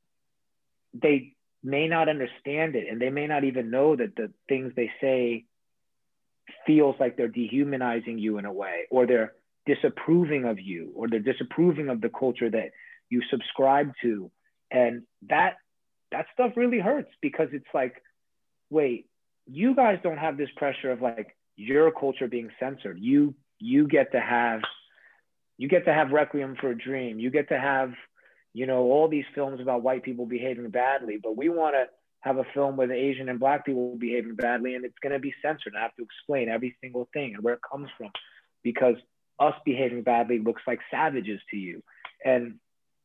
they 0.94 1.34
may 1.62 1.88
not 1.88 2.08
understand 2.08 2.76
it 2.76 2.86
and 2.88 3.00
they 3.00 3.10
may 3.10 3.26
not 3.26 3.44
even 3.44 3.70
know 3.70 3.96
that 3.96 4.14
the 4.16 4.30
things 4.48 4.72
they 4.76 4.90
say 5.00 5.44
feels 6.66 6.94
like 7.00 7.16
they're 7.16 7.28
dehumanizing 7.28 8.18
you 8.18 8.38
in 8.38 8.44
a 8.44 8.52
way 8.52 8.86
or 8.90 9.06
they're 9.06 9.34
disapproving 9.66 10.44
of 10.44 10.58
you 10.60 10.92
or 10.94 11.08
they're 11.08 11.18
disapproving 11.18 11.88
of 11.88 12.00
the 12.00 12.08
culture 12.08 12.48
that 12.48 12.70
you 13.10 13.22
subscribe 13.30 13.92
to. 14.02 14.30
And 14.70 15.02
that 15.28 15.56
that 16.12 16.26
stuff 16.32 16.52
really 16.56 16.78
hurts 16.78 17.10
because 17.20 17.48
it's 17.52 17.66
like 17.74 18.02
wait 18.70 19.06
you 19.46 19.74
guys 19.74 19.98
don't 20.02 20.18
have 20.18 20.36
this 20.36 20.50
pressure 20.56 20.90
of 20.92 21.00
like 21.02 21.36
your 21.56 21.90
culture 21.90 22.28
being 22.28 22.50
censored. 22.60 22.98
You 23.00 23.34
you 23.58 23.88
get 23.88 24.12
to 24.12 24.20
have 24.20 24.60
you 25.56 25.68
get 25.68 25.86
to 25.86 25.92
have 25.92 26.12
requiem 26.12 26.56
for 26.60 26.70
a 26.70 26.78
dream. 26.78 27.18
You 27.18 27.30
get 27.30 27.48
to 27.48 27.58
have 27.58 27.92
you 28.54 28.66
know, 28.66 28.82
all 28.84 29.08
these 29.08 29.24
films 29.34 29.60
about 29.60 29.82
white 29.82 30.02
people 30.02 30.26
behaving 30.26 30.70
badly, 30.70 31.18
but 31.22 31.36
we 31.36 31.48
want 31.48 31.74
to 31.74 31.86
have 32.20 32.38
a 32.38 32.46
film 32.54 32.76
with 32.76 32.90
Asian 32.90 33.28
and 33.28 33.38
black 33.38 33.64
people 33.64 33.96
behaving 33.96 34.34
badly, 34.34 34.74
and 34.74 34.84
it's 34.84 34.98
going 35.02 35.12
to 35.12 35.18
be 35.18 35.34
censored. 35.42 35.74
I 35.76 35.82
have 35.82 35.94
to 35.96 36.02
explain 36.02 36.48
every 36.48 36.76
single 36.80 37.08
thing 37.12 37.34
and 37.34 37.44
where 37.44 37.54
it 37.54 37.60
comes 37.70 37.88
from 37.96 38.10
because 38.62 38.96
us 39.38 39.54
behaving 39.64 40.02
badly 40.02 40.38
looks 40.38 40.62
like 40.66 40.80
savages 40.90 41.40
to 41.50 41.56
you. 41.56 41.82
And 42.24 42.58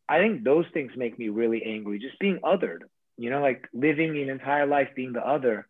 I 0.10 0.20
think 0.20 0.44
those 0.44 0.66
things 0.74 0.92
make 0.96 1.18
me 1.18 1.30
really 1.30 1.64
angry. 1.64 2.00
Just 2.00 2.20
being 2.20 2.40
othered, 2.44 2.82
you 3.18 3.30
know, 3.30 3.42
like 3.42 3.68
living 3.74 4.20
an 4.22 4.30
entire 4.30 4.66
life 4.66 4.90
being 4.96 5.14
the 5.14 5.26
other 5.26 5.68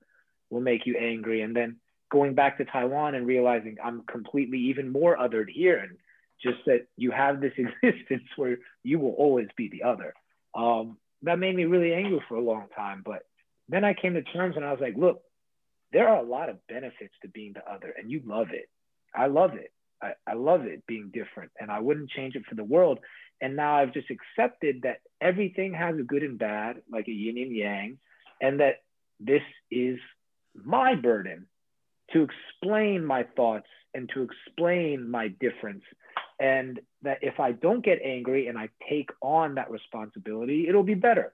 will 0.49 0.61
make 0.61 0.85
you 0.85 0.97
angry. 0.97 1.41
And 1.41 1.55
then 1.55 1.77
going 2.11 2.33
back 2.33 2.57
to 2.57 2.65
Taiwan 2.65 3.15
and 3.15 3.27
realizing 3.27 3.77
I'm 3.83 4.03
completely 4.03 4.59
even 4.59 4.89
more 4.89 5.17
othered 5.17 5.49
here 5.49 5.77
and 5.77 5.97
just 6.43 6.59
that 6.65 6.87
you 6.97 7.11
have 7.11 7.41
this 7.41 7.53
existence 7.83 8.27
where 8.35 8.57
you 8.83 8.99
will 8.99 9.13
always 9.13 9.47
be 9.57 9.69
the 9.69 9.83
other. 9.83 10.13
Um, 10.55 10.97
that 11.23 11.39
made 11.39 11.55
me 11.55 11.65
really 11.65 11.93
angry 11.93 12.21
for 12.27 12.35
a 12.35 12.41
long 12.41 12.67
time. 12.75 13.01
But 13.05 13.23
then 13.69 13.83
I 13.83 13.93
came 13.93 14.13
to 14.13 14.21
terms 14.21 14.55
and 14.55 14.65
I 14.65 14.71
was 14.71 14.81
like, 14.81 14.95
look, 14.97 15.21
there 15.91 16.09
are 16.09 16.17
a 16.23 16.27
lot 16.27 16.49
of 16.49 16.65
benefits 16.67 17.13
to 17.21 17.27
being 17.29 17.53
the 17.53 17.71
other, 17.71 17.93
and 17.97 18.11
you 18.11 18.21
love 18.25 18.47
it. 18.51 18.67
I 19.15 19.27
love 19.27 19.53
it. 19.53 19.71
I, 20.01 20.13
I 20.27 20.33
love 20.33 20.65
it 20.65 20.83
being 20.87 21.11
different, 21.13 21.51
and 21.59 21.71
I 21.71 21.79
wouldn't 21.79 22.09
change 22.09 22.35
it 22.35 22.45
for 22.49 22.55
the 22.55 22.63
world. 22.63 22.99
And 23.41 23.55
now 23.55 23.77
I've 23.77 23.93
just 23.93 24.07
accepted 24.09 24.81
that 24.83 25.01
everything 25.21 25.73
has 25.73 25.95
a 25.97 26.03
good 26.03 26.23
and 26.23 26.39
bad, 26.39 26.77
like 26.91 27.07
a 27.07 27.11
yin 27.11 27.37
and 27.37 27.55
yang, 27.55 27.97
and 28.41 28.59
that 28.59 28.77
this 29.19 29.43
is 29.69 29.99
my 30.55 30.95
burden 30.95 31.47
to 32.11 32.27
explain 32.27 33.05
my 33.05 33.23
thoughts 33.35 33.67
and 33.93 34.09
to 34.13 34.23
explain 34.23 35.09
my 35.09 35.27
difference 35.39 35.83
and 36.39 36.79
that 37.03 37.19
if 37.21 37.39
I 37.39 37.51
don't 37.51 37.83
get 37.83 37.99
angry 38.03 38.47
and 38.47 38.57
I 38.57 38.69
take 38.89 39.09
on 39.21 39.55
that 39.55 39.71
responsibility, 39.71 40.67
it'll 40.67 40.83
be 40.83 40.95
better. 40.95 41.33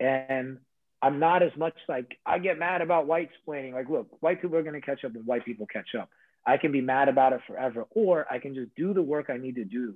And 0.00 0.58
I'm 1.02 1.18
not 1.18 1.42
as 1.42 1.52
much 1.56 1.74
like 1.88 2.18
I 2.24 2.38
get 2.38 2.58
mad 2.58 2.80
about 2.80 3.06
white 3.06 3.30
splaining. 3.46 3.74
Like, 3.74 3.88
look, 3.88 4.08
white 4.20 4.40
people 4.40 4.56
are 4.56 4.62
going 4.62 4.80
to 4.80 4.80
catch 4.80 5.04
up 5.04 5.12
when 5.12 5.24
white 5.24 5.44
people 5.44 5.66
catch 5.66 5.94
up. 5.98 6.08
I 6.46 6.56
can 6.56 6.72
be 6.72 6.80
mad 6.80 7.08
about 7.08 7.32
it 7.32 7.40
forever, 7.46 7.86
or 7.90 8.26
I 8.30 8.38
can 8.38 8.54
just 8.54 8.74
do 8.74 8.92
the 8.94 9.02
work 9.02 9.30
I 9.30 9.36
need 9.36 9.56
to 9.56 9.64
do 9.64 9.94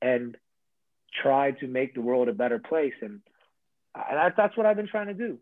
and 0.00 0.36
try 1.22 1.52
to 1.52 1.66
make 1.66 1.94
the 1.94 2.00
world 2.00 2.28
a 2.28 2.32
better 2.32 2.58
place. 2.58 2.94
And 3.00 3.20
that, 3.94 4.34
that's 4.36 4.56
what 4.56 4.66
I've 4.66 4.76
been 4.76 4.88
trying 4.88 5.08
to 5.08 5.14
do. 5.14 5.38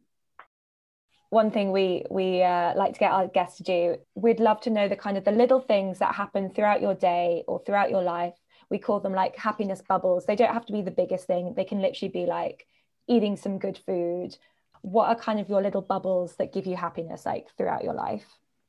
One 1.31 1.51
thing 1.51 1.73
we 1.73 2.05
we 2.11 2.43
uh, 2.43 2.75
like 2.77 2.95
to 2.95 3.01
get 3.01 3.13
our 3.13 3.29
guests 3.29 3.59
to 3.59 3.63
do, 3.63 3.97
we'd 4.15 4.41
love 4.41 4.61
to 4.63 4.71
know 4.71 4.89
the 4.89 4.97
kind 4.97 5.17
of 5.17 5.25
the 5.25 5.33
little 5.33 5.61
things 5.61 5.99
that 6.01 6.15
happen 6.15 6.51
throughout 6.51 6.83
your 6.83 6.95
day 6.95 7.45
or 7.47 7.63
throughout 7.65 7.91
your 7.91 8.03
life. 8.03 8.35
We 8.69 8.79
call 8.79 9.01
them 9.01 9.13
like 9.13 9.37
happiness 9.37 9.83
bubbles. 9.89 10.27
They 10.27 10.37
don't 10.37 10.53
have 10.53 10.67
to 10.67 10.73
be 10.73 10.83
the 10.83 10.91
biggest 10.91 11.27
thing. 11.27 11.55
They 11.57 11.65
can 11.65 11.81
literally 11.81 12.13
be 12.13 12.27
like 12.27 12.67
eating 13.11 13.37
some 13.37 13.59
good 13.59 13.79
food, 13.85 14.37
what 14.83 15.09
are 15.09 15.17
kind 15.17 15.41
of 15.41 15.49
your 15.49 15.61
little 15.61 15.83
bubbles 15.83 16.37
that 16.37 16.53
give 16.53 16.67
you 16.67 16.77
happiness 16.77 17.27
like 17.27 17.49
throughout 17.59 17.85
your 17.85 17.93
life? 17.95 18.25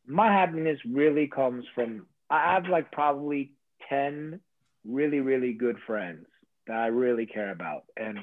My 0.06 0.28
happiness 0.28 0.80
really 0.86 1.28
comes 1.28 1.64
from 1.76 2.08
I 2.30 2.54
have 2.54 2.66
like 2.66 2.92
probably 2.92 3.54
10 3.90 4.40
really, 4.86 5.20
really 5.20 5.54
good 5.54 5.78
friends 5.86 6.26
that 6.68 6.76
I 6.76 6.88
really 6.88 7.26
care 7.26 7.52
about. 7.52 7.84
And 7.96 8.20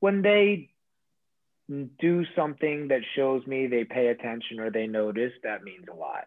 when 0.00 0.22
they 0.22 0.70
do 1.68 2.24
something 2.36 2.88
that 2.88 3.00
shows 3.16 3.46
me 3.46 3.66
they 3.66 3.84
pay 3.84 4.08
attention 4.08 4.60
or 4.60 4.70
they 4.70 4.86
notice, 4.86 5.32
that 5.42 5.62
means 5.62 5.86
a 5.90 5.94
lot. 5.94 6.26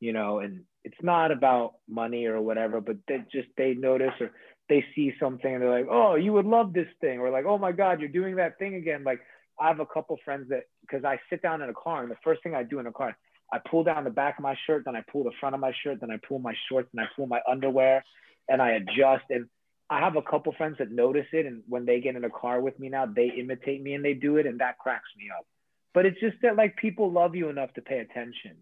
You 0.00 0.12
know, 0.12 0.38
and 0.38 0.62
it's 0.84 1.02
not 1.02 1.32
about 1.32 1.74
money 1.88 2.26
or 2.26 2.40
whatever, 2.40 2.80
but 2.80 2.96
they 3.08 3.18
just 3.32 3.48
they 3.56 3.74
notice 3.74 4.12
or 4.20 4.30
they 4.68 4.84
see 4.94 5.12
something 5.18 5.52
and 5.52 5.62
they're 5.62 5.70
like, 5.70 5.88
oh, 5.90 6.14
you 6.14 6.32
would 6.34 6.46
love 6.46 6.72
this 6.72 6.88
thing, 7.00 7.18
or 7.18 7.30
like, 7.30 7.46
oh 7.46 7.58
my 7.58 7.72
God, 7.72 8.00
you're 8.00 8.08
doing 8.08 8.36
that 8.36 8.58
thing 8.58 8.74
again. 8.74 9.02
Like 9.02 9.20
I 9.58 9.68
have 9.68 9.80
a 9.80 9.86
couple 9.86 10.16
friends 10.24 10.48
that 10.50 10.64
because 10.82 11.04
I 11.04 11.18
sit 11.28 11.42
down 11.42 11.62
in 11.62 11.68
a 11.68 11.74
car 11.74 12.02
and 12.02 12.10
the 12.10 12.16
first 12.22 12.42
thing 12.42 12.54
I 12.54 12.62
do 12.62 12.78
in 12.78 12.86
a 12.86 12.92
car, 12.92 13.16
I 13.52 13.58
pull 13.70 13.82
down 13.82 14.04
the 14.04 14.10
back 14.10 14.38
of 14.38 14.42
my 14.42 14.56
shirt, 14.66 14.84
then 14.84 14.94
I 14.94 15.02
pull 15.10 15.24
the 15.24 15.32
front 15.40 15.54
of 15.54 15.60
my 15.60 15.72
shirt, 15.82 16.00
then 16.00 16.10
I 16.10 16.18
pull 16.28 16.38
my 16.38 16.54
shorts, 16.68 16.88
and 16.92 17.00
I 17.00 17.06
pull 17.16 17.26
my 17.26 17.40
underwear, 17.50 18.04
and 18.48 18.62
I 18.62 18.72
adjust. 18.72 19.24
And 19.30 19.46
I 19.90 20.00
have 20.00 20.16
a 20.16 20.22
couple 20.22 20.52
friends 20.52 20.76
that 20.78 20.90
notice 20.90 21.26
it, 21.32 21.46
and 21.46 21.62
when 21.68 21.86
they 21.86 22.00
get 22.00 22.16
in 22.16 22.24
a 22.24 22.30
car 22.30 22.60
with 22.60 22.78
me 22.78 22.88
now, 22.88 23.06
they 23.06 23.32
imitate 23.38 23.82
me 23.82 23.94
and 23.94 24.04
they 24.04 24.14
do 24.14 24.36
it, 24.36 24.46
and 24.46 24.60
that 24.60 24.78
cracks 24.78 25.08
me 25.16 25.26
up. 25.36 25.46
But 25.94 26.06
it's 26.06 26.20
just 26.20 26.36
that 26.42 26.56
like 26.56 26.76
people 26.76 27.10
love 27.10 27.34
you 27.34 27.48
enough 27.48 27.72
to 27.74 27.82
pay 27.82 27.98
attention. 28.00 28.56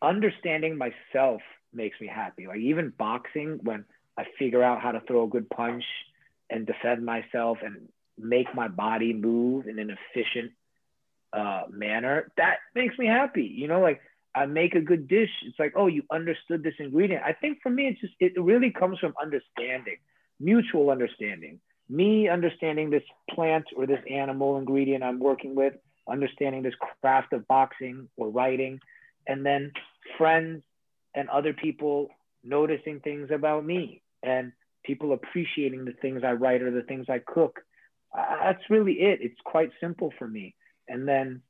Understanding 0.00 0.78
myself 0.78 1.42
makes 1.72 2.00
me 2.00 2.06
happy. 2.06 2.46
Like 2.46 2.60
even 2.60 2.92
boxing, 2.96 3.58
when 3.62 3.84
I 4.16 4.24
figure 4.38 4.62
out 4.62 4.80
how 4.80 4.92
to 4.92 5.00
throw 5.00 5.24
a 5.24 5.28
good 5.28 5.50
punch 5.50 5.84
and 6.48 6.66
defend 6.66 7.04
myself 7.04 7.58
and 7.62 7.88
make 8.16 8.54
my 8.54 8.68
body 8.68 9.12
move 9.12 9.66
in 9.66 9.78
an 9.78 9.90
efficient 9.90 10.52
uh, 11.32 11.62
manner, 11.70 12.30
that 12.36 12.58
makes 12.74 12.96
me 12.96 13.06
happy. 13.06 13.44
You 13.44 13.68
know, 13.68 13.80
like 13.80 14.00
I 14.34 14.46
make 14.46 14.74
a 14.74 14.80
good 14.80 15.08
dish. 15.08 15.30
It's 15.44 15.58
like, 15.58 15.74
oh, 15.76 15.88
you 15.88 16.04
understood 16.10 16.62
this 16.62 16.74
ingredient. 16.78 17.24
I 17.24 17.32
think 17.32 17.58
for 17.62 17.70
me, 17.70 17.88
it's 17.88 18.00
just, 18.00 18.14
it 18.20 18.40
really 18.40 18.70
comes 18.70 18.98
from 18.98 19.14
understanding, 19.20 19.96
mutual 20.40 20.90
understanding. 20.90 21.60
Me 21.88 22.28
understanding 22.28 22.90
this 22.90 23.02
plant 23.30 23.64
or 23.76 23.86
this 23.86 24.02
animal 24.10 24.58
ingredient 24.58 25.02
I'm 25.02 25.18
working 25.18 25.54
with, 25.54 25.74
understanding 26.08 26.62
this 26.62 26.74
craft 27.00 27.32
of 27.32 27.46
boxing 27.48 28.08
or 28.16 28.28
writing, 28.28 28.80
and 29.26 29.44
then 29.44 29.72
friends 30.16 30.62
and 31.14 31.28
other 31.28 31.52
people 31.52 32.08
noticing 32.44 33.00
things 33.00 33.30
about 33.32 33.64
me 33.64 34.02
and 34.22 34.52
people 34.84 35.12
appreciating 35.12 35.84
the 35.84 35.92
things 35.92 36.22
I 36.24 36.32
write 36.32 36.62
or 36.62 36.70
the 36.70 36.82
things 36.82 37.06
I 37.08 37.18
cook 37.18 37.60
uh, 38.16 38.36
that's 38.42 38.70
really 38.70 38.94
it. 38.94 39.20
It's 39.20 39.40
quite 39.44 39.70
simple 39.80 40.12
for 40.18 40.26
me. 40.26 40.54
And 40.88 41.06
then 41.06 41.42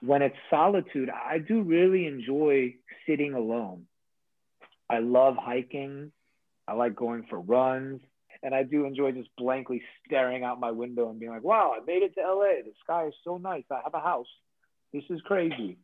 when 0.00 0.22
it's 0.22 0.36
solitude, 0.50 1.10
I 1.10 1.38
do 1.38 1.62
really 1.62 2.06
enjoy 2.06 2.74
sitting 3.06 3.34
alone. 3.34 3.86
I 4.90 4.98
love 4.98 5.36
hiking. 5.38 6.12
I 6.68 6.74
like 6.74 6.94
going 6.94 7.26
for 7.28 7.40
runs. 7.40 8.00
And 8.42 8.54
I 8.54 8.62
do 8.62 8.84
enjoy 8.84 9.12
just 9.12 9.30
blankly 9.36 9.82
staring 10.06 10.44
out 10.44 10.60
my 10.60 10.70
window 10.70 11.08
and 11.08 11.18
being 11.18 11.32
like, 11.32 11.42
wow, 11.42 11.74
I 11.74 11.84
made 11.84 12.02
it 12.02 12.14
to 12.14 12.20
LA. 12.20 12.62
The 12.64 12.72
sky 12.84 13.06
is 13.06 13.14
so 13.24 13.38
nice. 13.38 13.64
I 13.70 13.80
have 13.82 13.94
a 13.94 14.00
house. 14.00 14.28
This 14.92 15.04
is 15.10 15.20
crazy. 15.22 15.78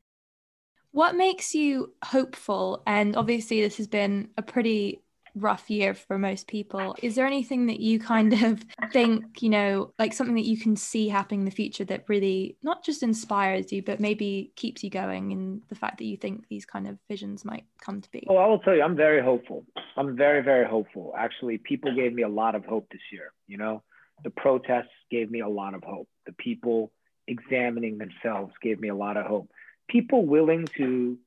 What 0.93 1.17
makes 1.17 1.55
you 1.55 1.95
hopeful? 2.05 2.83
And 2.87 3.17
obviously, 3.17 3.63
this 3.63 3.79
has 3.79 3.89
been 3.89 4.29
a 4.37 4.43
pretty 4.43 5.01
rough 5.35 5.71
year 5.71 5.95
for 5.95 6.19
most 6.19 6.47
people. 6.47 6.95
Is 7.03 7.15
there 7.15 7.27
anything 7.27 7.67
that 7.67 7.81
you 7.81 7.99
kind 7.99 8.33
of 8.45 8.65
think, 8.93 9.43
you 9.43 9.49
know, 9.49 9.93
like 9.99 10.13
something 10.13 10.37
that 10.37 10.47
you 10.47 10.59
can 10.59 10.77
see 10.77 11.09
happening 11.09 11.41
in 11.41 11.45
the 11.45 11.51
future 11.51 11.85
that 11.85 12.05
really 12.09 12.57
not 12.63 12.85
just 12.85 13.03
inspires 13.03 13.73
you, 13.73 13.83
but 13.83 14.01
maybe 14.01 14.53
keeps 14.57 14.83
you 14.83 14.91
going 14.91 15.33
in 15.33 15.63
the 15.69 15.75
fact 15.75 15.99
that 15.99 16.05
you 16.05 16.17
think 16.17 16.47
these 16.49 16.65
kind 16.65 16.87
of 16.87 16.99
visions 17.09 17.45
might 17.45 17.65
come 17.81 18.01
to 18.01 18.11
be? 18.11 18.27
Oh, 18.29 18.37
I 18.37 18.47
will 18.47 18.59
tell 18.59 18.75
you, 18.75 18.83
I'm 18.83 18.97
very 18.97 19.23
hopeful. 19.23 19.65
I'm 19.97 20.17
very, 20.17 20.43
very 20.43 20.67
hopeful. 20.67 21.15
Actually, 21.17 21.59
people 21.59 21.95
gave 21.95 22.13
me 22.13 22.23
a 22.23 22.29
lot 22.29 22.55
of 22.55 22.65
hope 22.65 22.89
this 22.91 23.01
year. 23.11 23.33
You 23.47 23.59
know, 23.59 23.83
the 24.25 24.31
protests 24.31 24.89
gave 25.11 25.31
me 25.31 25.41
a 25.41 25.49
lot 25.49 25.75
of 25.75 25.83
hope. 25.83 26.09
The 26.27 26.33
people 26.33 26.93
examining 27.27 27.99
themselves 27.99 28.53
gave 28.63 28.81
me 28.81 28.89
a 28.89 28.95
lot 28.95 29.17
of 29.17 29.27
hope. 29.27 29.51
People 29.89 30.25
willing 30.27 30.67
to 30.79 31.19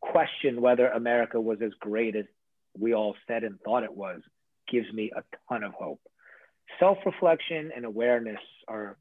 question 0.00 0.60
whether 0.60 0.88
America 0.88 1.40
was 1.40 1.62
as 1.62 1.72
great 1.80 2.14
as 2.14 2.26
we 2.78 2.94
all 2.94 3.14
said 3.26 3.44
and 3.44 3.60
thought 3.60 3.84
it 3.84 3.94
was 3.94 4.20
gives 4.70 4.90
me 4.92 5.10
a 5.14 5.22
ton 5.48 5.62
of 5.62 5.72
hope. 5.72 6.00
Self 6.78 6.98
reflection 7.04 7.70
and 7.74 7.84
awareness 7.84 8.40
are 8.68 8.96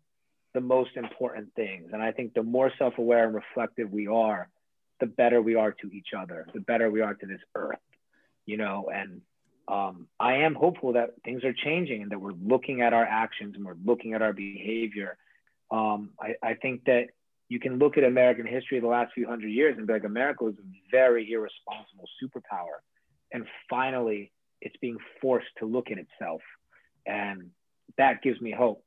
the 0.54 0.62
most 0.62 0.92
important 0.96 1.54
things. 1.56 1.90
And 1.94 2.02
I 2.02 2.12
think 2.12 2.34
the 2.34 2.44
more 2.44 2.72
self 2.78 2.98
aware 2.98 3.26
and 3.26 3.34
reflective 3.34 3.92
we 3.92 4.08
are, 4.08 4.50
the 5.00 5.08
better 5.08 5.42
we 5.42 5.56
are 5.56 5.72
to 5.72 5.92
each 5.92 6.10
other, 6.18 6.48
the 6.54 6.60
better 6.60 6.90
we 6.92 7.02
are 7.02 7.14
to 7.14 7.26
this 7.26 7.42
earth, 7.56 7.80
you 8.46 8.58
know. 8.58 8.90
And 8.94 9.22
um, 9.68 10.08
I 10.20 10.36
am 10.38 10.54
hopeful 10.54 10.94
that 10.94 11.12
things 11.24 11.44
are 11.44 11.54
changing 11.54 12.04
and 12.04 12.12
that 12.12 12.20
we're 12.20 12.34
looking 12.44 12.82
at 12.82 12.94
our 12.94 13.06
actions 13.06 13.56
and 13.56 13.66
we're 13.66 13.78
looking 13.84 14.14
at 14.14 14.22
our 14.22 14.34
behavior. 14.34 15.18
Um, 15.72 16.12
I, 16.20 16.36
I 16.44 16.54
think 16.56 16.86
that 16.86 17.08
you 17.50 17.60
can 17.60 17.80
look 17.80 17.98
at 17.98 18.04
American 18.04 18.46
history 18.46 18.80
the 18.80 18.88
last 18.88 19.14
few 19.14 19.28
hundred 19.28 19.50
years 19.50 19.78
and 19.78 19.88
be 19.88 19.94
like, 19.94 20.04
America 20.04 20.44
was 20.44 20.56
a 20.56 20.92
very 20.92 21.32
irresponsible 21.32 22.08
superpower 22.22 22.82
and 23.34 23.46
finally 23.70 24.32
it's 24.62 24.76
being 24.78 24.98
forced 25.20 25.48
to 25.60 25.66
look 25.66 25.92
at 25.92 25.98
itself. 25.98 26.42
And 27.06 27.50
that 27.98 28.22
gives 28.22 28.40
me 28.40 28.52
hope. 28.52 28.86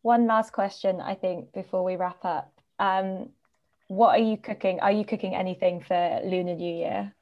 One 0.00 0.26
last 0.26 0.52
question 0.52 1.00
i 1.00 1.14
think 1.14 1.52
before 1.52 1.84
we 1.84 1.96
wrap 1.96 2.24
up. 2.24 2.52
Um, 2.78 3.28
what 3.88 4.18
are 4.18 4.22
you 4.22 4.38
cooking? 4.38 4.80
Are 4.80 4.90
you 4.90 5.04
cooking 5.04 5.34
anything 5.34 5.84
for 5.86 6.20
lunar 6.24 6.54
new 6.54 6.74
year? 6.74 7.14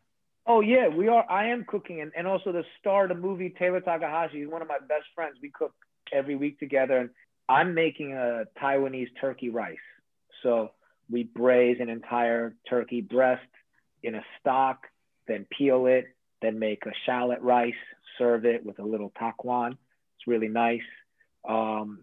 Oh 0.47 0.61
yeah 0.61 0.89
we 0.89 1.09
are. 1.09 1.29
I 1.29 1.49
am 1.49 1.65
cooking 1.65 2.01
and, 2.01 2.13
and 2.17 2.27
also 2.27 2.53
the 2.53 2.65
star 2.79 3.05
of 3.05 3.09
the 3.09 3.15
movie 3.15 3.53
taylor 3.59 3.81
takahashi 3.81 4.39
he's 4.39 4.49
one 4.49 4.63
of 4.63 4.69
my 4.69 4.79
best 4.79 5.07
friends. 5.15 5.39
We 5.43 5.51
cook 5.51 5.75
every 6.13 6.37
week 6.37 6.59
together 6.59 6.99
and 6.99 7.11
i'm 7.49 7.75
making 7.75 8.15
a 8.15 8.45
taiwanese 8.63 9.09
turkey 9.21 9.51
rice. 9.51 9.77
So 10.43 10.71
we 11.11 11.25
braise 11.25 11.79
an 11.81 11.89
entire 11.89 12.55
turkey 12.69 13.01
breast 13.01 13.43
in 14.03 14.15
a 14.15 14.25
stock 14.39 14.87
then 15.31 15.47
peel 15.57 15.87
it, 15.87 16.07
then 16.43 16.59
make 16.59 16.85
a 16.87 16.93
shallot 17.07 17.41
rice, 17.43 17.73
serve 18.19 18.45
it 18.45 18.65
with 18.65 18.79
a 18.79 18.85
little 18.85 19.13
takuan. 19.21 19.73
It's 19.73 20.27
really 20.27 20.49
nice. 20.49 20.81
Um, 21.49 22.01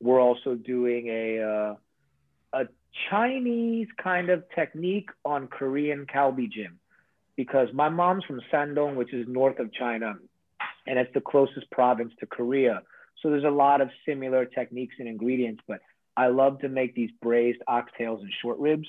we're 0.00 0.20
also 0.20 0.54
doing 0.54 1.08
a 1.08 1.42
uh, 1.42 1.74
a 2.60 2.68
Chinese 3.10 3.88
kind 4.02 4.30
of 4.30 4.44
technique 4.54 5.10
on 5.24 5.48
Korean 5.48 6.06
kalbi 6.06 6.50
jim 6.50 6.78
because 7.36 7.68
my 7.72 7.88
mom's 7.88 8.24
from 8.24 8.40
Shandong, 8.52 8.94
which 8.94 9.12
is 9.12 9.26
north 9.26 9.58
of 9.58 9.72
China, 9.72 10.14
and 10.86 10.98
it's 10.98 11.12
the 11.14 11.20
closest 11.20 11.70
province 11.70 12.12
to 12.20 12.26
Korea. 12.26 12.82
So 13.22 13.30
there's 13.30 13.44
a 13.44 13.50
lot 13.50 13.80
of 13.80 13.88
similar 14.06 14.44
techniques 14.44 14.96
and 14.98 15.08
ingredients, 15.08 15.62
but 15.66 15.80
I 16.16 16.28
love 16.28 16.60
to 16.60 16.68
make 16.68 16.94
these 16.94 17.10
braised 17.22 17.60
oxtails 17.68 18.20
and 18.20 18.30
short 18.42 18.58
ribs. 18.58 18.86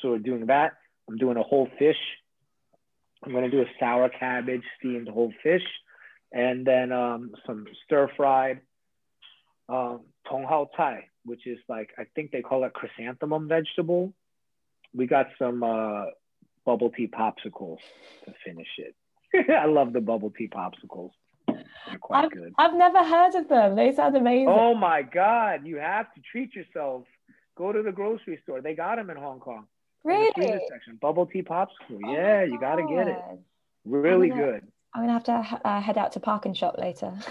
So 0.00 0.10
we're 0.10 0.18
doing 0.18 0.46
that. 0.46 0.72
I'm 1.08 1.16
doing 1.16 1.36
a 1.36 1.42
whole 1.42 1.68
fish. 1.78 1.96
I'm 3.24 3.32
going 3.32 3.44
to 3.44 3.50
do 3.50 3.62
a 3.62 3.70
sour 3.78 4.08
cabbage 4.08 4.62
steamed 4.78 5.08
whole 5.08 5.32
fish, 5.42 5.62
and 6.32 6.66
then 6.66 6.90
um, 6.92 7.32
some 7.46 7.66
stir 7.84 8.10
fried 8.16 8.60
um, 9.68 10.00
tong 10.28 10.44
hao 10.44 10.68
tai, 10.76 11.06
which 11.24 11.46
is 11.46 11.58
like 11.68 11.90
I 11.98 12.04
think 12.14 12.30
they 12.32 12.42
call 12.42 12.64
it 12.64 12.72
chrysanthemum 12.72 13.48
vegetable. 13.48 14.12
We 14.94 15.06
got 15.06 15.28
some 15.38 15.62
uh, 15.62 16.06
bubble 16.64 16.90
tea 16.90 17.08
popsicles 17.08 17.78
to 18.24 18.34
finish 18.44 18.68
it. 18.78 18.94
I 19.50 19.66
love 19.66 19.92
the 19.92 20.00
bubble 20.00 20.30
tea 20.30 20.48
popsicles. 20.48 21.10
They're 21.46 21.98
quite 22.00 22.24
I've, 22.24 22.30
good. 22.30 22.52
I've 22.58 22.74
never 22.74 23.04
heard 23.04 23.34
of 23.34 23.48
them. 23.48 23.76
They 23.76 23.94
sound 23.94 24.16
amazing. 24.16 24.48
Oh 24.48 24.74
my 24.74 25.02
god, 25.02 25.66
you 25.66 25.76
have 25.76 26.12
to 26.14 26.20
treat 26.20 26.54
yourself. 26.54 27.04
Go 27.56 27.72
to 27.72 27.82
the 27.82 27.92
grocery 27.92 28.40
store. 28.42 28.60
They 28.60 28.74
got 28.74 28.96
them 28.96 29.10
in 29.10 29.16
Hong 29.16 29.40
Kong. 29.40 29.66
Really? 30.04 30.60
section. 30.68 30.96
Bubble 31.00 31.26
tea 31.26 31.42
popsicle. 31.42 32.00
Oh 32.04 32.12
yeah, 32.12 32.42
you 32.42 32.58
got 32.58 32.76
to 32.76 32.86
get 32.88 33.08
it. 33.08 33.18
Really 33.84 34.30
I'm 34.32 34.38
gonna, 34.38 34.52
good. 34.52 34.66
I'm 34.94 35.02
gonna 35.02 35.12
have 35.12 35.24
to 35.24 35.60
uh, 35.68 35.80
head 35.80 35.98
out 35.98 36.12
to 36.12 36.20
Park 36.20 36.46
and 36.46 36.56
Shop 36.56 36.76
later. 36.78 37.12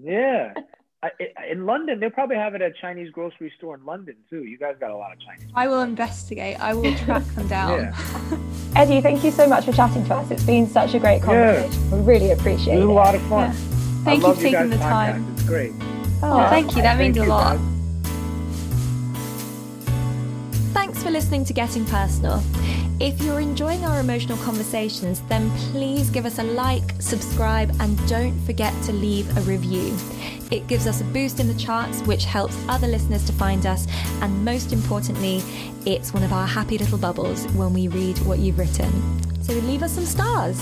Yeah. 0.00 0.54
I, 1.02 1.10
in 1.50 1.66
London, 1.66 1.98
they'll 2.00 2.10
probably 2.10 2.36
have 2.36 2.54
it 2.54 2.62
at 2.62 2.70
a 2.70 2.74
Chinese 2.80 3.10
grocery 3.10 3.52
store 3.58 3.74
in 3.76 3.84
London 3.84 4.14
too. 4.30 4.44
You 4.44 4.56
guys 4.58 4.76
got 4.78 4.90
a 4.92 4.96
lot 4.96 5.12
of 5.12 5.18
Chinese. 5.20 5.48
I 5.54 5.66
will 5.66 5.80
investigate. 5.82 6.58
I 6.60 6.74
will 6.74 6.94
track 6.98 7.24
them 7.34 7.48
down. 7.58 7.78
Yeah. 7.80 8.38
Eddie, 8.76 9.00
thank 9.00 9.24
you 9.24 9.30
so 9.32 9.48
much 9.48 9.64
for 9.64 9.72
chatting 9.72 10.04
to 10.06 10.14
us. 10.14 10.30
It's 10.30 10.44
been 10.44 10.68
such 10.68 10.94
a 10.94 10.98
great 11.00 11.22
conversation. 11.22 11.72
Yeah. 11.90 11.96
We 11.96 12.02
really 12.04 12.30
appreciate 12.32 12.74
It 12.74 12.78
it. 12.78 12.86
was 12.86 12.90
a 12.90 12.92
lot 12.92 13.14
of 13.16 13.22
fun. 13.22 13.52
Thank 14.04 14.24
I 14.24 14.28
you 14.28 14.34
for 14.34 14.40
taking 14.40 14.52
guys' 14.52 14.70
the 14.70 14.76
podcast. 14.76 14.88
time. 14.88 15.32
It's 15.34 15.42
great. 15.44 15.72
Oh, 16.22 16.46
thank 16.50 16.76
you. 16.76 16.82
That 16.82 16.96
Thank 16.96 17.14
means 17.16 17.26
a 17.26 17.30
lot. 17.30 17.56
guys. 17.58 17.77
Thanks 20.98 21.10
for 21.10 21.16
listening 21.16 21.44
to 21.44 21.52
Getting 21.52 21.84
Personal. 21.84 22.42
If 22.98 23.22
you're 23.22 23.38
enjoying 23.38 23.84
our 23.84 24.00
emotional 24.00 24.36
conversations, 24.38 25.20
then 25.28 25.48
please 25.70 26.10
give 26.10 26.26
us 26.26 26.40
a 26.40 26.42
like, 26.42 27.00
subscribe, 27.00 27.72
and 27.78 28.08
don't 28.08 28.36
forget 28.40 28.74
to 28.82 28.92
leave 28.92 29.24
a 29.36 29.40
review. 29.42 29.96
It 30.50 30.66
gives 30.66 30.88
us 30.88 31.00
a 31.00 31.04
boost 31.04 31.38
in 31.38 31.46
the 31.46 31.54
charts, 31.54 32.00
which 32.02 32.24
helps 32.24 32.56
other 32.68 32.88
listeners 32.88 33.24
to 33.26 33.32
find 33.32 33.64
us, 33.64 33.86
and 34.22 34.44
most 34.44 34.72
importantly, 34.72 35.40
it's 35.86 36.12
one 36.12 36.24
of 36.24 36.32
our 36.32 36.48
happy 36.48 36.78
little 36.78 36.98
bubbles 36.98 37.46
when 37.52 37.72
we 37.72 37.86
read 37.86 38.18
what 38.26 38.40
you've 38.40 38.58
written. 38.58 38.90
So 39.44 39.52
leave 39.52 39.84
us 39.84 39.92
some 39.92 40.04
stars. 40.04 40.58